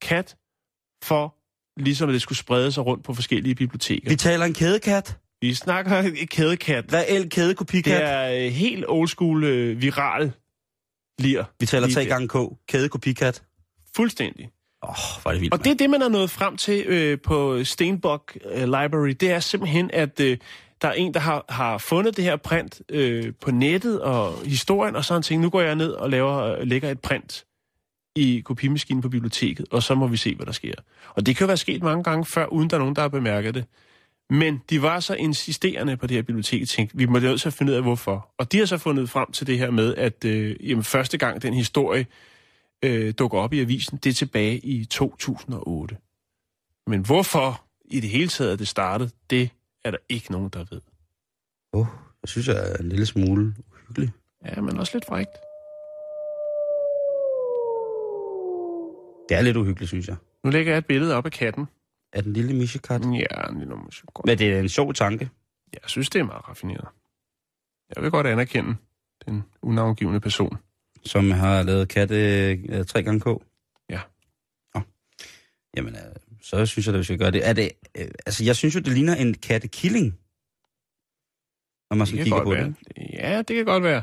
kat, 0.00 0.36
for 1.02 1.34
ligesom 1.76 2.08
at 2.08 2.12
det 2.12 2.22
skulle 2.22 2.38
sprede 2.38 2.72
sig 2.72 2.86
rundt 2.86 3.04
på 3.04 3.14
forskellige 3.14 3.54
biblioteker. 3.54 4.10
Vi 4.10 4.16
taler 4.16 4.46
en 4.46 4.54
kædekat. 4.54 5.18
Vi 5.40 5.54
snakker 5.54 6.26
kædekat. 6.30 6.92
Reel 6.92 7.30
kædekopikat. 7.30 8.00
Det 8.00 8.08
er 8.08 8.46
øh, 8.46 8.52
helt 8.52 8.84
old 8.88 9.08
school 9.08 9.44
øh, 9.44 9.82
viral 9.82 10.32
lir. 11.18 11.44
Vi 11.60 11.66
taler 11.66 11.88
tre 11.88 12.04
gange 12.04 12.28
K. 12.28 12.32
Kædekopikat. 12.68 13.42
Fuldstændig. 13.96 14.50
Åh, 14.82 14.90
oh, 14.90 15.22
hvor 15.22 15.30
er 15.30 15.32
det 15.32 15.40
vildt, 15.40 15.52
Og 15.54 15.64
det 15.64 15.70
er 15.70 15.74
det, 15.74 15.90
man 15.90 16.02
er 16.02 16.08
nået 16.08 16.30
frem 16.30 16.56
til 16.56 16.84
øh, 16.86 17.18
på 17.20 17.64
Stenbok 17.64 18.38
øh, 18.44 18.64
Library. 18.64 19.08
Det 19.08 19.30
er 19.30 19.40
simpelthen, 19.40 19.90
at 19.92 20.20
øh, 20.20 20.38
der 20.82 20.88
er 20.88 20.92
en, 20.92 21.14
der 21.14 21.20
har, 21.20 21.44
har 21.48 21.78
fundet 21.78 22.16
det 22.16 22.24
her 22.24 22.36
print 22.36 22.80
øh, 22.88 23.32
på 23.40 23.50
nettet 23.50 24.00
og 24.00 24.34
historien, 24.44 24.96
og 24.96 25.04
så 25.04 25.12
har 25.12 25.16
han 25.18 25.22
tænkt, 25.22 25.42
nu 25.42 25.50
går 25.50 25.60
jeg 25.60 25.74
ned 25.74 25.90
og 25.90 26.10
laver, 26.10 26.38
øh, 26.38 26.66
lægger 26.66 26.90
et 26.90 27.00
print 27.00 27.44
i 28.16 28.42
kopimaskinen 28.44 29.02
på 29.02 29.08
biblioteket, 29.08 29.66
og 29.70 29.82
så 29.82 29.94
må 29.94 30.06
vi 30.06 30.16
se, 30.16 30.34
hvad 30.34 30.46
der 30.46 30.52
sker. 30.52 30.72
Og 31.08 31.26
det 31.26 31.36
kan 31.36 31.44
jo 31.44 31.46
være 31.46 31.56
sket 31.56 31.82
mange 31.82 32.04
gange 32.04 32.24
før, 32.24 32.46
uden 32.46 32.70
der 32.70 32.76
er 32.76 32.80
nogen, 32.80 32.96
der 32.96 33.02
har 33.02 33.08
bemærket 33.08 33.54
det. 33.54 33.64
Men 34.30 34.62
de 34.70 34.82
var 34.82 35.00
så 35.00 35.14
insisterende 35.14 35.96
på 35.96 36.06
det 36.06 36.14
her 36.14 36.22
bibliotek, 36.22 36.68
tænkte, 36.68 36.96
vi 36.96 37.06
må 37.06 37.18
nødt 37.18 37.40
til 37.40 37.48
at 37.48 37.52
finde 37.52 37.72
ud 37.72 37.76
af, 37.76 37.82
hvorfor. 37.82 38.34
Og 38.38 38.52
de 38.52 38.58
har 38.58 38.66
så 38.66 38.78
fundet 38.78 39.10
frem 39.10 39.32
til 39.32 39.46
det 39.46 39.58
her 39.58 39.70
med, 39.70 39.94
at 39.94 40.24
øh, 40.24 40.70
jamen, 40.70 40.84
første 40.84 41.18
gang 41.18 41.42
den 41.42 41.54
historie 41.54 42.06
øh, 42.84 43.14
dukker 43.18 43.38
op 43.38 43.52
i 43.52 43.60
avisen, 43.60 43.98
det 44.04 44.10
er 44.10 44.14
tilbage 44.14 44.58
i 44.58 44.84
2008. 44.84 45.96
Men 46.86 47.00
hvorfor 47.00 47.64
i 47.84 48.00
det 48.00 48.10
hele 48.10 48.28
taget 48.28 48.58
det 48.58 48.68
startede, 48.68 49.10
det 49.30 49.50
er 49.84 49.90
der 49.90 49.98
ikke 50.08 50.32
nogen, 50.32 50.48
der 50.48 50.64
ved. 50.70 50.80
Oh, 51.72 51.86
jeg 52.22 52.28
synes, 52.28 52.48
jeg 52.48 52.72
er 52.72 52.76
en 52.76 52.88
lille 52.88 53.06
smule 53.06 53.54
uhyggelig. 53.72 54.10
Ja, 54.44 54.60
men 54.60 54.78
også 54.78 54.92
lidt 54.94 55.06
frægt. 55.06 55.36
Det 59.28 59.36
er 59.36 59.42
lidt 59.42 59.56
uhyggeligt, 59.56 59.88
synes 59.88 60.08
jeg. 60.08 60.16
Nu 60.44 60.50
lægger 60.50 60.72
jeg 60.72 60.78
et 60.78 60.86
billede 60.86 61.14
op 61.14 61.26
af 61.26 61.32
katten. 61.32 61.66
Er 62.12 62.20
den 62.20 62.32
lille 62.32 62.54
misjekat? 62.54 63.02
Ja, 63.02 63.48
en 63.50 63.58
lille 63.58 63.74
musik. 63.76 64.04
Men 64.24 64.38
det 64.38 64.52
er 64.52 64.60
en 64.60 64.68
sjov 64.68 64.94
tanke. 64.94 65.30
Jeg 65.72 65.80
synes, 65.86 66.10
det 66.10 66.18
er 66.20 66.24
meget 66.24 66.48
raffineret. 66.48 66.88
Jeg 67.96 68.02
vil 68.02 68.10
godt 68.10 68.26
anerkende 68.26 68.76
den 69.26 69.42
unavngivende 69.62 70.20
person. 70.20 70.58
som 71.04 71.30
har 71.30 71.62
lavet 71.62 71.88
katte 71.88 72.16
øh, 72.68 72.84
3 72.86 73.02
gange 73.02 73.20
K. 73.20 73.26
Ja. 73.90 74.00
Nå. 74.74 74.80
Jamen, 75.76 75.94
øh, 75.94 76.00
så 76.42 76.66
synes 76.66 76.86
jeg, 76.86 76.94
at 76.94 76.98
vi 76.98 77.04
skal 77.04 77.18
gøre 77.18 77.30
det. 77.30 77.48
Er 77.48 77.52
det 77.52 77.70
øh, 77.98 78.08
altså, 78.26 78.44
jeg 78.44 78.56
synes 78.56 78.74
jo, 78.74 78.80
det 78.80 78.92
ligner 78.92 79.14
en 79.14 79.34
kattekilling, 79.34 80.18
når 81.90 81.94
man 81.96 82.00
Det 82.00 82.08
skal 82.08 82.16
kan 82.18 82.24
kigge 82.24 82.36
godt 82.36 82.44
på 82.44 82.50
være. 82.50 82.64
det. 82.64 82.76
Ja, 83.12 83.38
det 83.42 83.56
kan 83.56 83.64
godt 83.64 83.82
være. 83.82 84.02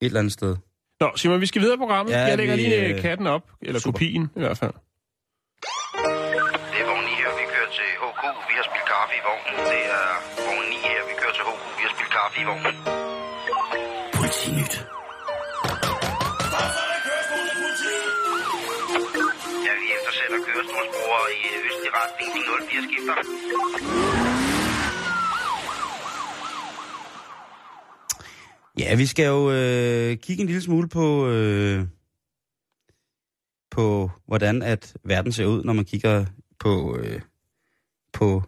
Et 0.00 0.06
eller 0.06 0.20
andet 0.20 0.32
sted. 0.32 0.56
Nå, 1.00 1.12
Simon, 1.16 1.40
vi 1.40 1.46
skal 1.46 1.62
videre 1.62 1.74
i 1.74 1.78
programmet. 1.78 2.12
Ja, 2.12 2.18
jeg 2.20 2.36
lægger 2.36 2.56
vi, 2.56 2.62
lige 2.62 2.94
øh, 2.94 3.00
katten 3.02 3.26
op. 3.26 3.50
Eller 3.62 3.80
super. 3.80 3.92
kopien, 3.92 4.22
i 4.36 4.38
hvert 4.40 4.58
fald. 4.58 4.74
Har 12.44 12.56
spillet 12.60 12.84
kaffe 12.84 13.12
i 13.12 13.64
vognen. 13.64 13.82
Politinyt. 14.18 14.74
Ja, 19.66 19.72
vi 19.80 19.86
eftersætter 19.96 20.38
kørestolsbrugere 20.46 21.28
i 21.38 21.44
østlig 21.66 21.90
retning. 21.98 22.28
De 22.34 22.40
04 22.68 22.82
skifter. 22.88 23.16
Ja, 28.78 28.94
vi 28.96 29.06
skal 29.06 29.26
jo 29.26 29.50
øh, 29.50 30.16
kigge 30.16 30.40
en 30.40 30.46
lille 30.46 30.62
smule 30.62 30.88
på, 30.88 31.28
øh, 31.28 31.86
på, 33.70 34.10
hvordan 34.26 34.62
at 34.62 34.96
verden 35.04 35.32
ser 35.32 35.46
ud, 35.46 35.64
når 35.64 35.72
man 35.72 35.84
kigger 35.84 36.26
på, 36.58 36.96
øh, 36.96 37.20
på 38.12 38.42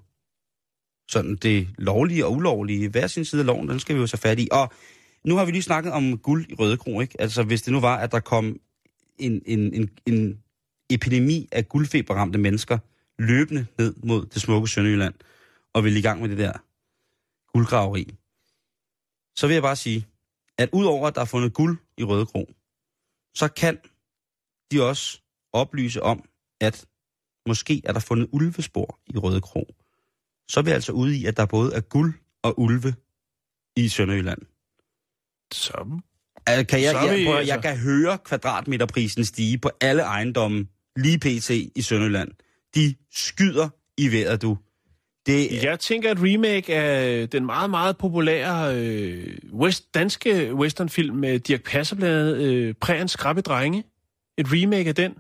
sådan 1.08 1.36
det 1.36 1.68
lovlige 1.78 2.26
og 2.26 2.32
ulovlige. 2.32 2.88
Hver 2.88 3.06
sin 3.06 3.24
side 3.24 3.40
af 3.40 3.46
loven, 3.46 3.68
den 3.68 3.80
skal 3.80 3.96
vi 3.96 4.00
jo 4.00 4.06
så 4.06 4.16
fat 4.16 4.38
i. 4.38 4.48
Og 4.52 4.72
nu 5.24 5.36
har 5.36 5.44
vi 5.44 5.50
lige 5.50 5.62
snakket 5.62 5.92
om 5.92 6.18
guld 6.18 6.50
i 6.50 6.54
Røde 6.54 6.76
Kro, 6.76 7.00
ikke? 7.00 7.20
Altså, 7.20 7.42
hvis 7.42 7.62
det 7.62 7.72
nu 7.72 7.80
var, 7.80 7.96
at 7.96 8.12
der 8.12 8.20
kom 8.20 8.60
en, 9.18 9.42
en, 9.46 9.74
en, 9.74 9.90
en 10.06 10.42
epidemi 10.90 11.48
af 11.52 11.68
guldfeberramte 11.68 12.38
mennesker 12.38 12.78
løbende 13.18 13.66
ned 13.78 13.94
mod 14.04 14.26
det 14.26 14.42
smukke 14.42 14.68
Sønderjylland, 14.68 15.14
og 15.74 15.84
ville 15.84 15.98
i 15.98 16.02
gang 16.02 16.20
med 16.20 16.28
det 16.28 16.38
der 16.38 16.52
guldgraveri, 17.52 18.14
så 19.36 19.46
vil 19.46 19.54
jeg 19.54 19.62
bare 19.62 19.76
sige, 19.76 20.06
at 20.58 20.68
udover 20.72 21.08
at 21.08 21.14
der 21.14 21.20
er 21.20 21.24
fundet 21.24 21.54
guld 21.54 21.78
i 21.98 22.04
Røde 22.04 22.26
Kro, 22.26 22.50
så 23.34 23.48
kan 23.48 23.78
de 24.72 24.82
også 24.88 25.20
oplyse 25.52 26.02
om, 26.02 26.24
at 26.60 26.86
måske 27.46 27.82
er 27.84 27.92
der 27.92 28.00
fundet 28.00 28.28
ulvespor 28.32 28.98
i 29.06 29.18
Røde 29.18 29.40
Kro. 29.40 29.74
Så 30.48 30.60
er 30.60 30.64
vi 30.64 30.70
altså 30.70 30.92
ude 30.92 31.16
i, 31.16 31.24
at 31.24 31.36
der 31.36 31.46
både 31.46 31.74
er 31.74 31.80
guld 31.80 32.14
og 32.42 32.60
ulve 32.60 32.94
i 33.76 33.88
Sønderjylland. 33.88 34.38
Så 35.52 36.00
Altså, 36.46 36.64
kan 36.66 36.82
jeg, 36.82 36.90
Så 36.92 36.98
er 36.98 37.04
jeg, 37.10 37.18
vi, 37.18 37.24
prøv, 37.24 37.36
altså- 37.36 37.54
jeg 37.54 37.62
kan 37.62 37.76
høre 37.78 38.18
kvadratmeterprisen 38.18 39.24
stige 39.24 39.58
på 39.58 39.70
alle 39.80 40.02
ejendomme 40.02 40.66
lige 40.96 41.18
pt. 41.18 41.50
i 41.50 41.82
Sønderjylland. 41.82 42.30
De 42.74 42.94
skyder 43.14 43.68
i 43.98 44.12
vejret, 44.12 44.42
du. 44.42 44.58
Det, 45.26 45.62
Jeg 45.62 45.80
tænker, 45.80 46.10
at 46.10 46.16
remake 46.20 46.74
af 46.74 47.28
den 47.28 47.46
meget, 47.46 47.70
meget 47.70 47.98
populære 47.98 48.76
øh, 48.76 49.38
west, 49.52 49.94
danske 49.94 50.54
westernfilm 50.54 51.16
med 51.16 51.38
Dirk 51.38 51.62
Passer 51.62 51.96
blandt 51.96 52.16
andet, 52.18 52.36
øh, 52.42 52.74
Prægens 52.80 53.12
Skrabbe 53.12 53.40
Drenge. 53.42 53.84
Et 54.38 54.46
remake 54.52 54.88
af 54.88 54.94
den, 54.94 55.14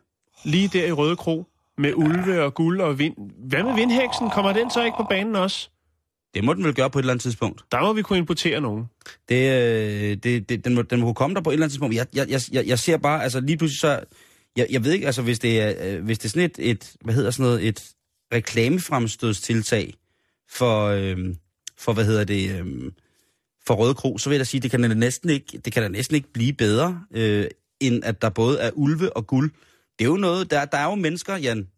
lige 0.44 0.68
der 0.68 0.86
i 0.86 0.92
Røde 0.92 1.16
Kro, 1.16 1.44
med 1.78 1.92
ulve 1.94 2.42
og 2.42 2.54
guld 2.54 2.80
og 2.80 2.98
vind. 2.98 3.14
Hvad 3.48 3.62
med 3.62 3.74
vindheksen? 3.74 4.30
Kommer 4.30 4.52
den 4.52 4.70
så 4.70 4.84
ikke 4.84 4.96
på 4.96 5.06
banen 5.10 5.36
også? 5.36 5.70
det 6.34 6.44
må 6.44 6.54
den 6.54 6.64
vel 6.64 6.74
gøre 6.74 6.90
på 6.90 6.98
et 6.98 7.02
eller 7.02 7.12
andet 7.12 7.22
tidspunkt. 7.22 7.64
Der 7.72 7.80
må 7.80 7.92
vi 7.92 8.02
kunne 8.02 8.18
importere 8.18 8.60
nogen. 8.60 8.84
Det, 9.28 9.52
øh, 9.52 10.16
det, 10.22 10.48
det, 10.48 10.64
den, 10.64 10.74
må, 10.74 10.82
den 10.82 11.00
må 11.00 11.06
kunne 11.06 11.14
komme 11.14 11.34
der 11.34 11.40
på 11.40 11.50
et 11.50 11.54
eller 11.54 11.64
andet 11.64 11.72
tidspunkt. 11.72 11.94
Jeg, 11.94 12.06
jeg, 12.14 12.40
jeg, 12.52 12.66
jeg, 12.66 12.78
ser 12.78 12.96
bare, 12.96 13.22
altså 13.22 13.40
lige 13.40 13.56
pludselig 13.56 13.80
så... 13.80 14.00
Jeg, 14.56 14.66
jeg 14.70 14.84
ved 14.84 14.92
ikke, 14.92 15.06
altså 15.06 15.22
hvis 15.22 15.38
det 15.38 15.60
er, 15.60 15.74
øh, 15.80 16.04
hvis 16.04 16.18
det 16.18 16.24
er 16.24 16.28
sådan 16.30 16.50
et, 16.50 16.70
et, 16.70 16.96
hvad 17.00 17.14
hedder 17.14 17.30
sådan 17.30 17.50
noget, 17.50 17.68
et 17.68 17.94
reklamefremstødstiltag 18.34 19.94
for, 20.50 20.86
øh, 20.86 21.18
for 21.78 21.92
hvad 21.92 22.04
hedder 22.04 22.24
det, 22.24 22.60
øh, 22.60 22.92
for 23.66 23.74
Røde 23.74 23.94
Kro, 23.94 24.18
så 24.18 24.28
vil 24.28 24.36
jeg 24.36 24.40
da 24.40 24.44
sige, 24.44 24.60
det 24.60 24.70
kan 24.70 24.82
da 24.82 24.88
næsten 24.88 25.30
ikke, 25.30 25.58
det 25.64 25.72
kan 25.72 25.82
da 25.82 25.88
næsten 25.88 26.14
ikke 26.14 26.32
blive 26.32 26.52
bedre, 26.52 27.00
øh, 27.14 27.46
end 27.80 28.04
at 28.04 28.22
der 28.22 28.28
både 28.28 28.60
er 28.60 28.70
ulve 28.74 29.16
og 29.16 29.26
guld. 29.26 29.50
Det 29.98 30.04
er 30.04 30.08
jo 30.08 30.16
noget, 30.16 30.50
der, 30.50 30.64
der 30.64 30.78
er 30.78 30.84
jo 30.84 30.94
mennesker, 30.94 31.36
Jan. 31.36 31.68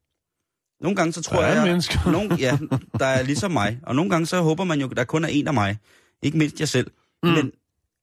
Nogle 0.80 0.96
gange 0.96 1.12
så 1.12 1.22
tror 1.22 1.40
Der 1.40 1.46
er 1.46 1.54
jeg... 1.54 1.66
mennesker. 1.66 2.10
Nogle, 2.12 2.34
ja, 2.34 2.58
der 2.98 3.06
er 3.06 3.22
ligesom 3.22 3.50
mig. 3.50 3.80
Og 3.82 3.96
nogle 3.96 4.10
gange 4.10 4.26
så 4.26 4.42
håber 4.42 4.64
man 4.64 4.80
jo, 4.80 4.88
der 4.88 5.04
kun 5.04 5.24
er 5.24 5.28
en 5.28 5.48
af 5.48 5.54
mig. 5.54 5.78
Ikke 6.22 6.38
mindst 6.38 6.60
jeg 6.60 6.68
selv. 6.68 6.90
Mm. 7.22 7.28
Men 7.28 7.52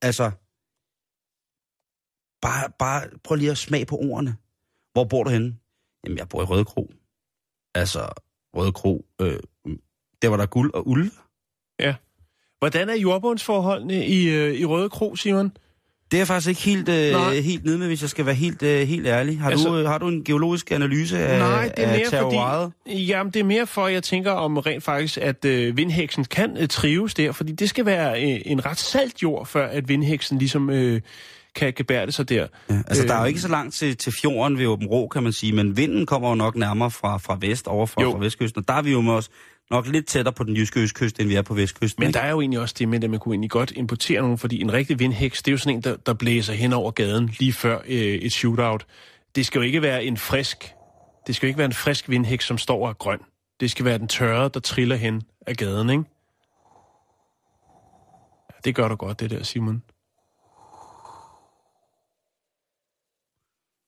altså, 0.02 0.32
bare, 2.42 2.72
bare 2.80 3.10
prøv 3.24 3.36
lige 3.36 3.52
at 3.52 3.58
smage 3.58 3.86
på 3.86 3.98
ordene. 3.98 4.36
Hvor 4.92 5.04
bor 5.04 5.24
du 5.24 5.30
henne? 5.30 5.58
Jamen, 6.06 6.18
jeg 6.18 6.30
bor 6.30 6.42
i 6.42 6.46
Røde 6.46 6.66
Kro. 6.66 6.94
Altså, 7.76 8.10
Røde 8.56 8.72
Kro, 8.72 9.06
øh, 9.22 9.40
der 10.22 10.28
var 10.28 10.38
der 10.38 10.46
guld 10.46 10.74
og 10.74 10.88
ulve. 10.88 11.12
Hvordan 12.60 12.90
er 12.90 12.96
jordbundsforholdene 12.96 14.08
i, 14.08 14.30
øh, 14.30 14.54
i 14.54 14.66
Røde 14.66 14.90
Kro, 14.90 15.16
Simon? 15.16 15.58
Det 16.14 16.18
er 16.18 16.22
jeg 16.22 16.28
faktisk 16.28 16.50
ikke 16.50 16.62
helt, 16.62 16.90
øh, 16.90 17.12
Nej. 17.12 17.36
helt 17.40 17.66
nede 17.66 17.78
med, 17.78 17.88
hvis 17.88 18.02
jeg 18.02 18.10
skal 18.10 18.26
være 18.26 18.36
helt, 18.36 18.64
øh, 18.64 18.88
helt 18.88 19.08
ærlig. 19.08 19.40
Har, 19.40 19.50
Altså- 19.52 19.70
du, 19.70 19.78
øh, 19.78 19.86
har 19.86 19.98
du 19.98 20.08
en 20.08 20.24
geologisk 20.24 20.72
analyse 20.72 21.20
af, 21.20 21.40
Nej, 21.40 21.72
det 21.78 21.84
er 21.86 21.90
af 21.90 21.98
mere 21.98 22.10
terroiret? 22.10 22.72
fordi... 22.88 23.06
Jamen, 23.06 23.34
det 23.34 23.40
er 23.40 23.44
mere 23.44 23.68
for, 23.68 23.86
at 23.86 23.94
jeg 23.94 24.04
tænker 24.04 24.32
om 24.32 24.58
rent 24.58 24.84
faktisk, 24.84 25.18
at 25.18 25.46
øh, 25.46 25.78
vindheksen 25.78 26.26
kan 26.26 26.58
øh, 26.60 26.68
trives 26.68 27.14
der, 27.14 27.32
fordi 27.32 27.52
det 27.52 27.70
skal 27.70 27.86
være 27.86 28.24
øh, 28.34 28.40
en 28.46 28.66
ret 28.66 28.80
salt 28.80 29.24
jord, 29.24 29.46
før 29.48 29.68
at 29.68 29.90
vindheksen 29.90 30.38
ligesom 30.38 30.70
øh, 30.70 31.02
kan 31.56 31.74
gebærde 31.76 32.12
sig 32.12 32.30
der. 32.30 32.48
Ja, 32.70 32.76
altså, 32.88 33.04
Øh, 33.04 33.10
der 33.10 33.16
er 33.16 33.20
jo 33.20 33.26
ikke 33.26 33.42
så 33.42 33.48
langt 33.48 33.74
til, 33.76 33.98
til 33.98 34.14
fjorden 34.22 34.58
ved 34.58 34.66
Åben 34.68 34.88
Rå, 34.88 35.08
kan 35.08 35.24
man 35.24 35.34
sige, 35.34 35.54
men 35.54 35.78
vinden 35.78 36.06
kommer 36.06 36.30
jo 36.30 36.36
nok 36.36 36.56
nærmere 36.56 36.92
fra, 36.92 37.18
fra 37.18 37.38
vest, 37.42 37.68
over 37.68 37.86
fra, 37.86 38.02
Jo. 38.02 38.12
fra 38.12 38.18
vestkysten, 38.20 38.60
og 38.60 38.68
der 38.68 38.74
er 38.74 38.82
vi 38.82 38.92
jo 38.92 39.00
også 39.06 39.30
nok 39.72 39.88
lidt 39.88 40.08
tættere 40.08 40.34
på 40.34 40.44
den 40.44 40.56
jyske 40.56 40.80
østkyst, 40.80 41.20
end 41.20 41.28
vi 41.28 41.36
er 41.36 41.42
på 41.42 41.54
vestkysten. 41.54 42.02
Men 42.02 42.08
ikke? 42.08 42.18
der 42.18 42.24
er 42.24 42.32
jo 42.32 42.42
egentlig 42.42 42.60
også 42.60 42.76
det 42.80 42.90
med, 42.90 43.04
at 43.04 43.10
man 43.10 43.20
kunne 43.20 43.34
egentlig 43.34 43.52
godt 43.52 43.72
importere 43.72 44.22
nogen, 44.22 44.38
fordi 44.38 44.62
en 44.62 44.74
rigtig 44.74 45.00
vindheks, 45.00 45.44
det 45.44 45.52
er 45.52 45.54
jo 45.54 45.58
sådan 45.58 45.78
en, 45.78 45.82
der, 45.82 45.96
der 45.96 46.14
blæser 46.14 46.54
hen 46.54 46.74
over 46.74 46.92
gaden 46.92 47.30
lige 47.40 47.54
før 47.54 47.80
øh, 47.86 47.98
et 47.98 48.34
shootout. 48.34 48.86
Det 49.36 49.46
skal 49.46 49.60
jo 49.60 49.66
ikke 49.66 49.82
være 49.82 50.06
en 50.06 50.18
frisk, 50.18 50.74
det 51.28 51.36
skal 51.36 51.48
jo 51.48 51.50
ikke 51.50 51.58
være 51.58 51.66
en 51.66 51.74
frisk 51.74 52.10
vindheks, 52.10 52.46
som 52.46 52.58
står 52.58 52.84
og 52.84 52.90
er 52.90 52.94
grøn. 52.94 53.20
Det 53.60 53.72
skal 53.72 53.86
være 53.86 53.98
den 53.98 54.08
tørre, 54.08 54.50
der 54.54 54.60
triller 54.60 54.96
hen 54.96 55.24
af 55.48 55.58
gaden, 55.58 55.90
ikke? 55.90 56.04
Ja, 58.50 58.56
det 58.66 58.76
gør 58.76 58.88
du 58.88 58.96
godt, 58.96 59.20
det 59.20 59.30
der, 59.30 59.44
Simon. 59.44 59.84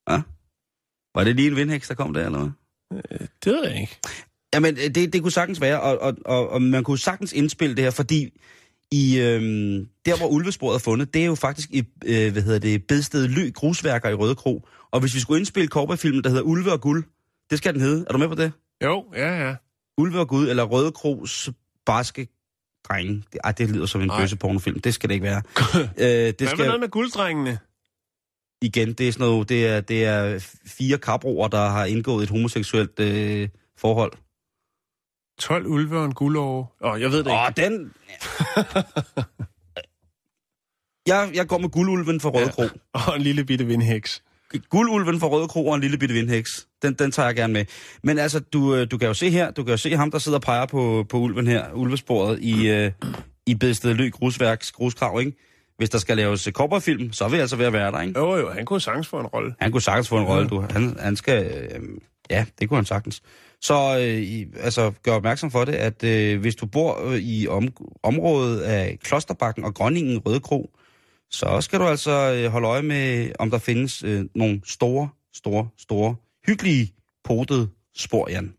Ja. 0.10 0.22
Var 1.16 1.24
det 1.24 1.36
lige 1.36 1.48
en 1.48 1.56
vindhæks, 1.56 1.88
der 1.88 1.96
kom 1.96 2.14
der, 2.14 2.26
eller 2.26 2.40
hvad? 2.40 2.50
Det 3.44 3.54
ved 3.54 3.68
jeg 3.68 3.82
ikke. 3.82 4.00
Jamen, 4.56 4.76
det, 4.76 5.14
det 5.14 5.22
kunne 5.22 5.32
sagtens 5.32 5.62
være, 5.62 5.82
og, 5.82 5.98
og, 6.02 6.16
og, 6.26 6.50
og 6.50 6.62
man 6.62 6.84
kunne 6.84 7.00
sagtens 7.00 7.34
indspille 7.34 7.76
det 7.76 7.84
her, 7.84 7.92
fordi 7.92 8.30
i, 8.92 9.20
øhm, 9.20 9.88
der, 10.06 10.18
hvor 10.18 10.28
ulvesporet 10.28 10.76
er 10.76 10.80
fundet, 10.80 11.14
det 11.14 11.22
er 11.22 11.26
jo 11.26 11.36
faktisk 11.36 11.70
i, 11.72 11.84
øh, 12.06 12.32
hvad 12.32 12.42
hedder 12.42 12.60
det, 12.60 12.88
bedsted 12.88 13.28
Ly 13.28 13.54
Grusværker 13.54 14.10
i 14.10 14.14
Røde 14.14 14.36
Kro. 14.36 14.68
Og 14.92 15.00
hvis 15.00 15.16
vi 15.16 15.20
skulle 15.20 15.40
indspille 15.40 15.68
cowboyfilmen, 15.68 16.24
der 16.24 16.30
hedder 16.30 16.44
Ulve 16.44 16.72
og 16.72 16.82
Guld, 16.82 17.04
det 17.50 17.58
skal 17.58 17.74
den 17.74 17.82
hedde. 17.82 18.06
Er 18.08 18.12
du 18.14 18.18
med 18.18 18.28
på 18.28 18.36
det? 18.36 18.52
Jo, 18.84 19.06
ja, 19.16 19.48
ja. 19.48 19.56
Ulve 19.98 20.20
og 20.20 20.28
Gud, 20.28 20.50
eller 20.50 20.64
Røde 20.64 20.92
Kros 20.92 21.50
barske 21.86 22.28
drenge. 22.90 23.24
Det, 23.34 23.40
ej, 23.44 23.52
det 23.52 23.70
lyder 23.70 23.86
som 23.86 24.02
en 24.02 24.08
Nej. 24.08 24.22
bøsse 24.22 24.36
pornofilm. 24.36 24.80
Det 24.80 24.94
skal 24.94 25.10
det 25.10 25.14
ikke 25.14 25.24
være. 25.24 25.42
øh, 25.98 26.08
det 26.08 26.36
Hvad 26.38 26.48
skal, 26.48 26.58
med 26.58 26.66
noget 26.66 26.80
med 26.80 26.90
gulddrengene? 26.90 27.60
igen, 28.62 28.94
det 28.94 29.08
er 29.08 29.12
sådan 29.12 29.28
noget, 29.28 29.50
det 29.50 29.68
er, 29.68 29.82
det 29.82 30.06
er 30.06 30.48
fire 30.66 30.98
kaproer, 30.98 31.48
der 31.48 31.70
har 31.70 31.86
indgået 31.86 32.24
et 32.24 32.30
homoseksuelt 32.30 33.00
øh, 33.00 33.50
forhold. 33.78 34.12
12 35.40 35.68
ulve 35.68 36.00
og 36.00 36.06
en 36.06 36.14
guldåre. 36.14 36.66
Åh, 36.82 36.92
oh, 36.92 37.02
jeg 37.02 37.12
ved 37.12 37.24
det 37.24 37.34
Åh, 37.34 37.48
ikke. 37.50 37.62
den... 37.62 37.94
jeg, 41.08 41.32
jeg 41.34 41.48
går 41.48 41.58
med 41.58 41.70
guldulven 41.70 42.20
for 42.20 42.30
Røde 42.30 42.50
Kro. 42.50 42.64
Og 43.08 43.16
en 43.16 43.22
lille 43.22 43.46
bitte 43.46 43.66
vindhæks. 43.66 44.24
Guldulven 44.70 45.20
for 45.20 45.28
Røde 45.28 45.48
Kro 45.48 45.68
og 45.68 45.76
en 45.76 45.82
lille 45.82 45.98
bitte 45.98 46.16
vindhæks. 46.16 46.68
Den, 46.82 46.94
den 46.94 47.12
tager 47.12 47.28
jeg 47.28 47.36
gerne 47.36 47.54
med. 47.54 47.66
Men 48.04 48.20
altså, 48.20 48.40
du, 48.40 48.76
øh, 48.76 48.88
du 48.92 48.98
kan 48.98 49.08
jo 49.08 49.14
se 49.14 49.30
her, 49.30 49.52
du 49.52 49.64
kan 49.64 49.72
jo 49.72 49.78
se 49.78 49.96
ham, 49.96 50.12
der 50.12 50.20
sidder 50.20 50.38
og 50.38 50.42
peger 50.42 50.66
på, 50.66 51.06
på 51.10 51.18
ulven 51.18 51.48
her, 51.48 51.74
ulvesporet 51.74 52.40
i, 52.42 52.70
øh, 52.70 52.92
i 53.46 53.56
Bedsted 53.56 53.94
Løg 53.94 54.14
Grusværks 54.14 54.72
Gruskrav, 54.72 55.20
ikke? 55.20 55.34
Hvis 55.78 55.90
der 55.90 55.98
skal 55.98 56.18
laves 56.18 56.50
kopperfilm, 56.54 57.14
så 57.14 57.28
vil 57.28 57.38
jeg 57.38 57.42
altså 57.42 57.56
at 57.62 57.74
være 57.74 57.92
der, 57.92 58.02
ikke? 58.02 58.20
Jo, 58.20 58.36
jo, 58.36 58.52
han 58.52 58.66
kunne 58.66 58.82
sagtens 58.82 59.08
få 59.08 59.20
en 59.20 59.26
rolle. 59.26 59.56
Han 59.60 59.72
kunne 59.72 59.82
sagtens 59.82 60.10
få 60.10 60.18
en 60.18 60.26
rolle, 60.26 60.50
du. 60.50 60.62
Han, 60.70 60.98
han 61.00 61.16
skal... 61.16 61.46
Øh, 61.46 61.82
ja, 62.30 62.46
det 62.60 62.70
kunne 62.70 62.78
han 62.78 62.86
sagtens. 62.86 63.22
Så 63.62 63.98
øh, 64.00 64.64
altså, 64.64 64.92
gør 65.04 65.12
opmærksom 65.12 65.52
for 65.52 65.66
det, 65.66 65.74
at 65.74 66.04
øh, 66.04 66.40
hvis 66.40 66.56
du 66.56 66.66
bor 66.66 67.08
øh, 67.08 67.18
i 67.18 67.48
om, 67.48 67.68
området 68.04 68.62
af 68.62 68.98
Klosterbakken 69.04 69.64
og 69.64 69.74
Grønningen 69.74 70.18
Røde 70.18 70.40
Kro, 70.40 70.70
så 71.32 71.62
skal 71.62 71.80
du 71.80 71.88
altså 71.88 72.34
øh, 72.34 72.52
holde 72.52 72.68
øje 72.68 72.82
med, 72.82 73.32
om 73.40 73.52
der 73.52 73.58
findes 73.58 74.04
øh, 74.04 74.26
nogle 74.36 74.62
store, 74.66 75.10
store, 75.34 75.68
store, 75.78 76.16
hyggelige 76.48 76.94
potede 77.24 77.70
spor, 77.96 78.30
Jan. 78.30 78.54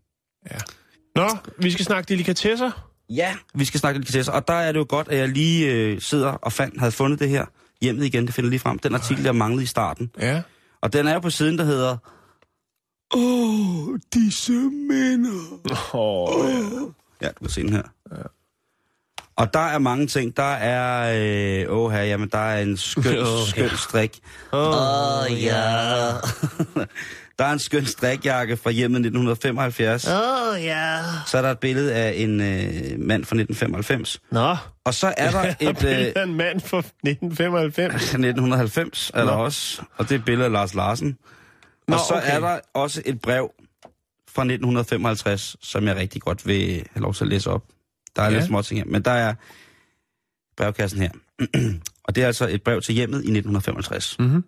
Nå, 1.15 1.27
vi 1.59 1.71
skal 1.71 1.85
snakke 1.85 2.09
delikatesser. 2.09 2.89
Ja, 3.09 3.35
vi 3.55 3.65
skal 3.65 3.79
snakke 3.79 3.97
delikatesser, 3.97 4.31
og 4.31 4.47
der 4.47 4.53
er 4.53 4.71
det 4.71 4.79
jo 4.79 4.85
godt, 4.89 5.07
at 5.07 5.17
jeg 5.17 5.29
lige 5.29 5.73
øh, 5.73 6.01
sidder 6.01 6.29
og 6.29 6.53
fandt, 6.53 6.79
havde 6.79 6.91
fundet 6.91 7.19
det 7.19 7.29
her 7.29 7.45
hjemmet 7.81 8.05
igen, 8.05 8.25
det 8.25 8.33
finder 8.33 8.49
lige 8.49 8.59
frem. 8.59 8.79
Den 8.79 8.93
artikel, 8.93 9.23
jeg 9.23 9.35
manglede 9.35 9.63
i 9.63 9.67
starten. 9.67 10.11
Ja. 10.19 10.41
Og 10.81 10.93
den 10.93 11.07
er 11.07 11.13
jo 11.13 11.19
på 11.19 11.29
siden, 11.29 11.57
der 11.57 11.63
hedder... 11.63 11.97
Åh, 13.15 13.87
oh, 13.89 13.99
disse 14.13 14.51
minder. 14.51 15.59
Åh, 15.71 15.95
oh, 15.95 16.49
ja. 16.49 16.57
Ja, 17.21 17.27
du 17.27 17.39
kan 17.41 17.49
se 17.49 17.61
den 17.61 17.73
her. 17.73 17.83
Og 19.35 19.53
der 19.53 19.59
er 19.59 19.79
mange 19.79 20.07
ting. 20.07 20.37
Der 20.37 20.53
er... 20.53 21.13
Øh, 21.69 21.77
åh 21.77 21.91
her, 21.91 22.01
jamen, 22.03 22.29
der 22.31 22.37
er 22.37 22.61
en 22.61 22.77
skøn, 22.77 23.25
skøn 23.47 23.69
strik. 23.77 24.19
Åh, 24.53 24.69
oh, 24.69 25.43
ja. 25.43 26.11
der 27.39 27.45
er 27.45 27.51
en 27.51 27.59
skøn 27.59 27.85
strikjakke 27.85 28.57
fra 28.57 28.71
hjemmet 28.71 28.97
1975. 28.97 30.07
Åh, 30.07 30.13
oh, 30.13 30.63
ja. 30.63 30.97
Så 31.27 31.37
er 31.37 31.41
der 31.41 31.51
et 31.51 31.59
billede 31.59 31.93
af 31.93 32.13
en 32.15 32.41
øh, 32.41 32.99
mand 32.99 33.25
fra 33.25 33.35
1995. 33.35 34.21
Nå, 34.31 34.55
Og 34.85 34.93
så 34.93 35.13
er 35.17 35.31
der 35.31 35.53
et... 35.69 35.83
Øh, 35.83 36.23
en 36.23 36.35
mand 36.35 36.59
fra 36.61 36.77
1995. 36.77 37.93
1990 37.95 39.11
er 39.13 39.25
der 39.25 39.25
Nå. 39.25 39.43
også, 39.43 39.81
og 39.97 40.09
det 40.09 40.15
er 40.15 40.19
et 40.19 40.25
billede 40.25 40.45
af 40.45 40.51
Lars 40.51 40.73
Larsen. 40.73 41.17
Nå, 41.87 41.95
og 41.95 41.99
så 42.07 42.13
okay. 42.13 42.35
er 42.35 42.39
der 42.39 42.59
også 42.73 43.01
et 43.05 43.21
brev 43.21 43.51
fra 44.29 44.41
1955, 44.41 45.55
som 45.61 45.87
jeg 45.87 45.95
rigtig 45.95 46.21
godt 46.21 46.47
vil 46.47 46.87
have 46.91 47.01
lov 47.01 47.13
til 47.13 47.23
at 47.23 47.27
læse 47.27 47.49
op. 47.49 47.63
Der 48.15 48.21
er 48.21 48.29
ja. 48.29 48.33
Lidt 48.33 48.45
små 48.45 48.61
ting 48.61 48.79
her, 48.79 48.85
men 48.85 49.01
der 49.01 49.11
er 49.11 49.33
brevkassen 50.57 51.01
her. 51.01 51.11
og 52.05 52.15
det 52.15 52.23
er 52.23 52.27
altså 52.27 52.47
et 52.47 52.63
brev 52.63 52.81
til 52.81 52.95
hjemmet 52.95 53.17
i 53.17 53.37
1955. 53.37 54.19
Mhm. 54.19 54.43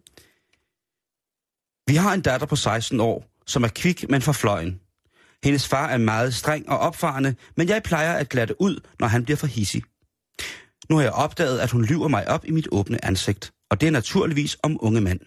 Vi 1.87 1.95
har 1.95 2.13
en 2.13 2.21
datter 2.21 2.47
på 2.47 2.55
16 2.55 2.99
år, 2.99 3.25
som 3.47 3.63
er 3.63 3.67
kvik, 3.67 4.09
men 4.09 4.21
for 4.21 4.31
fløjen. 4.31 4.79
Hendes 5.43 5.67
far 5.67 5.87
er 5.87 5.97
meget 5.97 6.35
streng 6.35 6.69
og 6.69 6.79
opfarende, 6.79 7.35
men 7.57 7.67
jeg 7.67 7.83
plejer 7.83 8.13
at 8.13 8.29
glatte 8.29 8.61
ud, 8.61 8.79
når 8.99 9.07
han 9.07 9.23
bliver 9.23 9.37
for 9.37 9.47
hissig. 9.47 9.83
Nu 10.89 10.95
har 10.95 11.03
jeg 11.03 11.11
opdaget, 11.11 11.59
at 11.59 11.71
hun 11.71 11.85
lyver 11.85 12.07
mig 12.07 12.27
op 12.27 12.45
i 12.45 12.51
mit 12.51 12.67
åbne 12.71 13.05
ansigt, 13.05 13.53
og 13.69 13.81
det 13.81 13.87
er 13.87 13.91
naturligvis 13.91 14.57
om 14.63 14.77
unge 14.79 15.01
mænd. 15.01 15.19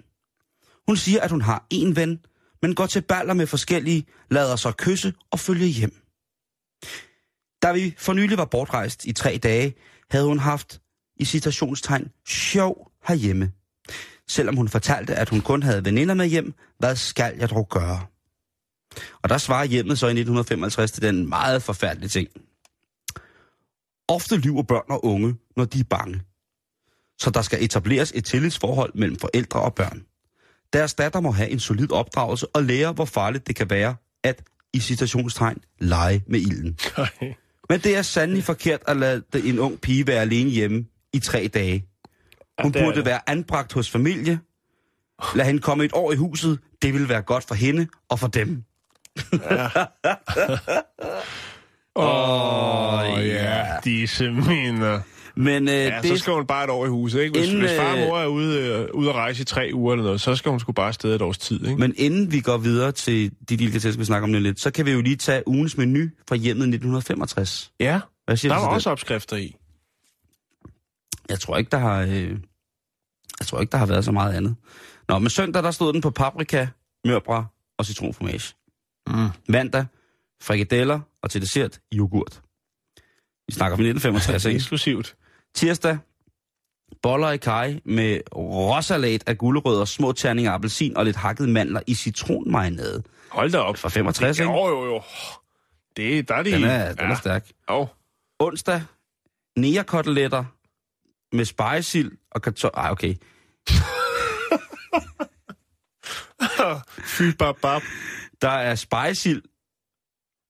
Hun 0.89 0.97
siger, 0.97 1.21
at 1.21 1.31
hun 1.31 1.41
har 1.41 1.67
en 1.71 1.97
ven, 1.97 2.21
men 2.63 2.75
går 2.75 2.87
til 2.87 3.03
baller 3.03 3.35
med 3.35 3.47
forskellige, 3.47 4.07
lader 4.31 4.57
sig 4.57 4.77
kysse 4.77 5.15
og 5.31 5.41
følge 5.41 5.67
hjem. 5.67 5.95
Da 7.63 7.73
vi 7.73 7.95
for 7.99 8.13
nylig 8.13 8.39
var 8.39 8.45
bortrejst 8.45 9.05
i 9.05 9.13
tre 9.13 9.39
dage, 9.43 9.75
havde 10.11 10.25
hun 10.25 10.39
haft 10.39 10.81
i 11.17 11.25
citationstegn 11.25 12.09
sjov 12.29 12.93
herhjemme. 13.09 13.53
Selvom 14.29 14.57
hun 14.57 14.69
fortalte, 14.69 15.15
at 15.15 15.29
hun 15.29 15.41
kun 15.41 15.63
havde 15.63 15.85
veninder 15.85 16.15
med 16.15 16.27
hjem, 16.27 16.55
hvad 16.79 16.97
skal 16.97 17.37
jeg 17.39 17.51
dog 17.51 17.69
gøre? 17.69 18.07
Og 19.23 19.29
der 19.29 19.39
svarer 19.39 19.65
hjemmet 19.65 19.99
så 19.99 20.07
i 20.07 20.11
1955 20.11 20.93
til 20.93 21.03
den 21.03 21.29
meget 21.29 21.63
forfærdelige 21.63 22.09
ting. 22.09 22.29
Ofte 24.09 24.37
lyver 24.37 24.63
børn 24.63 24.85
og 24.89 25.05
unge, 25.05 25.37
når 25.57 25.65
de 25.65 25.81
er 25.81 25.85
bange. 25.85 26.21
Så 27.19 27.31
der 27.31 27.43
skal 27.43 27.65
etableres 27.65 28.13
et 28.15 28.25
tillidsforhold 28.25 28.95
mellem 28.95 29.17
forældre 29.17 29.61
og 29.61 29.75
børn. 29.75 30.07
Deres 30.73 30.95
datter 30.95 31.21
må 31.21 31.31
have 31.31 31.51
en 31.51 31.61
solid 31.61 31.93
opdragelse 31.93 32.47
og 32.47 32.63
lære, 32.63 32.93
hvor 32.93 33.05
farligt 33.05 33.47
det 33.47 33.57
kan 33.57 33.71
være 33.71 33.95
at, 34.25 34.43
i 34.73 34.81
citationstegn, 34.81 35.59
lege 35.79 36.23
med 36.27 36.41
ilden. 36.41 36.79
Men 37.69 37.81
det 37.81 37.97
er 37.97 38.03
sandelig 38.03 38.45
forkert 38.45 38.81
at 38.87 38.97
lade 38.97 39.23
en 39.45 39.59
ung 39.59 39.81
pige 39.81 40.07
være 40.07 40.21
alene 40.21 40.51
hjemme 40.51 40.85
i 41.13 41.19
tre 41.19 41.51
dage. 41.55 41.87
Hun 42.63 42.73
burde 42.73 42.97
det. 42.97 43.05
være 43.05 43.31
anbragt 43.31 43.73
hos 43.73 43.91
familie. 43.91 44.41
Lad 45.35 45.47
hende 45.47 45.61
komme 45.61 45.85
et 45.85 45.93
år 45.95 46.13
i 46.13 46.17
huset. 46.17 46.59
Det 46.83 46.95
vil 46.95 47.09
være 47.09 47.23
godt 47.23 47.45
for 47.45 47.55
hende 47.55 47.87
og 48.09 48.19
for 48.19 48.27
dem. 48.27 48.49
Åh, 51.97 53.01
oh, 53.01 53.27
ja, 53.27 53.67
disse 53.85 54.31
minder. 54.31 55.01
Men 55.35 55.69
øh, 55.69 55.75
Ja, 55.75 55.99
det, 56.03 56.09
så 56.09 56.17
skal 56.17 56.33
hun 56.33 56.47
bare 56.47 56.65
et 56.65 56.71
år 56.71 56.87
i 56.87 56.89
huset, 56.89 57.21
ikke? 57.21 57.39
Hvis, 57.39 57.49
Inden, 57.49 57.61
hvis 57.67 57.77
far 57.79 57.93
og 57.93 57.99
øh, 57.99 58.07
mor 58.09 58.19
er 58.19 58.27
ude, 58.27 58.59
øh, 58.61 58.89
ude 58.95 59.09
at 59.09 59.15
rejse 59.15 59.43
i 59.43 59.45
tre 59.45 59.71
uger 59.75 59.93
eller 59.93 60.05
noget, 60.05 60.21
så 60.21 60.37
skal 60.37 60.51
hun 60.51 60.61
sgu 60.61 60.73
bare 60.73 60.89
afsted 60.89 61.15
et 61.15 61.23
års 61.23 61.39
tid, 61.39 61.65
ikke? 61.67 61.77
Men 61.81 61.95
inden 61.97 62.33
vi 62.33 62.41
går 62.41 62.57
videre 62.59 62.93
til 62.93 63.31
de 63.49 63.57
delikatesser, 63.57 63.99
vi 63.99 64.05
snakker 64.05 64.29
om 64.29 64.33
lidt, 64.43 64.61
så 64.61 64.71
kan 64.71 64.87
vi 64.87 64.91
jo 64.91 65.01
lige 65.01 65.17
tage 65.17 65.43
ugens 65.49 65.77
menu 65.77 66.09
fra 66.29 66.37
hjemmet 66.37 66.63
1965. 66.63 67.73
ja, 67.81 68.01
Hvad 68.25 68.37
siger 68.37 68.55
der 68.55 68.61
var 68.61 68.69
også 68.69 68.91
det? 68.91 68.93
opskrifter 68.93 69.37
i. 69.37 69.57
Jeg 71.29 71.41
tror 71.41 71.57
ikke, 71.57 71.71
der 71.71 71.79
har... 71.79 72.01
Øh, 72.03 72.31
jeg 73.41 73.47
tror 73.47 73.61
ikke, 73.61 73.71
der 73.73 73.79
har 73.79 73.87
været 73.87 74.05
så 74.05 74.13
meget 74.13 74.33
andet. 74.35 74.57
Nå, 75.09 75.19
men 75.19 75.31
søndag, 75.31 75.63
der 75.63 75.71
stod 75.71 75.93
den 75.93 76.01
på 76.01 76.11
paprika, 76.11 76.67
mørbra 77.05 77.45
og 77.79 77.87
citronformage. 77.87 78.55
Mm. 79.07 79.29
Mandag, 79.49 79.85
frikadeller 80.43 81.01
og 81.23 81.31
til 81.31 81.41
dessert, 81.41 81.81
yoghurt. 81.95 82.41
Vi 83.49 83.53
snakker 83.55 83.77
fra 83.77 83.83
1965, 83.89 84.45
ikke? 84.45 84.57
Eksklusivt. 84.57 85.15
Tirsdag, 85.55 85.99
boller 87.03 87.31
i 87.31 87.37
kaj 87.37 87.81
med 87.85 88.21
råsalat 88.37 89.23
af 89.27 89.39
gulerødder, 89.39 89.85
små 89.85 90.13
terninger 90.13 90.51
af 90.51 90.55
appelsin 90.55 90.97
og 90.97 91.05
lidt 91.05 91.17
hakket 91.17 91.49
mandler 91.49 91.81
i 91.87 91.95
citronmarinade. 91.95 93.03
Hold 93.31 93.51
da 93.51 93.59
op. 93.59 93.77
Fra 93.77 93.89
65, 93.89 94.37
det, 94.37 94.45
ikke? 94.45 94.53
Jo, 94.53 94.69
jo, 94.69 94.85
jo. 94.85 95.03
Det, 95.97 96.29
der 96.29 96.35
er 96.35 96.43
de... 96.43 96.53
Den 96.53 96.65
er, 96.65 96.95
den 96.95 97.11
er 97.11 97.15
stærk. 97.15 97.47
Jo. 97.71 97.87
Onsdag, 98.39 98.83
negerkoteletter 99.57 100.45
med 101.37 101.45
spejesild 101.45 102.13
og 102.31 102.43
kartoffel... 102.43 102.79
Ej, 102.81 102.91
okay. 102.91 103.15
Fy 107.19 107.23
bab 107.39 107.57
bab. 107.63 107.83
Der 108.43 108.49
er 108.49 108.75
spejesild 108.75 109.43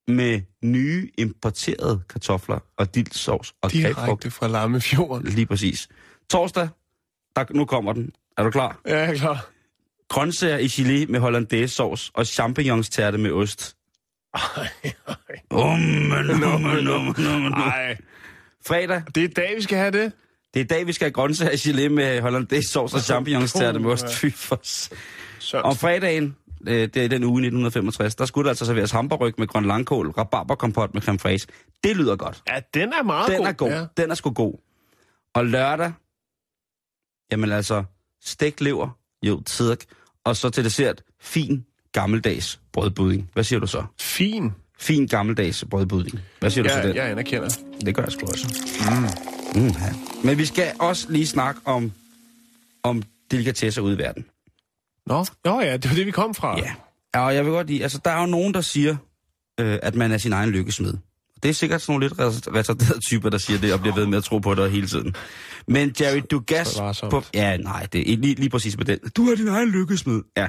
med 0.08 0.40
nye 0.64 1.10
importerede 1.18 2.02
kartofler 2.08 2.58
og 2.76 2.94
dildsovs 2.94 3.54
og 3.62 3.70
grebfrugt. 3.70 4.06
Direkte 4.06 4.30
fra 4.30 4.46
Lammefjorden. 4.48 5.28
Lige 5.28 5.46
præcis. 5.46 5.88
Torsdag, 6.30 6.68
der, 7.36 7.44
nu 7.50 7.64
kommer 7.64 7.92
den. 7.92 8.10
Er 8.38 8.42
du 8.42 8.50
klar? 8.50 8.80
Ja, 8.86 8.98
jeg 8.98 9.10
er 9.10 9.14
klar. 9.14 9.48
Grøntsager 10.08 10.58
i 10.58 10.66
gelé 10.66 11.10
med 11.10 11.20
hollandaise 11.20 11.74
sovs 11.74 12.10
og 12.14 12.26
champignonstærte 12.26 13.18
med 13.18 13.30
ost. 13.32 13.76
Ej, 14.34 14.68
ej. 14.84 15.14
Ummen, 15.50 16.30
ummen, 16.44 16.88
ummen, 16.88 17.26
ummen. 17.26 17.52
Ej, 17.52 17.96
Fredag, 18.66 19.02
det 19.14 19.24
er 19.24 19.28
dag, 19.28 19.56
vi 19.56 19.62
skal 19.62 19.78
have 19.78 19.90
det. 19.90 20.12
det 20.54 20.60
er 20.60 20.64
i 20.64 20.66
dag, 20.66 20.86
vi 20.86 20.92
skal 20.92 21.04
have 21.04 21.12
grøntsager 21.12 21.52
i 21.52 21.54
gelé 21.54 21.88
med 21.88 22.20
hollandaise 22.20 22.68
sovs 22.68 22.94
og 22.94 23.00
champignonstærte 23.00 23.78
med 23.78 23.90
ost. 23.90 24.14
Fy 24.14 24.26
for. 24.34 24.60
Om 25.54 25.76
fredagen, 25.76 26.36
øh, 26.66 26.88
det 26.94 26.96
er 26.96 27.08
den 27.08 27.24
uge 27.24 27.42
i 27.42 27.46
1965, 27.46 28.14
der 28.14 28.24
skulle 28.24 28.44
der 28.44 28.50
altså 28.50 28.66
serveres 28.66 28.90
hamburg 28.90 29.32
med 29.38 29.46
grøn 29.46 29.64
langkål, 29.64 30.10
rabarberkompot 30.10 30.94
med 30.94 31.02
creme 31.02 31.18
fraiche. 31.18 31.48
Det 31.84 31.96
lyder 31.96 32.16
godt. 32.16 32.42
Ja, 32.48 32.60
den 32.74 32.92
er 32.92 33.02
meget 33.02 33.28
Den 33.30 33.36
god. 33.38 33.46
er 33.46 33.52
god. 33.52 33.68
Ja. 33.70 33.84
Den 33.96 34.10
er 34.10 34.14
sgu 34.14 34.30
god. 34.30 34.54
Og 35.34 35.46
lørdag, 35.46 35.92
jamen 37.32 37.52
altså, 37.52 37.84
stegt 38.24 38.60
lever, 38.60 38.98
jo, 39.22 39.40
tidsk, 39.46 39.84
og 40.24 40.36
så 40.36 40.50
til 40.50 40.64
dessert, 40.64 41.02
fin, 41.20 41.64
gammeldags 41.92 42.60
brødbudding. 42.72 43.30
Hvad 43.32 43.44
siger 43.44 43.60
du 43.60 43.66
så? 43.66 43.84
Fin. 44.00 44.52
fin 44.78 45.06
gammeldags 45.06 45.64
brødbudning. 45.70 46.20
Hvad 46.40 46.50
siger 46.50 46.62
du 46.62 46.68
til 46.68 46.78
Ja, 46.78 46.88
den? 46.88 46.96
jeg 46.96 47.10
anerkender. 47.10 47.48
Det 47.86 47.94
gør 47.94 48.02
jeg 48.02 48.12
sgu 48.12 48.26
også. 48.26 48.64
Mm. 49.54 49.62
Mm, 49.62 49.68
ja. 49.68 49.92
Men 50.24 50.38
vi 50.38 50.44
skal 50.46 50.72
også 50.78 51.06
lige 51.12 51.26
snakke 51.26 51.60
om, 51.64 51.92
om 52.82 53.02
delikatesser 53.30 53.82
ude 53.82 53.94
i 53.94 53.98
verden. 53.98 54.24
Nå, 55.06 55.24
jo 55.46 55.60
ja, 55.60 55.76
det 55.76 55.90
var 55.90 55.96
det, 55.96 56.06
vi 56.06 56.10
kom 56.10 56.34
fra. 56.34 56.58
Ja. 56.58 56.74
Og 57.14 57.34
jeg 57.34 57.44
vil 57.44 57.52
godt 57.52 57.66
lide, 57.66 57.82
altså 57.82 58.00
der 58.04 58.10
er 58.10 58.20
jo 58.20 58.26
nogen, 58.26 58.54
der 58.54 58.60
siger, 58.60 58.96
øh, 59.60 59.78
at 59.82 59.94
man 59.94 60.12
er 60.12 60.18
sin 60.18 60.32
egen 60.32 60.50
lykkesmed. 60.50 60.94
Det 61.42 61.48
er 61.48 61.52
sikkert 61.52 61.82
sådan 61.82 61.92
nogle 61.92 62.08
lidt 62.08 62.46
retarderede 62.54 63.00
typer, 63.00 63.30
der 63.30 63.38
siger 63.38 63.58
det, 63.58 63.72
og 63.72 63.80
bliver 63.80 63.94
ved 63.94 64.06
med 64.06 64.18
at 64.18 64.24
tro 64.24 64.38
på 64.38 64.54
det 64.54 64.70
hele 64.70 64.86
tiden. 64.86 65.14
Men 65.68 65.94
Jerry 66.00 66.22
Dugas 66.30 66.80
på... 67.10 67.22
Ja, 67.34 67.56
nej, 67.56 67.86
det 67.92 68.12
er 68.12 68.16
lige, 68.16 68.34
lige 68.34 68.50
præcis 68.50 68.76
med 68.76 68.84
den. 68.84 68.98
Du 69.16 69.30
er 69.30 69.36
din 69.36 69.48
egen 69.48 69.68
lykkesmed. 69.68 70.22
Ja, 70.36 70.48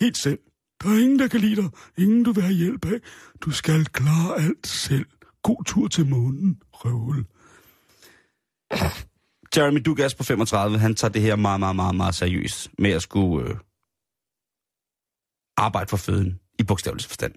helt 0.00 0.16
selv. 0.16 0.38
Der 0.82 0.88
er 0.88 0.98
ingen, 0.98 1.18
der 1.18 1.28
kan 1.28 1.40
lide 1.40 1.56
dig. 1.56 1.70
Ingen, 1.98 2.24
du 2.24 2.32
vil 2.32 2.42
have 2.42 2.54
hjælp 2.54 2.84
af. 2.84 2.98
Du 3.40 3.50
skal 3.50 3.84
klare 3.84 4.42
alt 4.42 4.66
selv. 4.66 5.06
God 5.42 5.64
tur 5.64 5.88
til 5.88 6.06
månen, 6.06 6.56
røvhul. 6.72 7.24
Jeremy 9.56 9.82
Dugas 9.84 10.14
på 10.14 10.22
35, 10.22 10.78
han 10.78 10.94
tager 10.94 11.12
det 11.12 11.22
her 11.22 11.36
meget, 11.36 11.60
meget, 11.60 11.76
meget, 11.76 11.94
meget 11.94 12.14
seriøst 12.14 12.70
med 12.78 12.90
at 12.90 13.02
skulle 13.02 13.48
øh, 13.48 13.56
arbejde 15.56 15.88
for 15.88 15.96
føden 15.96 16.40
i 16.58 16.62
bogstavelig 16.62 17.04
forstand. 17.04 17.34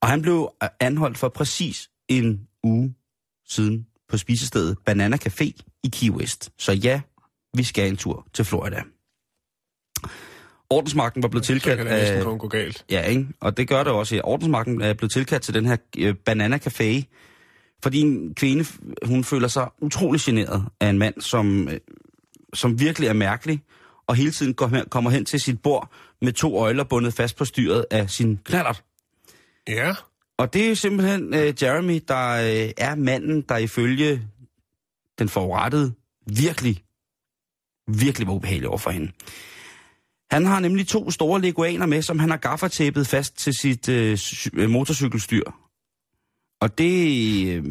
Og 0.00 0.08
han 0.08 0.22
blev 0.22 0.52
øh, 0.62 0.68
anholdt 0.80 1.18
for 1.18 1.28
præcis 1.28 1.90
en 2.08 2.48
uge 2.62 2.94
siden 3.48 3.86
på 4.08 4.16
spisestedet 4.16 4.78
Banana 4.86 5.16
Café 5.16 5.50
i 5.84 5.88
Key 5.92 6.10
West. 6.10 6.50
Så 6.58 6.72
ja, 6.72 7.00
vi 7.54 7.62
skal 7.62 7.88
en 7.88 7.96
tur 7.96 8.26
til 8.32 8.44
Florida. 8.44 8.82
Ordensmagten 10.70 11.22
var 11.22 11.28
blevet 11.28 11.46
Så 11.46 11.52
tilkaldt 11.52 11.76
kan 11.76 11.86
det 11.86 11.94
næsten 11.94 12.18
af... 12.18 12.24
kun 12.24 12.38
gå 12.38 12.48
galt. 12.48 12.84
Ja, 12.90 13.02
ikke? 13.02 13.26
Og 13.40 13.56
det 13.56 13.68
gør 13.68 13.84
det 13.84 13.92
også. 13.92 14.20
Ordensmagten 14.24 14.80
er 14.80 14.94
blevet 14.94 15.12
tilkaldt 15.12 15.44
til 15.44 15.54
den 15.54 15.66
her 15.66 15.76
øh, 15.98 16.14
Banana 16.14 16.56
Café, 16.56 17.02
fordi 17.82 18.00
en 18.00 18.34
kvinde, 18.34 18.64
hun 19.04 19.24
føler 19.24 19.48
sig 19.48 19.70
utrolig 19.80 20.20
generet 20.20 20.64
af 20.80 20.88
en 20.88 20.98
mand, 20.98 21.20
som, 21.20 21.68
øh, 21.68 21.80
som 22.54 22.80
virkelig 22.80 23.08
er 23.08 23.12
mærkelig, 23.12 23.62
og 24.06 24.14
hele 24.14 24.30
tiden 24.30 24.54
går 24.54 24.70
kommer 24.90 25.10
hen 25.10 25.24
til 25.24 25.40
sit 25.40 25.62
bord 25.62 25.92
med 26.22 26.32
to 26.32 26.56
øjler 26.58 26.84
bundet 26.84 27.14
fast 27.14 27.36
på 27.36 27.44
styret 27.44 27.86
af 27.90 28.10
sin 28.10 28.38
knallert. 28.44 28.84
Ja. 29.68 29.94
Og 30.38 30.52
det 30.54 30.70
er 30.70 30.74
simpelthen 30.74 31.34
øh, 31.34 31.54
Jeremy, 31.62 32.00
der 32.08 32.28
øh, 32.30 32.70
er 32.76 32.94
manden, 32.94 33.40
der 33.48 33.56
ifølge 33.56 34.22
den 35.18 35.28
forurettede 35.28 35.92
virkelig, 36.26 36.84
virkelig 37.88 38.28
var 38.28 38.34
ubehagelig 38.34 38.68
over 38.68 38.78
for 38.78 38.90
hende. 38.90 39.12
Han 40.30 40.46
har 40.46 40.60
nemlig 40.60 40.86
to 40.88 41.10
store 41.10 41.40
leguaner 41.40 41.86
med, 41.86 42.02
som 42.02 42.18
han 42.18 42.30
har 42.30 42.36
gaffertæppet 42.36 43.06
fast 43.06 43.38
til 43.38 43.54
sit 43.54 43.88
øh, 43.88 44.18
øh, 44.54 44.70
motorcykelstyr. 44.70 45.42
Og 46.60 46.78
det, 46.78 46.92
øh, 47.48 47.64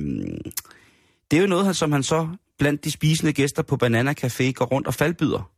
det 1.31 1.37
er 1.37 1.41
jo 1.41 1.47
noget, 1.47 1.65
han- 1.65 1.73
som 1.73 1.91
han 1.91 2.03
så 2.03 2.27
blandt 2.59 2.83
de 2.85 2.91
spisende 2.91 3.33
gæster 3.33 3.61
på 3.61 3.77
Banana 3.77 4.13
Café 4.23 4.51
går 4.51 4.65
rundt 4.65 4.87
og 4.87 4.93
faldbyder. 4.93 5.51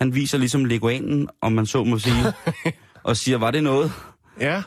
Han 0.00 0.14
viser 0.14 0.38
ligesom 0.38 0.64
leguanen, 0.64 1.28
om 1.42 1.52
man 1.52 1.66
så 1.66 1.84
må 1.84 1.98
sige, 1.98 2.32
og 3.04 3.16
siger, 3.16 3.38
var 3.38 3.50
det 3.50 3.62
noget? 3.62 3.92
Ja. 4.40 4.62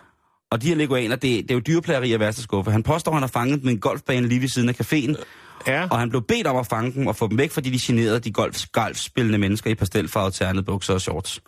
Og 0.52 0.62
de 0.62 0.68
her 0.68 0.76
leguaner, 0.76 1.16
det, 1.16 1.44
det 1.44 1.52
er 1.52 1.56
jo 1.56 1.62
dyreplageri 1.68 2.14
af 2.14 2.20
værste 2.20 2.42
skuffe. 2.42 2.72
Han 2.72 2.84
påstår, 2.84 3.12
at 3.12 3.16
han 3.16 3.24
har 3.24 3.28
fanget 3.28 3.62
dem 3.62 3.70
i 3.70 3.72
en 3.72 3.80
golfbane 3.80 4.28
lige 4.28 4.42
ved 4.42 4.48
siden 4.48 4.70
af 4.70 4.82
caféen, 4.82 5.24
Ja. 5.68 5.88
og 5.92 6.00
han 6.00 6.10
blev 6.10 6.22
bedt 6.22 6.48
om 6.48 6.56
at 6.56 6.68
fange 6.68 6.94
dem 6.94 7.08
og 7.08 7.16
få 7.16 7.28
dem 7.28 7.38
væk, 7.38 7.52
fordi 7.52 7.70
de 7.70 7.80
generede 7.82 8.20
de 8.20 8.32
golf, 8.32 8.66
golfspillende 8.72 9.38
mennesker 9.38 9.70
i 9.72 9.76
pastelfarvede 9.76 10.32
ternede 10.36 10.64
bukser 10.64 10.94
og 10.94 11.02
shorts. 11.02 11.42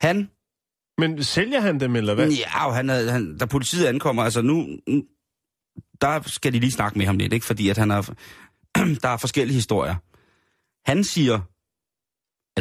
Han, 0.00 0.30
Men 0.98 1.24
sælger 1.24 1.60
han 1.60 1.80
dem, 1.80 1.96
eller 1.96 2.14
hvad? 2.14 2.28
ja, 2.30 2.70
han, 2.72 2.88
han, 2.88 3.38
da 3.38 3.44
politiet 3.46 3.86
ankommer, 3.86 4.22
altså 4.22 4.42
nu, 4.42 4.66
nu, 4.88 5.02
der 6.00 6.20
skal 6.26 6.52
de 6.52 6.58
lige 6.58 6.72
snakke 6.72 6.98
med 6.98 7.06
ham 7.06 7.16
lidt, 7.18 7.32
ikke? 7.32 7.46
fordi 7.46 7.68
at 7.68 7.76
han 7.78 7.90
er, 7.90 8.02
der 9.02 9.08
er 9.08 9.16
forskellige 9.16 9.54
historier. 9.54 9.94
Han 10.90 11.04
siger, 11.04 11.40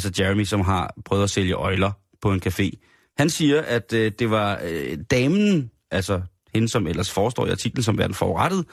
altså 0.06 0.24
Jeremy, 0.24 0.43
som 0.43 0.62
har 0.62 0.93
prøvet 1.06 1.24
at 1.24 1.30
sælge 1.30 1.54
øjler 1.54 1.91
på 2.22 2.32
en 2.32 2.41
café, 2.45 2.70
han 3.18 3.30
siger, 3.30 3.62
at 3.62 3.93
øh, 3.93 4.12
det 4.20 4.30
var 4.30 4.60
øh, 4.64 4.97
damen, 5.12 5.72
altså 5.91 6.22
hende, 6.54 6.70
som 6.70 6.88
ellers 6.88 7.12
forestår 7.12 7.45
i 7.45 7.50
artiklen 7.50 7.84
som 7.84 7.97
verden 7.97 8.14
forurettet, 8.14 8.66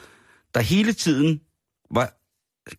der 0.55 0.61
hele 0.61 0.93
tiden 0.93 1.41
var 1.91 2.12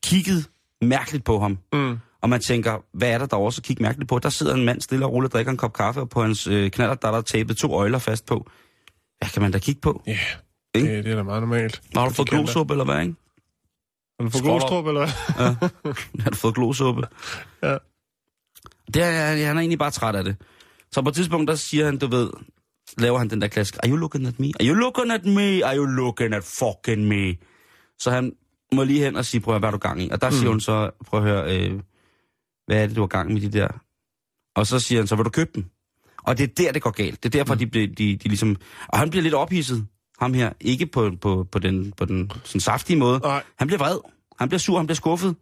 kigget 0.03 0.49
mærkeligt 0.81 1.23
på 1.25 1.39
ham. 1.39 1.57
Mm. 1.73 1.97
Og 2.21 2.29
man 2.29 2.39
tænker, 2.41 2.85
hvad 2.93 3.09
er 3.09 3.17
der 3.17 3.25
der 3.25 3.37
også 3.37 3.61
kigge 3.61 3.83
mærkeligt 3.83 4.09
på? 4.09 4.19
Der 4.19 4.29
sidder 4.29 4.55
en 4.55 4.65
mand 4.65 4.81
stille 4.81 5.05
og 5.05 5.13
roligt 5.13 5.33
og 5.33 5.33
drikker 5.33 5.51
en 5.51 5.57
kop 5.57 5.73
kaffe, 5.73 6.01
og 6.01 6.09
på 6.09 6.21
hans 6.21 6.47
øh, 6.47 6.71
knaller, 6.71 6.95
der 6.95 7.07
er 7.07 7.11
der 7.11 7.21
tapet 7.21 7.57
to 7.57 7.73
øjler 7.73 7.99
fast 7.99 8.25
på. 8.25 8.49
Hvad 9.17 9.29
kan 9.29 9.41
man 9.41 9.51
da 9.51 9.59
kigge 9.59 9.81
på? 9.81 10.03
Ja, 10.07 10.17
Ikke? 10.75 10.95
det, 10.95 11.05
det 11.05 11.11
er 11.11 11.15
da 11.15 11.23
meget 11.23 11.41
normalt. 11.41 11.81
Har 11.95 12.07
du 12.07 12.13
fået 12.13 12.29
glosuppe, 12.29 12.73
eller 12.73 12.85
hvad, 12.85 13.01
ikke? 13.01 13.15
Har 14.19 14.25
du 14.25 14.29
fået 14.29 14.43
glostrup, 14.43 14.87
eller 14.87 14.99
hvad? 14.99 15.69
Har 16.23 16.29
du 16.29 16.35
fået 16.35 16.55
glosuppe? 16.55 17.07
Ja. 17.63 17.77
Det 18.93 19.03
er, 19.03 19.45
han 19.47 19.57
er 19.57 19.61
egentlig 19.61 19.79
bare 19.79 19.91
træt 19.91 20.15
af 20.15 20.23
det. 20.23 20.35
Så 20.91 21.01
på 21.01 21.09
et 21.09 21.15
tidspunkt, 21.15 21.47
der 21.47 21.55
siger 21.55 21.85
han, 21.85 21.97
du 21.97 22.07
ved, 22.07 22.29
laver 22.97 23.17
han 23.17 23.29
den 23.29 23.41
der 23.41 23.47
klassisk, 23.47 23.77
Are 23.83 23.89
you 23.91 23.95
looking 23.95 24.27
at 24.27 24.39
me? 24.39 24.47
Are 24.59 24.67
you 24.67 24.73
looking 24.73 25.11
at 25.11 25.25
me? 25.25 25.65
Are 25.65 25.77
you 25.77 25.85
looking 25.85 26.33
at 26.33 26.43
fucking 26.43 27.07
me? 27.07 27.35
Så 27.99 28.11
han 28.11 28.31
må 28.73 28.83
lige 28.83 28.99
hen 29.03 29.15
og 29.15 29.25
sige, 29.25 29.41
prøv 29.41 29.55
at 29.55 29.61
høre, 29.61 29.69
hvad 29.69 29.71
du 29.71 29.87
gang 29.87 30.01
i? 30.01 30.09
Og 30.09 30.21
der 30.21 30.29
mm. 30.29 30.35
siger 30.35 30.49
hun 30.49 30.59
så, 30.59 30.89
prøv 31.05 31.19
at 31.19 31.25
høre, 31.25 31.57
øh, 31.57 31.79
hvad 32.67 32.83
er 32.83 32.87
det, 32.87 32.95
du 32.95 33.01
har 33.01 33.07
gang 33.07 33.33
med 33.33 33.41
de 33.41 33.51
der? 33.59 33.67
Og 34.55 34.67
så 34.67 34.79
siger 34.79 34.99
han 35.01 35.07
så, 35.07 35.15
vil 35.15 35.25
du 35.25 35.29
købe 35.29 35.51
dem? 35.55 35.65
Og 36.23 36.37
det 36.37 36.43
er 36.43 36.53
der, 36.57 36.71
det 36.71 36.81
går 36.81 36.91
galt. 36.91 37.23
Det 37.23 37.35
er 37.35 37.39
derfor, 37.39 37.53
mm. 37.53 37.59
de, 37.59 37.67
bliver- 37.67 37.87
de, 37.97 38.15
de 38.15 38.27
ligesom... 38.27 38.55
Og 38.87 38.99
han 38.99 39.09
bliver 39.09 39.23
lidt 39.23 39.33
ophidset, 39.33 39.87
ham 40.19 40.33
her. 40.33 40.53
Ikke 40.61 40.85
på, 40.85 41.11
på, 41.21 41.47
på 41.51 41.59
den, 41.59 41.91
på 41.97 42.05
den 42.05 42.31
sådan 42.43 42.61
saftige 42.61 42.97
måde. 42.97 43.19
Nej. 43.19 43.43
Han 43.57 43.67
bliver 43.67 43.79
vred. 43.79 43.97
Han 44.39 44.49
bliver 44.49 44.59
sur, 44.59 44.77
han 44.77 44.87
bliver 44.87 44.95
skuffet 44.95 45.35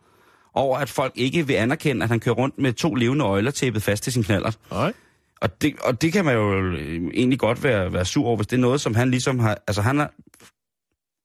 over, 0.56 0.78
at 0.78 0.90
folk 0.90 1.14
ikke 1.16 1.48
vil 1.48 1.54
anerkende, 1.54 2.04
at 2.04 2.10
han 2.10 2.20
kører 2.20 2.36
rundt 2.36 2.60
med 2.60 2.74
to 2.74 2.96
levende 2.96 3.26
øjler 3.26 3.52
tæppet 3.52 3.84
fast 3.84 4.04
til 4.04 4.14
sin 4.14 4.24
knallert. 4.24 4.58
Nej. 4.72 4.94
Og 5.42 5.62
det, 5.62 5.76
og 5.84 6.02
det 6.02 6.14
kan 6.14 6.26
man 6.26 6.36
jo 6.36 6.62
øh, 6.62 7.12
egentlig 7.14 7.40
godt 7.40 7.64
være, 7.64 7.94
være 7.94 8.06
sur 8.06 8.26
over, 8.26 8.36
hvis 8.36 8.48
det 8.48 8.56
er 8.56 8.62
noget, 8.62 8.82
som 8.82 8.96
han 8.96 9.12
ligesom 9.12 9.40
har... 9.40 9.58
Altså, 9.68 9.82
han 9.82 10.00
har, 10.00 10.14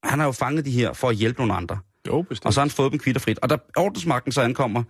han 0.08 0.18
har 0.18 0.26
jo 0.26 0.32
fanget 0.32 0.64
de 0.64 0.70
her 0.70 0.92
for 0.92 1.08
at 1.08 1.16
hjælpe 1.16 1.40
nogle 1.40 1.54
andre. 1.54 1.78
Jo, 2.06 2.22
bestemt. 2.22 2.46
Og 2.46 2.52
så 2.52 2.60
har 2.60 2.64
han 2.64 2.70
fået 2.70 2.92
dem 2.92 2.98
kvitterfrit. 2.98 3.38
Og 3.38 3.50
da 3.50 3.56
ordensmagten 3.76 4.32
så 4.32 4.40
ankommer, 4.40 4.82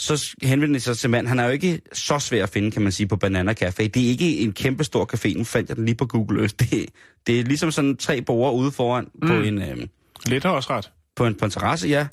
så 0.00 0.36
henvender 0.42 0.74
det 0.74 0.82
sig 0.82 0.98
til 0.98 1.10
mand. 1.10 1.26
Han 1.26 1.38
er 1.38 1.44
jo 1.44 1.50
ikke 1.50 1.80
så 1.92 2.18
svær 2.18 2.42
at 2.42 2.48
finde, 2.48 2.70
kan 2.70 2.82
man 2.82 2.92
sige, 2.92 3.06
på 3.06 3.16
Banana 3.16 3.52
Café. 3.62 3.86
Det 3.86 3.96
er 3.96 4.08
ikke 4.08 4.38
en 4.38 4.52
kæmpe 4.52 4.84
stor 4.84 5.10
café. 5.14 5.38
Nu 5.38 5.44
fandt 5.44 5.68
jeg 5.68 5.76
den 5.76 5.84
lige 5.84 5.94
på 5.94 6.06
Google 6.06 6.40
Earth. 6.40 6.54
Det, 6.58 6.86
det 7.26 7.40
er 7.40 7.44
ligesom 7.44 7.70
sådan 7.70 7.96
tre 7.96 8.22
borger 8.22 8.52
ude 8.52 8.72
foran 8.72 9.08
mm. 9.14 9.28
på, 9.28 9.34
en, 9.34 9.62
øh, 9.62 9.86
Lidt 10.26 10.44
også 10.44 10.70
ret. 10.70 10.90
på, 11.16 11.26
en, 11.26 11.34
på 11.34 11.44
en 11.44 11.50
terrasse, 11.50 11.88
ja. 11.88 12.06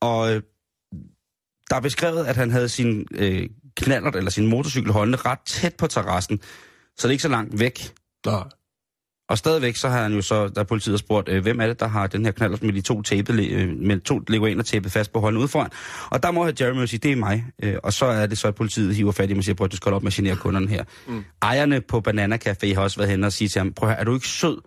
Og 0.00 0.34
øh, 0.34 0.42
der 1.72 1.78
er 1.78 1.82
beskrevet, 1.82 2.26
at 2.26 2.36
han 2.36 2.50
havde 2.50 2.68
sin 2.68 3.06
øh, 3.14 3.48
knallert 3.76 4.16
eller 4.16 4.30
sin 4.30 4.46
motorcykel 4.46 4.92
holdende 4.92 5.18
ret 5.18 5.38
tæt 5.46 5.74
på 5.74 5.86
terrassen. 5.86 6.40
Så 6.96 7.02
det 7.02 7.04
er 7.04 7.10
ikke 7.10 7.22
så 7.22 7.28
langt 7.28 7.60
væk. 7.60 7.92
Nej. 8.26 8.42
Og 9.28 9.38
stadigvæk 9.38 9.76
så 9.76 9.88
har 9.88 10.02
han 10.02 10.12
jo 10.12 10.22
så, 10.22 10.48
da 10.48 10.62
politiet 10.62 10.92
har 10.92 10.98
spurgt, 10.98 11.28
øh, 11.28 11.42
hvem 11.42 11.60
er 11.60 11.66
det, 11.66 11.80
der 11.80 11.86
har 11.86 12.06
den 12.06 12.24
her 12.24 12.32
knallert 12.32 12.62
med 12.62 12.72
de 12.72 12.80
to 12.80 13.02
tape, 13.02 13.32
øh, 13.32 13.76
med 13.76 14.00
to 14.00 14.20
leguaner 14.28 14.62
tæppet 14.62 14.92
fast 14.92 15.12
på 15.12 15.20
hånden 15.20 15.40
ude 15.40 15.48
foran. 15.48 15.70
Og 16.10 16.22
der 16.22 16.30
må 16.30 16.50
Jeremy 16.60 16.86
sige, 16.86 17.00
det 17.00 17.12
er 17.12 17.16
mig. 17.16 17.44
Øh, 17.62 17.76
og 17.82 17.92
så 17.92 18.06
er 18.06 18.26
det 18.26 18.38
så, 18.38 18.48
at 18.48 18.54
politiet 18.54 18.96
hiver 18.96 19.12
fat 19.12 19.30
i 19.30 19.32
mig 19.32 19.38
og 19.38 19.44
siger, 19.44 19.54
prøv 19.54 19.64
at 19.64 19.72
du 19.72 19.76
skal 19.76 19.84
holde 19.84 19.96
op 19.96 20.02
med 20.02 20.12
at 20.12 20.14
genere 20.14 20.36
kunderne 20.36 20.68
her. 20.68 20.84
Mm. 21.06 21.24
Ejerne 21.42 21.80
på 21.80 22.00
Banana 22.00 22.38
Café 22.48 22.74
har 22.74 22.82
også 22.82 22.96
været 22.96 23.10
henne 23.10 23.26
og 23.26 23.32
sige 23.32 23.48
til 23.48 23.58
ham, 23.58 23.72
prøv 23.72 23.90
at 23.90 24.00
er 24.00 24.04
du 24.04 24.14
ikke 24.14 24.28
sød? 24.28 24.58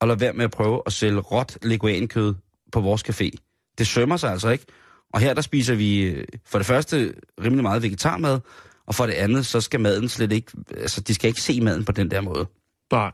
Og 0.00 0.08
lad 0.08 0.16
være 0.16 0.32
med 0.32 0.44
at 0.44 0.50
prøve 0.50 0.82
at 0.86 0.92
sælge 0.92 1.18
råt 1.18 1.58
leguankød 1.62 2.34
på 2.72 2.80
vores 2.80 3.04
café. 3.08 3.30
Det 3.78 3.86
sømmer 3.86 4.16
sig 4.16 4.30
altså 4.30 4.50
ikke. 4.50 4.64
Og 5.12 5.20
her 5.20 5.34
der 5.34 5.42
spiser 5.42 5.74
vi 5.74 6.02
øh, 6.02 6.24
for 6.44 6.58
det 6.58 6.66
første 6.66 7.14
rimelig 7.44 7.62
meget 7.62 7.82
vegetarmad, 7.82 8.40
og 8.86 8.94
for 8.94 9.06
det 9.06 9.12
andet, 9.12 9.46
så 9.46 9.60
skal 9.60 9.80
maden 9.80 10.08
slet 10.08 10.32
ikke, 10.32 10.52
altså 10.70 11.00
de 11.00 11.14
skal 11.14 11.28
ikke 11.28 11.40
se 11.40 11.60
maden 11.60 11.84
på 11.84 11.92
den 11.92 12.10
der 12.10 12.20
måde. 12.20 12.46
Nej. 12.92 13.12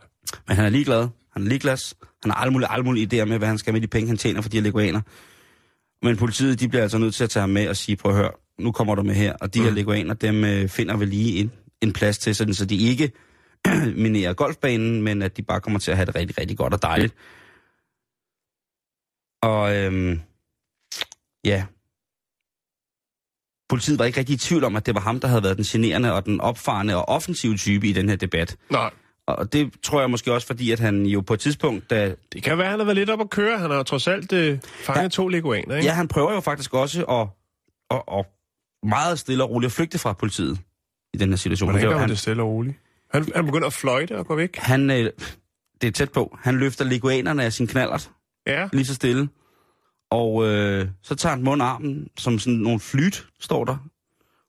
Men 0.49 0.57
han 0.57 0.64
er 0.64 0.68
ligeglad. 0.68 1.09
Han 1.32 1.43
er 1.43 1.49
ligeglad. 1.49 1.95
Han 2.22 2.30
har 2.30 2.38
alle 2.38 2.53
mulige, 2.53 2.68
alle 2.70 2.84
mulige 2.84 3.22
idéer 3.22 3.24
med, 3.24 3.38
hvad 3.38 3.49
han 3.49 3.59
skal 3.59 3.72
med 3.72 3.80
de 3.80 3.86
penge, 3.86 4.09
han 4.09 4.16
tjener 4.16 4.40
for 4.40 4.49
de 4.49 4.57
her 4.57 4.62
leguaner. 4.62 5.01
Men 6.03 6.16
politiet, 6.16 6.61
de 6.61 6.68
bliver 6.68 6.82
altså 6.82 6.99
nødt 6.99 7.14
til 7.14 7.24
at 7.24 7.30
tage 7.30 7.40
ham 7.40 7.51
med 7.51 7.68
og 7.68 7.76
sige, 7.76 7.97
prøv 7.97 8.12
at 8.12 8.18
høre, 8.18 8.30
nu 8.59 8.72
kommer 8.72 8.95
du 8.95 9.03
med 9.03 9.14
her. 9.14 9.36
Og 9.40 9.55
de 9.55 9.59
mm. 9.59 9.64
her 9.64 9.72
leguaner, 9.72 10.14
dem 10.14 10.45
øh, 10.45 10.68
finder 10.68 10.97
vi 10.97 11.05
lige 11.05 11.40
en, 11.40 11.53
en 11.80 11.93
plads 11.93 12.18
til, 12.18 12.34
sådan, 12.34 12.55
så 12.55 12.64
de 12.64 12.76
ikke 12.76 13.12
minerer 14.05 14.32
golfbanen, 14.32 15.03
men 15.03 15.22
at 15.22 15.36
de 15.36 15.43
bare 15.43 15.61
kommer 15.61 15.78
til 15.80 15.90
at 15.90 15.97
have 15.97 16.07
det 16.07 16.14
rigtig, 16.14 16.38
rigtig 16.38 16.57
godt 16.57 16.74
og 16.74 16.82
dejligt. 16.82 17.14
Og 19.43 19.76
øhm, 19.76 20.20
ja, 21.45 21.64
politiet 23.72 23.98
var 23.98 24.04
ikke 24.04 24.18
rigtig 24.18 24.34
i 24.34 24.38
tvivl 24.38 24.64
om, 24.64 24.76
at 24.76 24.86
det 24.86 24.94
var 24.94 25.00
ham, 25.00 25.20
der 25.20 25.28
havde 25.28 25.42
været 25.42 25.56
den 25.56 25.64
generende 25.64 26.12
og 26.12 26.26
den 26.26 26.40
opfarende 26.40 26.96
og 26.96 27.08
offensive 27.08 27.56
type 27.56 27.86
i 27.86 27.92
den 27.92 28.08
her 28.08 28.16
debat. 28.16 28.56
Nej. 28.70 28.90
Og 29.26 29.52
det 29.52 29.72
tror 29.82 30.00
jeg 30.00 30.10
måske 30.10 30.32
også, 30.32 30.46
fordi 30.46 30.70
at 30.70 30.80
han 30.80 31.06
jo 31.06 31.20
på 31.20 31.34
et 31.34 31.40
tidspunkt, 31.40 31.90
da... 31.90 32.14
Det 32.32 32.42
kan 32.42 32.58
være, 32.58 32.66
at 32.66 32.70
han 32.70 32.80
har 32.80 32.84
været 32.84 32.96
lidt 32.96 33.10
op 33.10 33.20
at 33.20 33.30
køre. 33.30 33.58
Han 33.58 33.70
har 33.70 33.76
jo 33.76 33.82
trods 33.82 34.08
alt 34.08 34.32
øh, 34.32 34.58
fanget 34.84 35.02
Ja. 35.02 35.08
to 35.08 35.28
leguaner, 35.28 35.76
ikke? 35.76 35.86
Ja, 35.88 35.94
han 35.94 36.08
prøver 36.08 36.32
jo 36.32 36.40
faktisk 36.40 36.74
også 36.74 37.04
at, 37.04 37.26
at, 37.96 38.02
at 38.18 38.26
meget 38.88 39.18
stille 39.18 39.44
og 39.44 39.50
roligt 39.50 39.68
at 39.68 39.72
flygte 39.72 39.98
fra 39.98 40.12
politiet 40.12 40.58
i 41.14 41.16
den 41.16 41.28
her 41.28 41.36
situation. 41.36 41.70
Hvordan 41.70 41.84
jo 41.84 41.90
gør 41.92 41.98
han, 41.98 42.08
det 42.08 42.18
stille 42.18 42.42
og 42.42 42.48
roligt? 42.48 42.76
Han, 43.12 43.26
han 43.34 43.46
begynder 43.46 43.66
at 43.66 43.72
fløjte 43.72 44.18
og 44.18 44.26
gå 44.26 44.34
væk. 44.36 44.56
Han, 44.56 44.90
øh, 44.90 45.10
det 45.80 45.86
er 45.86 45.90
tæt 45.92 46.12
på, 46.12 46.36
han 46.40 46.54
løfter 46.58 46.84
leguanerne 46.84 47.44
af 47.44 47.52
sin 47.52 47.66
knallert, 47.66 48.10
Ja. 48.46 48.68
lige 48.72 48.86
så 48.86 48.94
stille. 48.94 49.28
Og 50.12 50.46
øh, 50.48 50.88
så 51.02 51.14
tager 51.14 51.34
han 51.34 51.44
mundarmen, 51.44 52.08
som 52.18 52.38
sådan 52.38 52.58
nogle 52.58 52.80
flyt, 52.80 53.26
står 53.40 53.64
der. 53.64 53.76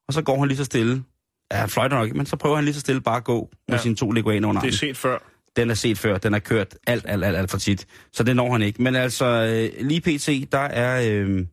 Og 0.07 0.13
så 0.13 0.21
går 0.21 0.39
han 0.39 0.47
lige 0.47 0.57
så 0.57 0.63
stille. 0.63 1.03
Ja, 1.51 1.57
han 1.57 1.69
fløjter 1.69 1.97
nok 1.97 2.15
men 2.15 2.25
så 2.25 2.35
prøver 2.35 2.55
han 2.55 2.65
lige 2.65 2.73
så 2.73 2.79
stille 2.79 3.01
bare 3.01 3.17
at 3.17 3.23
gå 3.23 3.49
med 3.67 3.77
Ja. 3.77 3.81
sine 3.81 3.95
to 3.95 4.11
leguaner 4.11 4.47
under 4.49 4.61
Det 4.61 4.67
er 4.67 4.71
armen. 4.71 4.77
set 4.77 4.97
før. 4.97 5.17
Den 5.55 5.69
er 5.69 5.73
set 5.73 5.97
før, 5.97 6.17
den 6.17 6.33
er 6.33 6.39
kørt 6.39 6.75
alt, 6.87 7.05
alt, 7.07 7.23
alt, 7.25 7.37
alt 7.37 7.51
for 7.51 7.57
tit. 7.57 7.87
Så 8.13 8.23
det 8.23 8.35
når 8.35 8.51
han 8.51 8.61
ikke. 8.61 8.81
Men 8.83 8.95
altså, 8.95 9.25
øh, 9.25 9.85
lige 9.87 10.01
pt, 10.01 10.51
der 10.51 10.57
er, 10.59 11.11
øh, 11.11 11.45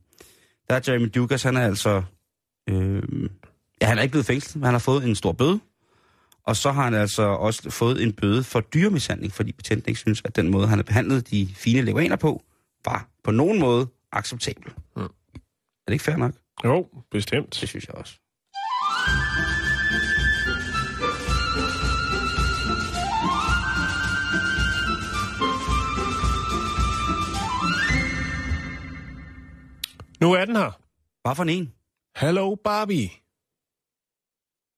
der 0.70 0.76
er 0.76 0.80
Jeremy 0.88 1.10
Dugas, 1.14 1.42
han 1.42 1.56
er 1.56 1.60
altså... 1.60 2.02
Øh, 2.70 3.02
ja, 3.82 3.86
han 3.86 3.98
er 3.98 4.02
ikke 4.02 4.12
blevet 4.12 4.26
fængslet, 4.26 4.56
men 4.56 4.64
han 4.64 4.74
har 4.74 4.78
fået 4.78 5.04
en 5.04 5.14
stor 5.14 5.32
bøde. 5.32 5.60
Og 6.46 6.56
så 6.56 6.72
har 6.72 6.84
han 6.84 6.94
altså 6.94 7.22
også 7.22 7.70
fået 7.70 8.02
en 8.02 8.12
bøde 8.12 8.44
for 8.44 8.60
dyremishandling, 8.60 9.32
fordi 9.32 9.52
betjenten 9.52 9.88
ikke 9.88 10.00
synes, 10.00 10.22
at 10.24 10.36
den 10.36 10.48
måde, 10.50 10.66
han 10.68 10.78
har 10.78 10.82
behandlet 10.82 11.30
de 11.30 11.48
fine 11.54 11.82
leguaner 11.82 12.16
på, 12.16 12.42
var 12.84 13.08
på 13.24 13.30
nogen 13.30 13.58
måde 13.60 13.86
acceptabel. 14.12 14.72
Mm. 14.96 15.02
Er 15.02 15.08
det 15.86 15.92
ikke 15.92 16.04
fair 16.04 16.16
nok? 16.16 16.32
Jo, 16.64 16.88
bestemt. 17.10 17.58
Det 17.60 17.68
synes 17.68 17.86
jeg 17.86 17.94
også. 17.94 18.18
Nu 30.20 30.32
er 30.32 30.44
den 30.44 30.56
her. 30.56 30.70
Hvad 31.22 31.34
for 31.36 31.44
en? 31.44 31.72
Hello 32.16 32.54
Barbie. 32.54 33.10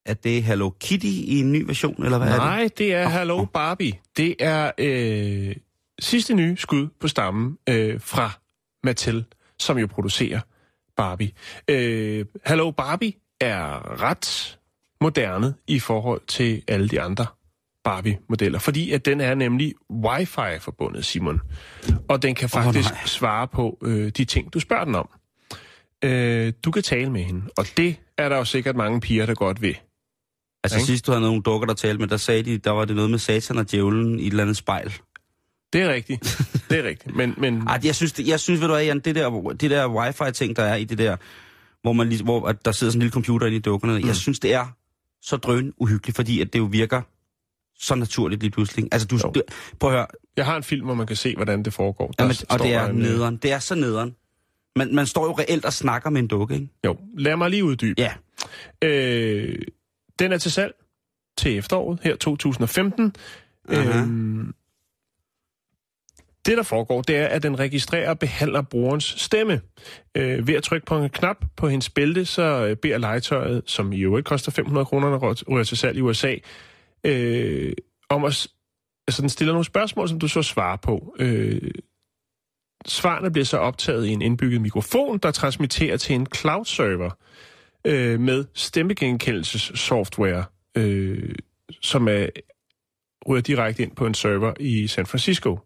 Er 0.07 0.15
det 0.15 0.43
Hello 0.43 0.71
Kitty 0.71 1.07
i 1.07 1.41
en 1.41 1.53
ny 1.53 1.63
version, 1.67 2.05
eller 2.05 2.19
hvad 2.19 2.29
er 2.29 2.33
det? 2.33 2.41
Nej, 2.41 2.69
det 2.79 2.95
er 2.95 3.09
Hello 3.09 3.45
Barbie. 3.45 3.93
Det 4.17 4.37
er 4.41 4.71
øh, 4.79 5.57
sidste 5.99 6.35
nye 6.35 6.57
skud 6.57 6.89
på 7.01 7.09
stammen 7.09 7.59
øh, 7.69 8.01
fra 8.01 8.31
Mattel, 8.85 9.25
som 9.59 9.79
jo 9.79 9.87
producerer 9.87 10.41
Barbie. 10.97 11.33
Øh, 11.69 12.27
Hello 12.47 12.71
Barbie 12.71 13.13
er 13.41 14.03
ret 14.03 14.59
moderne 15.01 15.55
i 15.67 15.79
forhold 15.79 16.21
til 16.27 16.63
alle 16.69 16.89
de 16.89 17.01
andre 17.01 17.27
Barbie-modeller, 17.85 18.59
fordi 18.59 18.91
at 18.91 19.05
den 19.07 19.21
er 19.21 19.35
nemlig 19.35 19.75
wifi-forbundet, 19.91 21.05
Simon. 21.05 21.41
Og 22.09 22.23
den 22.23 22.35
kan 22.35 22.49
faktisk 22.49 22.91
nej. 22.91 23.07
svare 23.07 23.49
på 23.49 23.79
øh, 23.83 24.09
de 24.09 24.25
ting, 24.25 24.55
du 24.55 24.61
spørger 24.61 24.85
den 24.85 24.95
om. 24.95 25.09
Øh, 26.05 26.53
du 26.65 26.71
kan 26.71 26.83
tale 26.83 27.11
med 27.11 27.23
hende, 27.23 27.43
og 27.57 27.67
det 27.77 27.97
er 28.19 28.29
der 28.29 28.37
jo 28.37 28.45
sikkert 28.45 28.77
mange 28.77 29.01
piger, 29.01 29.27
der 29.27 29.35
godt 29.35 29.63
vil. 29.63 29.77
Altså 30.65 30.79
Ikke? 30.79 30.87
sidst 30.87 31.07
du 31.07 31.13
havde 31.13 31.23
nogle 31.23 31.43
dukker, 31.43 31.67
der 31.67 31.75
talte 31.75 31.99
med, 31.99 32.09
der 32.09 32.17
sagde 32.17 32.43
de, 32.43 32.59
der 32.59 32.71
var 32.71 32.85
det 32.85 32.97
noget 32.97 33.11
med 33.11 33.19
satan 33.19 33.59
og 33.59 33.71
djævlen 33.71 34.19
i 34.19 34.23
et 34.23 34.31
eller 34.31 34.43
andet 34.43 34.57
spejl. 34.57 34.93
Det 35.73 35.83
er 35.83 35.93
rigtigt. 35.93 36.39
Det 36.71 36.79
er 36.79 36.89
rigtigt. 36.89 37.17
Men, 37.17 37.35
men 37.39 37.63
Ej, 37.69 37.81
jeg 37.85 37.95
synes, 37.95 38.13
det, 38.13 38.29
jeg 38.29 38.41
synes 38.41 38.61
ved 38.61 38.69
du 38.69 38.75
hvad, 38.75 38.85
Jan, 38.85 39.01
det 39.01 39.15
der, 39.15 39.51
det 39.61 39.71
der 39.71 39.89
wifi-ting, 39.89 40.57
der 40.57 40.63
er 40.63 40.75
i 40.77 40.85
det 40.85 40.99
der, 40.99 41.17
hvor, 41.83 41.93
man 41.93 42.09
lige, 42.09 42.25
hvor 42.25 42.49
at 42.49 42.65
der 42.65 42.73
sidder 42.73 42.91
sådan 42.91 42.99
en 42.99 43.03
lille 43.03 43.13
computer 43.13 43.47
inde 43.47 43.57
i 43.57 43.61
dukkerne, 43.61 43.99
mm. 43.99 44.07
jeg 44.07 44.17
synes, 44.17 44.39
det 44.39 44.55
er 44.55 44.67
så 45.23 45.37
drøn 45.37 45.73
uhyggeligt, 45.77 46.17
fordi 46.17 46.41
at 46.41 46.53
det 46.53 46.59
jo 46.59 46.65
virker 46.65 47.03
så 47.79 47.95
naturligt 47.95 48.41
lige 48.43 48.51
pludselig. 48.51 48.89
Altså, 48.93 49.09
du, 49.09 49.19
Jo. 49.25 49.33
prøv 49.81 49.91
at 49.91 49.97
høre, 49.97 50.07
jeg 50.37 50.45
har 50.45 50.57
en 50.57 50.63
film, 50.63 50.85
hvor 50.85 50.95
man 50.95 51.07
kan 51.07 51.17
se, 51.17 51.35
hvordan 51.37 51.63
det 51.63 51.73
foregår. 51.73 52.07
Der 52.19 52.25
jamen, 52.25 52.37
og 52.51 52.59
det 52.59 52.75
er 52.75 52.87
en, 52.87 52.97
øh, 52.97 53.03
nederen. 53.03 53.37
Det 53.37 53.53
er 53.53 53.59
så 53.59 53.75
nederen. 53.75 54.15
Man, 54.77 54.95
man 54.95 55.07
står 55.07 55.25
jo 55.25 55.33
reelt 55.33 55.65
og 55.65 55.73
snakker 55.73 56.11
med 56.11 56.21
en 56.21 56.27
dukke, 56.29 56.55
ikke? 56.55 56.69
Jo, 56.87 56.97
lad 57.19 57.37
mig 57.37 57.51
lige 57.51 57.65
uddybe. 57.65 57.95
Ja. 57.99 58.13
Øh, 58.89 59.59
den 60.19 60.33
er 60.33 60.39
til 60.39 60.53
salg 60.53 60.75
til 61.39 61.59
efteråret, 61.59 61.99
her 62.03 62.17
2015. 62.17 63.15
Aha. 63.69 63.99
Øhm, 63.99 64.55
det, 66.47 66.57
der 66.57 66.63
foregår, 66.63 67.03
det 67.03 67.17
er, 67.17 67.27
at 67.27 67.43
den 67.43 67.59
registrerer 67.59 68.11
og 68.11 68.19
behandler 68.19 68.63
brugerens 68.63 69.05
stemme. 69.05 69.61
Øh, 70.17 70.47
ved 70.47 70.55
at 70.55 70.63
trykke 70.63 70.87
på 70.87 70.99
en 70.99 71.09
knap 71.11 71.37
på 71.57 71.69
hendes 71.69 71.91
bælte, 71.91 72.25
så 72.25 72.43
øh, 72.43 72.77
beder 72.77 72.99
legetøjet, 72.99 73.63
som 73.67 73.93
i 73.93 74.01
øvrigt 74.01 74.27
koster 74.27 74.53
500 74.53 74.85
kroner, 74.85 75.11
når 75.11 75.51
ryger 75.51 75.65
til 75.65 75.77
salg 75.77 75.99
i 75.99 76.01
USA, 76.01 76.35
øh, 77.05 77.73
om 78.09 78.25
at... 78.25 78.47
Altså, 79.09 79.23
den 79.23 79.29
stiller 79.29 79.53
nogle 79.53 79.65
spørgsmål, 79.65 80.09
som 80.09 80.19
du 80.19 80.29
så 80.29 80.43
svarer 80.43 80.77
på. 80.77 81.17
Øh, 81.19 81.71
svarene 82.87 83.31
bliver 83.31 83.45
så 83.45 83.59
optaget 83.59 84.07
i 84.07 84.11
en 84.11 84.23
indbygget 84.23 84.61
mikrofon, 84.61 85.19
der 85.19 85.31
transmitterer 85.31 85.97
til 85.97 86.15
en 86.15 86.27
cloud-server 86.35 87.11
øh, 87.87 88.21
med 88.21 88.45
stemmegenkendelsessoftware, 88.55 90.45
øh, 90.77 91.35
som 91.81 92.09
er, 92.09 92.27
ryger 93.29 93.43
direkte 93.43 93.83
ind 93.83 93.97
på 93.97 94.07
en 94.07 94.15
server 94.15 94.55
i 94.61 94.87
San 94.87 95.07
Francisco. 95.07 95.59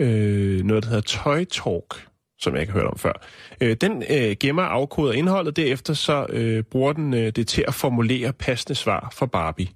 Øh, 0.00 0.64
noget, 0.64 0.82
der 0.82 0.88
hedder 0.88 1.02
Toy 1.02 1.44
Talk, 1.44 2.08
som 2.38 2.54
jeg 2.54 2.60
ikke 2.60 2.72
har 2.72 2.80
hørt 2.80 2.90
om 2.90 2.98
før. 2.98 3.12
Øh, 3.60 3.76
den 3.80 4.02
øh, 4.10 4.36
gemmer 4.40 4.62
og 4.62 4.72
afkoder 4.72 5.12
indholdet, 5.12 5.56
derefter 5.56 5.94
så 5.94 6.26
øh, 6.28 6.62
bruger 6.62 6.92
den 6.92 7.14
øh, 7.14 7.32
det 7.32 7.48
til 7.48 7.64
at 7.68 7.74
formulere 7.74 8.32
passende 8.32 8.74
svar 8.74 9.12
for 9.12 9.26
Barbie. 9.26 9.68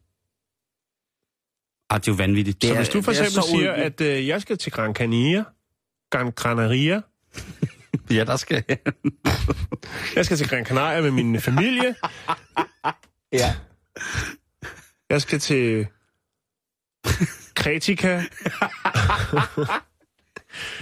Ah, 1.91 2.01
det 2.01 2.09
er 2.09 2.13
jo 2.13 2.17
vanvittigt. 2.17 2.63
Det 2.63 2.69
så 2.69 2.75
er, 2.75 2.79
hvis 2.79 2.89
du 2.89 3.03
for 3.03 3.11
eksempel 3.11 3.43
siger, 3.43 3.71
uhyggeligt. 3.71 4.01
at 4.01 4.19
øh, 4.19 4.27
jeg 4.27 4.43
skal 4.43 4.59
til 4.59 4.73
Gran 4.73 4.95
Canaria, 4.95 5.45
Gran 6.11 6.33
Canaria, 6.33 7.01
Ja, 8.11 8.25
der 8.25 8.37
skal... 8.37 8.65
jeg 10.17 10.25
skal 10.25 10.37
til 10.37 10.49
Gran 10.49 10.65
Canaria 10.65 11.01
med 11.01 11.11
min 11.11 11.41
familie, 11.41 11.95
ja. 13.33 13.55
jeg 15.11 15.23
skal 15.23 15.39
til 15.39 15.87
Kretika, 17.61 18.23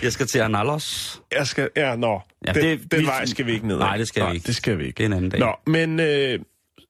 Jeg 0.02 0.12
skal 0.12 0.26
til 0.26 0.38
Analos. 0.38 1.20
jeg 1.36 1.46
skal, 1.46 1.68
ja, 1.76 1.96
nå, 1.96 2.20
Ja, 2.46 2.52
den, 2.52 2.62
det- 2.62 2.92
den 2.92 3.00
vi- 3.00 3.06
vej 3.06 3.26
skal 3.26 3.46
vi 3.46 3.52
ikke 3.52 3.66
ned. 3.68 3.78
Nej, 3.78 3.96
det 3.96 4.08
skal 4.08 4.20
vi 4.22 4.26
nej, 4.26 4.34
ikke. 4.34 4.46
det 4.46 4.56
skal 4.56 4.78
vi 4.78 4.84
ikke. 4.86 4.96
Det 4.96 5.02
er 5.02 5.06
en 5.06 5.12
anden 5.12 5.30
dag. 5.30 5.40
Nå, 5.40 5.52
men 5.66 6.00
øh, 6.00 6.38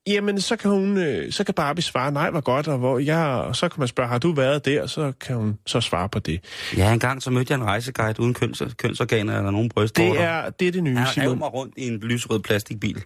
jamen, 0.06 0.40
så 0.40 0.56
kan 0.56 0.70
hun, 0.70 0.98
øh, 0.98 1.32
så 1.32 1.44
kan 1.44 1.54
Barbie 1.54 1.82
svare, 1.82 2.12
nej, 2.12 2.30
hvor 2.30 2.40
godt, 2.40 2.68
og 2.68 2.78
hvor 2.78 2.98
jeg, 2.98 3.18
og 3.26 3.56
så 3.56 3.68
kan 3.68 3.80
man 3.80 3.88
spørge, 3.88 4.08
har 4.08 4.18
du 4.18 4.32
været 4.32 4.64
der? 4.64 4.86
Så 4.86 5.12
kan 5.20 5.36
hun 5.36 5.58
så 5.66 5.80
svare 5.80 6.08
på 6.08 6.18
det. 6.18 6.40
Ja, 6.76 6.92
engang 6.92 7.22
så 7.22 7.30
mødte 7.30 7.52
jeg 7.52 7.58
en 7.60 7.64
rejseguide 7.64 8.20
uden 8.20 8.34
køns, 8.34 8.62
kønsorganer 8.78 9.38
eller 9.38 9.50
nogen 9.50 9.68
brystvorter. 9.68 10.12
Det 10.12 10.20
er 10.22 10.50
det, 10.50 10.68
er 10.68 10.72
det 10.72 10.82
nye, 10.82 10.96
Han 10.96 11.06
Simon. 11.14 11.38
mig 11.38 11.54
rundt 11.54 11.74
i 11.76 11.86
en 11.88 11.98
lysrød 11.98 12.40
plastikbil. 12.40 13.02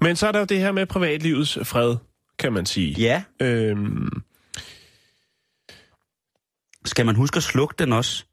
Men 0.00 0.16
så 0.16 0.26
er 0.26 0.32
der 0.32 0.38
jo 0.38 0.44
det 0.44 0.58
her 0.58 0.72
med 0.72 0.86
privatlivets 0.86 1.58
fred, 1.62 1.96
kan 2.38 2.52
man 2.52 2.66
sige. 2.66 2.92
Ja. 3.00 3.22
Øhm, 3.40 4.08
Skal 6.84 7.06
man 7.06 7.14
huske 7.16 7.36
at 7.36 7.42
slukke 7.42 7.74
den 7.78 7.92
også? 7.92 8.24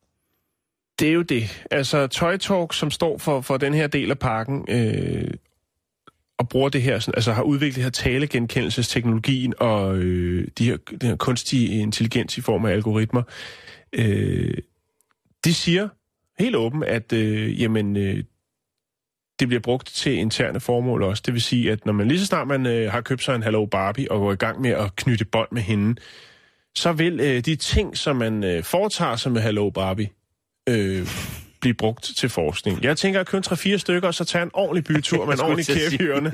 Det 0.99 1.09
er 1.09 1.13
jo 1.13 1.21
det. 1.21 1.65
Altså, 1.71 2.07
Toy 2.07 2.37
Talk, 2.37 2.73
som 2.73 2.91
står 2.91 3.17
for, 3.17 3.41
for 3.41 3.57
den 3.57 3.73
her 3.73 3.87
del 3.87 4.11
af 4.11 4.19
parken, 4.19 4.65
øh, 4.69 5.31
og 6.39 6.49
bruger 6.49 6.69
det 6.69 6.81
her, 6.81 6.99
sådan, 6.99 7.13
altså 7.17 7.31
har 7.31 7.43
udviklet 7.43 7.83
her 7.83 7.89
talegenkendelsesteknologien 7.89 9.53
og 9.59 9.97
øh, 9.97 10.47
de 10.57 10.65
her, 10.65 10.77
den 11.01 11.09
her 11.09 11.15
kunstige 11.15 11.81
intelligens 11.81 12.37
i 12.37 12.41
form 12.41 12.65
af 12.65 12.71
algoritmer, 12.71 13.23
øh, 13.93 14.57
de 15.45 15.53
siger 15.53 15.89
helt 16.39 16.55
åbent, 16.55 16.83
at 16.83 17.13
øh, 17.13 17.61
jamen, 17.61 17.97
øh, 17.97 18.23
det 19.39 19.47
bliver 19.47 19.61
brugt 19.61 19.87
til 19.87 20.13
interne 20.13 20.59
formål 20.59 21.03
også. 21.03 21.23
Det 21.25 21.33
vil 21.33 21.41
sige, 21.41 21.71
at 21.71 21.85
når 21.85 21.93
man 21.93 22.07
lige 22.07 22.19
så 22.19 22.25
snart 22.25 22.47
man 22.47 22.65
øh, 22.65 22.91
har 22.91 23.01
købt 23.01 23.23
sig 23.23 23.35
en 23.35 23.43
Hello 23.43 23.65
Barbie 23.65 24.11
og 24.11 24.19
går 24.19 24.31
i 24.31 24.35
gang 24.35 24.61
med 24.61 24.71
at 24.71 24.95
knytte 24.95 25.25
bånd 25.25 25.47
med 25.51 25.61
hende, 25.61 26.01
så 26.75 26.91
vil 26.91 27.19
øh, 27.19 27.45
de 27.45 27.55
ting, 27.55 27.97
som 27.97 28.15
man 28.15 28.43
øh, 28.43 28.63
foretager 28.63 29.15
sig 29.15 29.31
med 29.31 29.41
Hello 29.41 29.69
Barbie, 29.69 30.09
øh, 30.69 31.07
blive 31.61 31.73
brugt 31.73 32.03
til 32.17 32.29
forskning. 32.29 32.83
Jeg 32.83 32.97
tænker 32.97 33.19
at 33.19 33.27
købe 33.27 33.47
3-4 33.47 33.77
stykker, 33.77 34.07
og 34.07 34.13
så 34.13 34.25
tage 34.25 34.43
en 34.43 34.49
ordentlig 34.53 34.83
bytur 34.83 35.25
med 35.25 35.33
en 35.33 35.41
ordentlig 35.41 35.65
kæp 35.67 36.01
i 36.01 36.03
ørerne, 36.03 36.31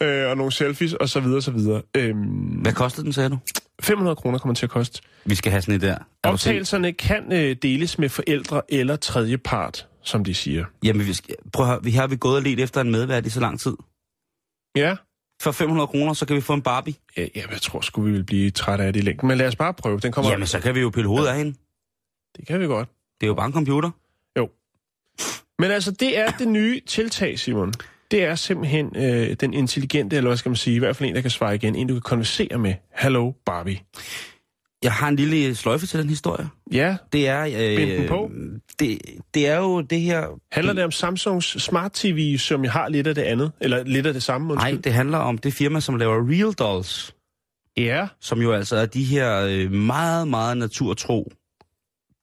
øh, 0.00 0.30
og 0.30 0.36
nogle 0.36 0.52
selfies, 0.52 0.94
og 0.94 1.08
så 1.08 1.20
videre, 1.20 1.36
og 1.36 1.42
så 1.42 1.50
videre. 1.50 1.82
Øhm, 1.96 2.18
Hvad 2.62 2.72
kostede 2.72 3.04
den, 3.04 3.12
sagde 3.12 3.30
du? 3.30 3.38
500 3.82 4.16
kroner 4.16 4.38
kommer 4.38 4.54
til 4.54 4.66
at 4.66 4.70
koste. 4.70 5.02
Vi 5.24 5.34
skal 5.34 5.50
have 5.52 5.62
sådan 5.62 5.74
et 5.74 5.80
der. 5.80 5.92
Er? 5.92 6.28
Optagelserne 6.28 6.92
kan 6.92 7.32
øh, 7.32 7.56
deles 7.62 7.98
med 7.98 8.08
forældre 8.08 8.62
eller 8.68 8.96
tredje 8.96 9.38
part, 9.38 9.86
som 10.02 10.24
de 10.24 10.34
siger. 10.34 10.64
Jamen, 10.84 11.06
vi 11.06 11.12
skal, 11.14 11.34
prøv 11.52 11.66
at 11.66 11.70
høre, 11.72 11.84
vi 11.84 11.90
har 11.90 12.06
vi 12.06 12.16
gået 12.16 12.36
og 12.36 12.42
let 12.42 12.60
efter 12.60 12.80
en 12.80 12.90
medvært 12.90 13.26
i 13.26 13.30
så 13.30 13.40
lang 13.40 13.60
tid. 13.60 13.76
Ja, 14.76 14.96
For 15.42 15.52
500 15.52 15.86
kroner, 15.86 16.12
så 16.12 16.26
kan 16.26 16.36
vi 16.36 16.40
få 16.40 16.52
en 16.54 16.62
Barbie. 16.62 16.94
ja 17.16 17.26
jeg 17.34 17.60
tror 17.62 17.80
sgu, 17.80 18.02
vi 18.02 18.10
vil 18.10 18.24
blive 18.24 18.50
trætte 18.50 18.84
af 18.84 18.92
det 18.92 19.00
i 19.00 19.04
længden. 19.04 19.28
Men 19.28 19.38
lad 19.38 19.46
os 19.46 19.56
bare 19.56 19.74
prøve. 19.74 20.00
Den 20.00 20.12
kommer... 20.12 20.30
Jamen, 20.30 20.46
så 20.46 20.60
kan 20.60 20.74
vi 20.74 20.80
jo 20.80 20.90
pille 20.90 21.08
hovedet 21.08 21.28
af 21.28 21.36
hende. 21.36 21.54
Det 22.38 22.46
kan 22.46 22.60
vi 22.60 22.66
godt. 22.66 22.88
Det 23.20 23.26
er 23.26 23.28
jo 23.28 23.34
bare 23.34 23.46
en 23.46 23.52
computer. 23.52 23.90
Men 25.60 25.70
altså, 25.70 25.90
det 25.90 26.18
er 26.18 26.30
det 26.30 26.48
nye 26.48 26.80
tiltag, 26.86 27.38
Simon. 27.38 27.72
Det 28.10 28.24
er 28.24 28.34
simpelthen 28.34 28.96
øh, 28.96 29.36
den 29.40 29.54
intelligente, 29.54 30.16
eller 30.16 30.28
hvad 30.30 30.36
skal 30.36 30.48
man 30.50 30.56
sige, 30.56 30.76
i 30.76 30.78
hvert 30.78 30.96
fald 30.96 31.08
en, 31.08 31.14
der 31.14 31.20
kan 31.20 31.30
svare 31.30 31.54
igen, 31.54 31.74
en, 31.74 31.86
du 31.86 31.94
kan 31.94 32.00
konversere 32.00 32.58
med. 32.58 32.74
Hello, 32.94 33.32
Barbie. 33.46 33.80
Jeg 34.82 34.92
har 34.92 35.08
en 35.08 35.16
lille 35.16 35.54
sløjfe 35.54 35.86
til 35.86 36.00
den 36.00 36.08
historie. 36.08 36.48
Ja, 36.72 36.96
Det 37.12 37.28
er... 37.28 37.44
Øh, 37.44 37.76
Bind 37.76 37.90
den 37.90 38.08
på. 38.08 38.30
Det, 38.78 38.98
det 39.34 39.46
er 39.48 39.56
jo 39.58 39.80
det 39.80 40.00
her... 40.00 40.26
handler 40.52 40.72
det 40.72 40.84
om 40.84 40.90
Samsungs 40.90 41.62
Smart 41.62 41.92
TV, 41.92 42.38
som 42.38 42.64
jeg 42.64 42.72
har 42.72 42.88
lidt 42.88 43.06
af 43.06 43.14
det 43.14 43.22
andet, 43.22 43.52
eller 43.60 43.84
lidt 43.84 44.06
af 44.06 44.12
det 44.12 44.22
samme, 44.22 44.46
Nej, 44.46 44.54
undskyld? 44.54 44.82
det 44.82 44.92
handler 44.92 45.18
om 45.18 45.38
det 45.38 45.52
firma, 45.52 45.80
som 45.80 45.96
laver 45.96 46.30
Real 46.30 46.52
Dolls. 46.52 47.14
Ja. 47.76 48.08
som 48.20 48.42
jo 48.42 48.52
altså 48.52 48.76
er 48.76 48.86
de 48.86 49.04
her 49.04 49.46
øh, 49.50 49.72
meget, 49.72 50.28
meget 50.28 50.56
naturtro 50.56 51.32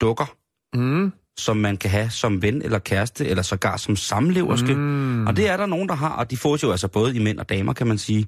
dukker, 0.01 0.35
Mm. 0.75 1.11
som 1.37 1.57
man 1.57 1.77
kan 1.77 1.89
have 1.91 2.09
som 2.09 2.41
ven 2.41 2.61
eller 2.61 2.79
kæreste, 2.79 3.25
eller 3.27 3.43
sågar 3.43 3.77
som 3.77 3.95
samleverske. 3.95 4.75
Mm. 4.75 5.27
Og 5.27 5.35
det 5.37 5.49
er 5.49 5.57
der 5.57 5.65
nogen, 5.65 5.89
der 5.89 5.95
har, 5.95 6.09
og 6.09 6.31
de 6.31 6.37
fås 6.37 6.63
jo 6.63 6.71
altså 6.71 6.87
både 6.87 7.15
i 7.15 7.19
mænd 7.19 7.39
og 7.39 7.49
damer, 7.49 7.73
kan 7.73 7.87
man 7.87 7.97
sige. 7.97 8.27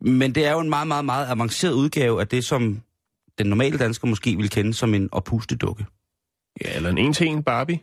Men 0.00 0.34
det 0.34 0.46
er 0.46 0.52
jo 0.52 0.60
en 0.60 0.68
meget, 0.68 0.86
meget, 0.88 1.04
meget 1.04 1.26
avanceret 1.26 1.72
udgave 1.72 2.20
af 2.20 2.28
det, 2.28 2.44
som 2.44 2.80
den 3.38 3.46
normale 3.46 3.78
dansker 3.78 4.08
måske 4.08 4.36
vil 4.36 4.50
kende 4.50 4.74
som 4.74 4.94
en 4.94 5.08
oppustedukke. 5.12 5.86
Ja, 6.64 6.76
eller 6.76 6.90
en 6.90 6.98
en-til-en 6.98 7.42
Barbie. 7.42 7.80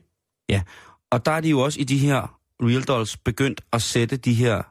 Og 1.12 1.26
der 1.26 1.32
er 1.32 1.42
de 1.42 1.50
jo 1.50 1.60
også 1.60 1.80
i 1.80 1.84
de 1.84 1.98
her 1.98 2.38
Real 2.64 2.82
Dolls 2.84 3.18
begyndt 3.18 3.62
at 3.74 3.82
sætte 3.82 4.18
de 4.18 4.34
her 4.34 4.62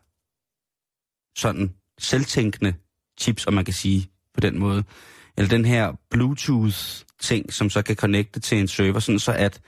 sådan 1.41 1.75
selvtænkende 1.99 2.75
chips, 3.21 3.47
om 3.47 3.55
man 3.55 3.65
kan 3.65 3.75
sige 3.75 4.11
på 4.35 4.41
den 4.41 4.59
måde. 4.59 4.85
Eller 5.37 5.49
den 5.49 5.65
her 5.65 5.93
Bluetooth-ting, 7.21 7.53
som 7.53 7.71
så 7.71 7.83
kan 7.83 7.97
connecte 7.97 8.41
til 8.41 8.59
en 8.59 8.69
server, 8.69 8.99
sådan 8.99 9.19
så 9.19 9.33
at 9.33 9.61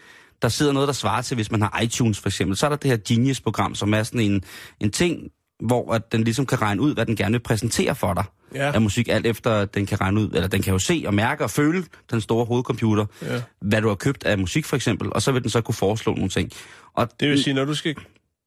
der 0.43 0.49
sidder 0.49 0.73
noget, 0.73 0.87
der 0.87 0.93
svarer 0.93 1.23
til, 1.23 1.35
hvis 1.35 1.51
man 1.51 1.63
har 1.63 1.81
iTunes 1.81 2.19
for 2.21 2.29
eksempel. 2.29 2.57
Så 2.57 2.67
er 2.67 2.71
der 2.71 2.77
det 2.77 2.91
her 2.91 2.99
Genius-program, 3.09 3.75
som 3.75 3.95
er 3.95 4.03
sådan 4.03 4.21
en, 4.21 4.45
en 4.81 4.91
ting, 4.91 5.31
hvor 5.67 5.93
at 5.95 6.13
den 6.13 6.25
ligesom 6.25 6.47
kan 6.47 6.63
regne 6.63 6.83
ud, 6.83 6.95
hvad 6.95 7.07
den 7.07 7.17
gerne 7.17 7.33
vil 7.33 7.39
præsentere 7.41 7.95
for 7.95 8.15
dig 8.15 8.25
Ja. 8.55 8.73
af 8.73 8.81
musik, 8.81 9.09
alt 9.09 9.27
efter 9.27 9.65
den 9.65 9.87
kan 9.87 10.01
regne 10.01 10.21
ud, 10.21 10.31
eller 10.35 10.49
den 10.49 10.63
kan 10.63 10.73
jo 10.73 10.79
se 10.79 11.05
og 11.07 11.15
mærke 11.15 11.45
og 11.45 11.51
føle 11.51 11.85
den 12.11 12.21
store 12.21 12.45
hovedcomputer, 12.45 13.07
Ja. 13.23 13.43
hvad 13.61 13.81
du 13.83 13.89
har 13.89 13.95
købt 13.95 14.25
af 14.25 14.39
musik 14.39 14.65
for 14.65 14.77
eksempel, 14.77 15.13
og 15.13 15.23
så 15.23 15.33
vil 15.33 15.43
den 15.43 15.51
så 15.51 15.61
kunne 15.61 15.75
foreslå 15.75 16.15
nogle 16.15 16.29
ting. 16.29 16.51
Og 16.95 17.09
Det 17.21 17.29
vil 17.31 17.43
sige, 17.43 17.55
når 17.55 17.65
du 17.65 17.75
skal 17.75 17.95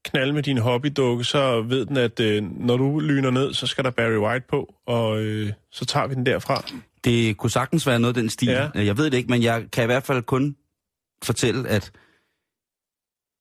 knalde 0.05 0.33
med 0.33 0.43
din 0.43 0.57
hobbydukke, 0.57 1.23
så 1.23 1.61
ved 1.61 1.85
den, 1.85 1.97
at 1.97 2.19
øh, 2.19 2.43
når 2.59 2.77
du 2.77 2.99
lyner 2.99 3.29
ned, 3.31 3.53
så 3.53 3.67
skal 3.67 3.83
der 3.83 3.89
Barry 3.91 4.17
White 4.17 4.45
på, 4.49 4.73
og 4.87 5.19
øh, 5.21 5.51
så 5.71 5.85
tager 5.85 6.07
vi 6.07 6.15
den 6.15 6.25
derfra. 6.25 6.63
Det 7.05 7.37
kunne 7.37 7.49
sagtens 7.51 7.87
være 7.87 7.99
noget 7.99 8.17
af 8.17 8.21
den 8.21 8.29
stil. 8.29 8.47
Ja. 8.47 8.67
Ja. 8.75 8.83
Jeg 8.85 8.97
ved 8.97 9.05
det 9.09 9.17
ikke, 9.17 9.29
men 9.31 9.43
jeg 9.43 9.65
kan 9.73 9.83
i 9.83 9.85
hvert 9.85 10.03
fald 10.03 10.21
kun 10.23 10.55
fortælle, 11.23 11.69
at 11.69 11.91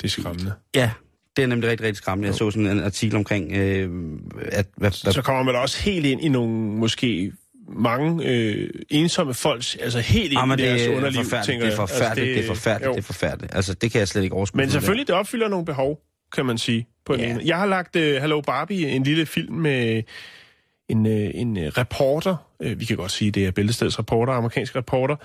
Det 0.01 0.07
er 0.07 0.11
skræmmende. 0.11 0.53
ja, 0.75 0.91
det 1.37 1.43
er 1.43 1.47
nemlig 1.47 1.71
rigtig, 1.71 1.87
rigtig 1.87 1.97
skræmmende. 1.97 2.27
Jeg 2.27 2.35
så 2.35 2.51
sådan 2.51 2.67
en 2.67 2.83
artikel 2.85 3.17
omkring, 3.17 3.53
øh, 3.53 3.91
at 4.43 4.67
hvad, 4.77 4.91
hvad, 5.05 5.13
Så 5.13 5.23
kommer 5.23 5.43
man 5.43 5.57
også 5.57 5.83
helt 5.83 6.07
ind 6.07 6.21
i 6.25 6.29
nogle, 6.29 6.53
måske 6.55 7.33
mange 7.69 8.25
øh, 8.29 8.71
ensomme 8.91 9.35
folks, 9.35 9.77
altså 9.77 10.01
helt 10.01 10.33
ind 10.33 10.41
Ah, 10.41 10.49
i 10.49 10.51
det 10.51 10.59
deres 10.59 10.83
er 10.87 10.97
underliv, 10.97 11.25
tænker 11.25 11.45
det 11.47 11.61
er 11.63 11.67
jeg. 11.67 11.77
forfærdeligt, 11.77 12.29
altså, 12.29 12.43
det 12.43 12.51
er 12.51 12.55
forfærdeligt, 12.55 12.87
jo. 12.89 12.93
det 12.93 12.99
er 12.99 13.03
forfærdeligt. 13.03 13.55
Altså, 13.55 13.75
det 13.75 13.93
kan 13.93 13.99
jeg 13.99 14.09
slet 14.09 14.23
ikke 14.23 14.35
overskue. 14.37 14.57
Men 14.61 14.71
selvfølgelig, 14.71 15.07
det 15.07 15.15
opfylder 15.15 15.49
nogle 15.49 15.65
behov, 15.67 16.01
kan 16.35 16.47
man 16.47 16.59
sige. 16.59 16.87
På 17.07 17.15
Ja. 17.15 17.31
en, 17.35 17.41
jeg 17.47 17.59
har 17.59 17.67
lagt 17.67 17.97
uh, 17.97 18.03
Hello 18.03 18.41
Barbie, 18.41 18.89
en 18.89 19.03
lille 19.03 19.27
film 19.27 19.55
med 19.55 20.03
en, 20.89 21.07
uh, 21.07 21.13
en 21.13 21.59
reporter, 21.79 22.37
uh, 22.65 22.81
vi 22.81 22.85
kan 22.85 22.97
godt 22.97 23.11
sige, 23.11 23.31
det 23.31 23.47
er 23.47 23.51
Bæltesteds 23.51 23.99
reporter, 23.99 24.33
amerikansk 24.33 24.77
reporter, 24.77 25.17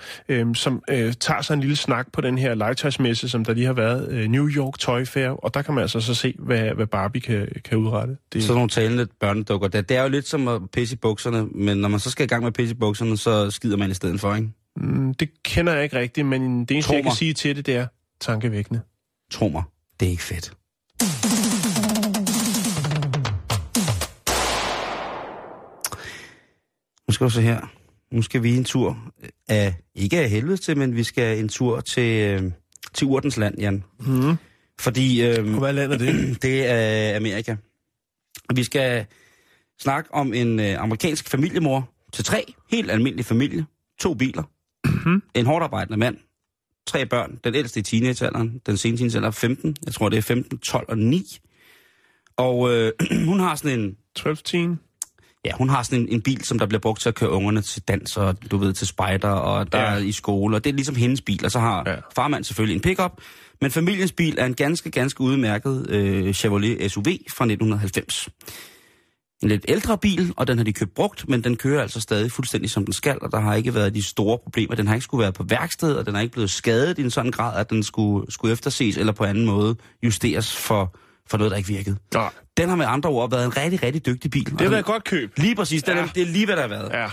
um, 0.42 0.54
som 0.54 0.82
uh, 0.92 0.96
tager 0.96 1.42
sig 1.42 1.54
en 1.54 1.60
lille 1.60 1.76
snak 1.76 2.12
på 2.12 2.20
den 2.20 2.38
her 2.38 2.54
legetøjsmesse, 2.54 3.28
som 3.28 3.44
der 3.44 3.54
lige 3.54 3.66
har 3.66 3.72
været, 3.72 4.08
uh, 4.08 4.30
New 4.30 4.48
York 4.48 4.78
Toy 4.78 5.04
Fair, 5.04 5.28
og 5.28 5.54
der 5.54 5.62
kan 5.62 5.74
man 5.74 5.82
altså 5.82 6.00
så 6.00 6.14
se, 6.14 6.34
hvad, 6.38 6.70
hvad 6.74 6.86
Barbie 6.86 7.20
kan, 7.20 7.48
kan 7.64 7.78
udrette. 7.78 8.16
Det, 8.32 8.42
Sådan 8.42 8.54
nogle 8.54 8.68
talende 8.68 9.06
børnedukker. 9.20 9.68
Det, 9.68 9.88
det 9.88 9.96
er 9.96 10.02
jo 10.02 10.08
lidt 10.08 10.28
som 10.28 10.48
at 10.48 10.62
pisse 10.72 10.94
i 10.94 10.96
bukserne, 10.96 11.46
men 11.46 11.78
når 11.78 11.88
man 11.88 12.00
så 12.00 12.10
skal 12.10 12.24
i 12.24 12.28
gang 12.28 12.42
med 12.42 12.46
at 12.46 12.54
pisse 12.54 12.74
i 12.74 12.78
bukserne, 12.78 13.16
så 13.16 13.50
skider 13.50 13.76
man 13.76 13.90
i 13.90 13.94
stedet 13.94 14.20
for, 14.20 14.34
ikke? 14.34 14.48
mm, 14.76 15.14
det 15.14 15.42
kender 15.42 15.72
jeg 15.72 15.82
ikke 15.82 15.98
rigtigt, 15.98 16.26
men 16.26 16.60
det 16.60 16.70
eneste, 16.70 16.88
Tro 16.88 16.94
jeg 16.94 17.02
kan 17.02 17.12
sige 17.12 17.34
til 17.34 17.56
det, 17.56 17.66
det 17.66 17.76
er 17.76 17.86
tankevækkende. 18.20 18.80
Tro 19.32 19.48
mig, 19.48 19.62
det 20.00 20.06
er 20.06 20.10
ikke 20.10 20.22
fedt. 20.22 20.52
Nu 27.10 27.14
skal 27.14 27.26
vi 27.26 27.30
se 27.30 27.40
her. 27.42 27.72
Nu 28.12 28.22
skal 28.22 28.42
vi 28.42 28.56
en 28.56 28.64
tur 28.64 29.12
af, 29.48 29.74
ikke 29.94 30.20
af 30.20 30.30
helvede 30.30 30.56
til, 30.56 30.78
men 30.78 30.96
vi 30.96 31.04
skal 31.04 31.38
en 31.38 31.48
tur 31.48 31.80
til, 31.80 32.20
øh, 32.20 32.52
til 32.94 33.06
Urtens 33.06 33.36
land, 33.36 33.58
Jan. 33.58 33.84
Mm. 34.00 34.36
Fordi 34.80 35.26
øh, 35.26 35.58
Hvad 35.58 35.72
land 35.72 35.92
er 35.92 35.98
det? 35.98 36.14
det 36.42 36.66
er 36.66 37.16
Amerika. 37.16 37.56
Vi 38.54 38.64
skal 38.64 39.06
snakke 39.80 40.14
om 40.14 40.34
en 40.34 40.60
øh, 40.60 40.82
amerikansk 40.82 41.28
familiemor 41.28 41.90
til 42.12 42.24
tre 42.24 42.54
helt 42.70 42.90
almindelige 42.90 43.24
familie. 43.24 43.66
To 44.00 44.14
biler. 44.14 44.42
en 45.34 45.46
hårdt 45.46 45.64
arbejdende 45.64 45.98
mand. 45.98 46.16
Tre 46.86 47.06
børn. 47.06 47.38
Den 47.44 47.54
ældste 47.54 47.80
i 47.80 47.82
teenagealderen. 47.82 48.60
Den 48.66 48.76
sene 48.76 48.96
teenagealder 48.96 49.30
15. 49.30 49.76
Jeg 49.86 49.94
tror, 49.94 50.08
det 50.08 50.16
er 50.16 50.22
15, 50.22 50.58
12 50.58 50.86
og 50.88 50.98
9. 50.98 51.38
Og 52.36 52.70
øh, 52.70 52.92
hun 53.28 53.40
har 53.40 53.54
sådan 53.54 53.80
en 53.80 53.96
12 54.16 54.36
teen? 54.36 54.80
Ja, 55.44 55.52
hun 55.58 55.68
har 55.68 55.82
sådan 55.82 55.98
en, 56.00 56.08
en 56.08 56.22
bil, 56.22 56.44
som 56.44 56.58
der 56.58 56.66
bliver 56.66 56.80
brugt 56.80 57.00
til 57.00 57.08
at 57.08 57.14
køre 57.14 57.30
ungerne 57.30 57.62
til 57.62 57.82
dans 57.82 58.16
og 58.16 58.50
du 58.50 58.56
ved, 58.56 58.72
til 58.72 58.86
spejder 58.86 59.28
og 59.28 59.72
der 59.72 59.78
Ja. 59.80 59.84
er 59.94 59.98
i 59.98 60.12
skole. 60.12 60.56
Og 60.56 60.64
det 60.64 60.70
er 60.70 60.74
ligesom 60.74 60.94
hendes 60.94 61.20
bil. 61.20 61.44
Og 61.44 61.50
så 61.50 61.58
har 61.58 61.82
Ja. 61.86 61.94
farmand 62.14 62.44
selvfølgelig 62.44 62.74
en 62.74 62.80
pickup. 62.80 63.12
Men 63.60 63.70
familiens 63.70 64.12
bil 64.12 64.34
er 64.38 64.46
en 64.46 64.54
ganske, 64.54 64.90
ganske 64.90 65.20
udmærket 65.20 65.86
øh, 65.90 66.34
Chevrolet 66.34 66.90
SUV 66.92 67.04
fra 67.04 67.44
1990. 67.44 68.28
En 69.42 69.48
lidt 69.48 69.64
ældre 69.68 69.98
bil, 69.98 70.32
og 70.36 70.46
den 70.46 70.58
har 70.58 70.64
de 70.64 70.72
købt 70.72 70.94
brugt, 70.94 71.28
men 71.28 71.44
den 71.44 71.56
kører 71.56 71.82
altså 71.82 72.00
stadig 72.00 72.32
fuldstændig 72.32 72.70
som 72.70 72.84
den 72.84 72.92
skal, 72.92 73.18
og 73.22 73.32
der 73.32 73.40
har 73.40 73.54
ikke 73.54 73.74
været 73.74 73.94
de 73.94 74.02
store 74.02 74.38
problemer. 74.38 74.74
Den 74.74 74.86
har 74.86 74.94
ikke 74.94 75.04
skulle 75.04 75.22
være 75.22 75.32
på 75.32 75.42
værksted, 75.48 75.94
og 75.94 76.06
den 76.06 76.14
har 76.14 76.22
ikke 76.22 76.32
blevet 76.32 76.50
skadet 76.50 76.98
i 76.98 77.02
en 77.02 77.10
sådan 77.10 77.30
grad, 77.30 77.60
at 77.60 77.70
den 77.70 77.82
skulle, 77.82 78.32
skulle 78.32 78.52
efterses 78.52 78.96
eller 78.96 79.12
på 79.12 79.24
anden 79.24 79.46
måde 79.46 79.76
justeres 80.02 80.56
for, 80.56 80.94
for 81.30 81.38
noget, 81.38 81.50
der 81.50 81.56
ikke 81.56 81.68
virkede. 81.68 81.96
Nej, 82.14 82.30
Den 82.56 82.68
har 82.68 82.76
med 82.76 82.86
andre 82.88 83.10
ord 83.10 83.30
været 83.30 83.44
en 83.44 83.56
rigtig, 83.56 83.82
rigtig 83.82 84.06
dygtig 84.06 84.30
bil. 84.30 84.44
det 84.44 84.60
har 84.60 84.68
været 84.68 84.78
et 84.80 84.84
godt 84.86 85.04
køb. 85.04 85.32
Lige 85.36 85.54
præcis, 85.54 85.82
det, 85.82 85.92
Ja. 85.92 85.98
ja. 85.98 86.08
det 86.14 86.22
er 86.22 86.26
lige, 86.26 86.46
hvad 86.46 86.56
der 86.56 86.62
har 86.62 86.68
været. 86.68 86.90
Ja. 86.92 87.06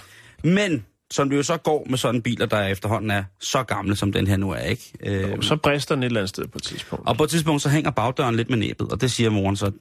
Men, 0.43 0.85
som 1.11 1.29
det 1.29 1.37
jo 1.37 1.43
så 1.43 1.57
går 1.57 1.85
med 1.89 1.97
sådan 1.97 2.21
biler, 2.21 2.45
der 2.45 2.63
efterhånden 2.63 3.11
er 3.11 3.23
så 3.39 3.63
gamle, 3.63 3.95
som 3.95 4.11
den 4.11 4.27
her 4.27 4.37
nu 4.37 4.51
er, 4.51 4.59
ikke? 4.59 4.91
Øh, 5.03 5.41
Så 5.43 5.55
brister 5.55 5.95
den 5.95 6.03
et 6.03 6.05
eller 6.07 6.19
andet 6.19 6.29
sted 6.29 6.43
på 6.47 6.57
et 6.57 6.63
tidspunkt. 6.63 7.07
og 7.07 7.17
på 7.17 7.23
et 7.23 7.29
tidspunkt, 7.29 7.61
så 7.61 7.69
hænger 7.69 7.91
bagdøren 7.91 8.35
lidt 8.35 8.49
med 8.49 8.57
næbet, 8.57 8.91
og 8.91 9.01
det 9.01 9.11
siger 9.11 9.29
moren 9.29 9.55
så, 9.55 9.71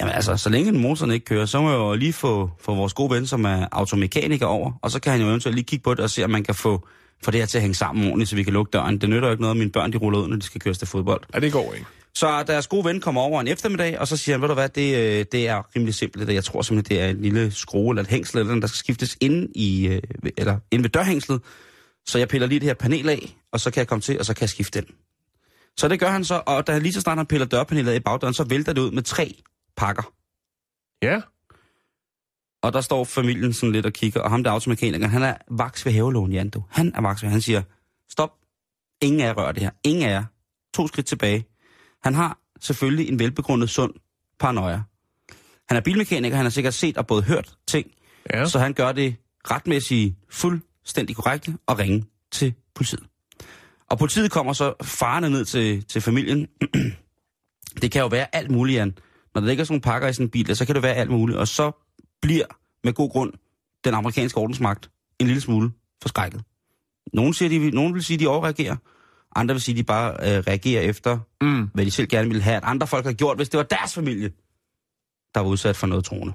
jamen 0.00 0.14
altså, 0.14 0.36
så 0.36 0.50
længe 0.50 0.72
motoren 0.72 1.10
ikke 1.12 1.24
kører, 1.24 1.46
så 1.46 1.60
må 1.60 1.70
jeg 1.70 1.78
jo 1.78 1.94
lige 1.94 2.12
få, 2.12 2.50
få 2.60 2.74
vores 2.74 2.92
gode 2.92 3.10
ven, 3.14 3.26
som 3.26 3.44
er 3.44 3.66
automekaniker 3.72 4.46
over, 4.46 4.72
og 4.82 4.90
så 4.90 5.00
kan 5.00 5.12
han 5.12 5.20
jo 5.20 5.28
eventuelt 5.28 5.54
lige 5.54 5.64
kigge 5.64 5.82
på 5.82 5.94
det 5.94 6.00
og 6.00 6.10
se, 6.10 6.24
om 6.24 6.30
man 6.30 6.42
kan 6.44 6.54
få, 6.54 6.86
få 7.24 7.30
det 7.30 7.40
her 7.40 7.46
til 7.46 7.58
at 7.58 7.62
hænge 7.62 7.74
sammen 7.74 8.04
ordentligt, 8.06 8.30
så 8.30 8.36
vi 8.36 8.42
kan 8.42 8.52
lukke 8.52 8.70
døren. 8.70 8.98
Det 8.98 9.08
nytter 9.08 9.28
jo 9.28 9.32
ikke 9.32 9.40
noget, 9.42 9.54
at 9.54 9.58
mine 9.58 9.70
børn 9.70 9.92
de 9.92 9.98
ruller 9.98 10.18
ud, 10.18 10.28
når 10.28 10.36
de 10.36 10.42
skal 10.42 10.60
køres 10.60 10.78
til 10.78 10.88
fodbold. 10.88 11.20
Ja, 11.34 11.40
det 11.40 11.52
går 11.52 11.72
ikke. 11.74 11.86
Så 12.16 12.42
deres 12.42 12.66
gode 12.66 12.84
ven 12.84 13.00
kommer 13.00 13.20
over 13.20 13.40
en 13.40 13.48
eftermiddag, 13.48 13.98
og 13.98 14.08
så 14.08 14.16
siger 14.16 14.34
han, 14.34 14.42
ved 14.42 14.48
du 14.48 14.54
hvad, 14.54 14.68
det, 14.68 14.96
øh, 14.96 15.24
det 15.32 15.48
er 15.48 15.76
rimelig 15.76 15.94
simpelt. 15.94 16.26
Det. 16.26 16.34
Jeg 16.34 16.44
tror 16.44 16.62
simpelthen, 16.62 16.98
det 16.98 17.04
er 17.04 17.10
en 17.10 17.22
lille 17.22 17.50
skrue 17.50 17.92
eller 17.92 18.02
et 18.02 18.08
hængsel, 18.08 18.38
eller 18.38 18.48
noget, 18.48 18.62
der 18.62 18.68
skal 18.68 18.78
skiftes 18.78 19.16
inde, 19.20 19.48
i, 19.54 19.88
øh, 19.88 20.02
eller 20.36 20.58
inde 20.70 20.82
ved 20.82 20.90
dørhængslet. 20.90 21.42
Så 22.06 22.18
jeg 22.18 22.28
piller 22.28 22.46
lige 22.46 22.60
det 22.60 22.66
her 22.66 22.74
panel 22.74 23.08
af, 23.08 23.36
og 23.52 23.60
så 23.60 23.70
kan 23.70 23.78
jeg 23.78 23.88
komme 23.88 24.02
til, 24.02 24.18
og 24.18 24.26
så 24.26 24.34
kan 24.34 24.40
jeg 24.40 24.48
skifte 24.48 24.80
den. 24.80 24.88
Så 25.76 25.88
det 25.88 26.00
gør 26.00 26.08
han 26.08 26.24
så, 26.24 26.42
og 26.46 26.66
da 26.66 26.72
han 26.72 26.82
lige 26.82 26.92
så 26.92 27.00
snart 27.00 27.18
han 27.18 27.26
piller 27.26 27.46
dørpanelet 27.46 27.92
af 27.92 27.96
i 27.96 28.00
bagdøren, 28.00 28.34
så 28.34 28.44
vælter 28.44 28.72
det 28.72 28.80
ud 28.80 28.90
med 28.90 29.02
tre 29.02 29.34
pakker. 29.76 30.12
Ja. 31.02 31.20
Og 32.62 32.72
der 32.72 32.80
står 32.80 33.04
familien 33.04 33.52
sådan 33.52 33.72
lidt 33.72 33.86
og 33.86 33.92
kigger, 33.92 34.20
og 34.20 34.30
ham 34.30 34.42
der 34.42 34.50
er 34.50 34.54
automekanikeren, 34.54 35.10
han 35.10 35.22
er 35.22 35.34
vaks 35.50 35.86
ved 35.86 35.92
havelån, 35.92 36.32
Jan, 36.32 36.48
du. 36.48 36.64
Han 36.70 36.92
er 36.94 37.00
vaks 37.00 37.22
ved, 37.22 37.30
han 37.30 37.40
siger, 37.40 37.62
stop, 38.10 38.30
ingen 39.02 39.20
af 39.20 39.26
jer 39.26 39.34
rører 39.34 39.52
det 39.52 39.62
her, 39.62 39.70
ingen 39.84 40.04
af 40.04 40.10
jer. 40.10 40.24
To 40.74 40.88
skridt 40.88 41.06
tilbage. 41.06 41.55
Han 42.06 42.14
har 42.14 42.38
selvfølgelig 42.60 43.08
en 43.08 43.18
velbegrundet 43.18 43.70
sund 43.70 43.94
paranoia. 44.38 44.82
Han 45.68 45.76
er 45.76 45.80
bilmekaniker, 45.80 46.36
han 46.36 46.44
har 46.44 46.50
sikkert 46.50 46.74
set 46.74 46.98
og 46.98 47.06
både 47.06 47.22
hørt 47.22 47.54
ting, 47.68 47.86
Ja. 48.34 48.46
så 48.46 48.58
han 48.58 48.72
gør 48.72 48.92
det 48.92 49.16
retmæssigt 49.50 50.14
fuldstændig 50.30 51.16
korrekte 51.16 51.58
og 51.66 51.78
ringe 51.78 52.04
til 52.32 52.54
politiet. 52.74 53.02
Og 53.90 53.98
politiet 53.98 54.30
kommer 54.30 54.52
så 54.52 54.74
farende 54.82 55.30
ned 55.30 55.44
til, 55.44 55.84
til 55.84 56.00
familien. 56.00 56.46
det 57.82 57.90
kan 57.90 58.00
jo 58.00 58.06
være 58.06 58.34
alt 58.36 58.50
muligt, 58.50 58.76
Jan. 58.76 58.98
Når 59.34 59.40
der 59.40 59.48
ligger 59.48 59.64
sådan 59.64 59.72
nogle 59.72 59.82
pakker 59.82 60.08
i 60.08 60.12
sådan 60.12 60.26
en 60.26 60.30
bil, 60.30 60.56
så 60.56 60.66
kan 60.66 60.74
det 60.74 60.82
være 60.82 60.94
alt 60.94 61.10
muligt. 61.10 61.38
Og 61.38 61.48
så 61.48 61.72
bliver 62.22 62.46
med 62.84 62.92
god 62.92 63.10
grund 63.10 63.32
den 63.84 63.94
amerikanske 63.94 64.38
ordensmagt 64.38 64.90
en 65.18 65.26
lille 65.26 65.40
smule 65.40 65.70
forskrækket. 66.02 66.42
Nogle, 67.12 67.34
siger, 67.34 67.48
de, 67.48 67.70
nogen 67.70 67.94
vil 67.94 68.04
sige, 68.04 68.14
at 68.14 68.20
de 68.20 68.26
overreagerer. 68.26 68.76
Andre 69.36 69.54
vil 69.54 69.62
sige, 69.62 69.74
at 69.74 69.78
de 69.78 69.84
bare 69.84 70.12
øh, 70.12 70.38
reagerer 70.46 70.82
efter, 70.82 71.18
Mm. 71.40 71.70
hvad 71.74 71.84
de 71.84 71.90
selv 71.90 72.08
gerne 72.08 72.28
ville 72.28 72.42
have, 72.42 72.56
at 72.56 72.62
andre 72.64 72.86
folk 72.86 73.04
har 73.04 73.12
gjort, 73.12 73.36
hvis 73.36 73.48
det 73.48 73.58
var 73.58 73.64
deres 73.64 73.94
familie, 73.94 74.28
der 75.34 75.40
var 75.40 75.48
udsat 75.48 75.76
for 75.76 75.86
noget 75.86 76.04
troende. 76.04 76.32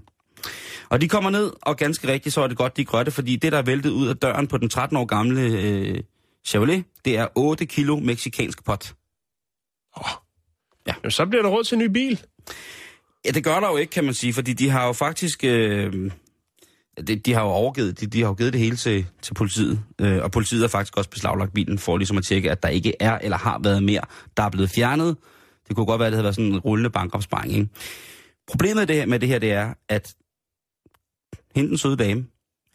Og 0.89 1.02
de 1.02 1.08
kommer 1.10 1.30
ned, 1.30 1.52
og 1.62 1.78
ganske 1.78 2.08
rigtigt, 2.08 2.36
så 2.36 2.41
er 2.41 2.47
det 2.47 2.58
godt, 2.58 2.78
de 2.78 2.86
gør 2.86 3.04
det, 3.04 3.14
fordi 3.14 3.36
det, 3.36 3.52
der 3.52 3.58
er 3.58 3.62
væltet 3.62 3.89
ud 3.89 4.08
af 4.08 4.18
døren 4.18 4.47
på 4.47 4.58
den 4.58 4.70
13 4.70 4.97
år 4.97 5.06
gamle 5.06 5.41
øh, 5.41 6.04
Chevrolet, 6.45 6.84
det 7.06 7.18
er 7.18 7.28
8 7.36 7.66
kilo 7.66 7.95
meksikansk 7.99 8.64
pot. 8.66 8.93
Jamen, 10.88 11.12
så 11.12 11.26
bliver 11.26 11.41
der 11.41 11.49
råd 11.49 11.64
til 11.64 11.76
en 11.76 11.80
ny 11.80 11.88
bil. 11.88 12.22
Ja, 13.26 13.32
det 13.32 13.43
gør 13.43 13.60
der 13.60 13.68
jo 13.68 13.78
ikke, 13.78 13.91
kan 13.91 14.04
man 14.04 14.14
sige, 14.14 14.34
fordi 14.34 14.54
de 14.54 14.70
har 14.70 14.86
jo 14.88 14.93
faktisk... 14.93 15.43
Øh, 15.43 16.12
de, 17.02 17.16
de 17.16 17.34
har 17.34 17.41
jo 17.41 17.47
overgivet, 17.47 17.99
de, 17.99 18.08
de 18.08 18.22
har 18.22 18.28
jo 18.28 18.34
givet 18.34 18.54
det 18.54 18.62
hele 18.62 18.76
til, 18.76 19.06
til 19.22 19.34
politiet, 19.34 19.84
øh, 20.02 20.24
og 20.24 20.32
politiet 20.32 20.62
har 20.62 20.68
faktisk 20.68 20.97
også 20.97 21.10
beslaglagt 21.10 21.54
bilen 21.54 21.80
for 21.80 21.97
ligesom 21.97 22.18
at 22.18 22.24
tjekke, 22.24 22.52
at 22.52 22.64
der 22.64 22.70
ikke 22.70 22.93
er 22.99 23.18
eller 23.18 23.38
har 23.38 23.60
været 23.64 23.84
mere, 23.84 24.02
der 24.38 24.43
er 24.43 24.49
blevet 24.49 24.70
fjernet. 24.70 25.18
Det 25.68 25.76
kunne 25.76 25.86
godt 25.86 25.99
være, 25.99 26.08
at 26.08 26.12
det 26.12 26.18
havde 26.18 26.24
været 26.24 26.36
sådan 26.36 26.52
en 26.52 26.60
rullende 26.60 26.89
bankopsparing, 26.89 27.54
ikke? 27.54 27.68
Problemet 28.47 28.88
det, 28.88 28.95
her, 28.95 29.06
med 29.06 29.20
det 29.20 29.30
her, 29.30 29.39
det 29.39 29.52
er, 29.52 29.74
at 29.89 30.16
hendes 31.56 31.82
søde 31.82 31.97
dame, 31.97 32.26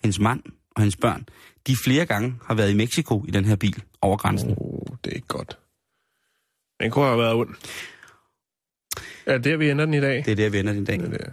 hendes 0.02 0.18
mand 0.18 0.42
og 0.76 0.82
hendes 0.82 0.96
børn, 0.96 1.26
de 1.66 1.76
flere 1.76 2.06
gange 2.06 2.34
har 2.46 2.54
været 2.54 2.70
i 2.70 2.74
Mexico 2.74 3.24
i 3.28 3.30
den 3.30 3.44
her 3.44 3.56
bil 3.56 3.82
over 4.02 4.16
grænsen. 4.16 4.54
Oh, 4.56 4.96
det 5.04 5.10
er 5.10 5.14
ikke 5.14 5.28
godt. 5.28 5.58
Den 6.80 6.90
kunne 6.90 7.04
have 7.04 7.18
været 7.18 7.34
ond. 7.34 7.54
Er 9.26 9.32
det 9.32 9.44
der, 9.44 9.56
vi 9.56 9.70
ender 9.70 9.84
den 9.84 9.94
i 9.94 10.00
dag? 10.00 10.24
Det 10.24 10.32
er 10.32 10.36
der, 10.36 10.50
vi 10.50 10.58
ender 10.58 10.72
den 10.72 10.82
i 10.82 10.84
dag. 10.84 10.98
Det 10.98 11.14
er 11.14 11.18
der. 11.18 11.32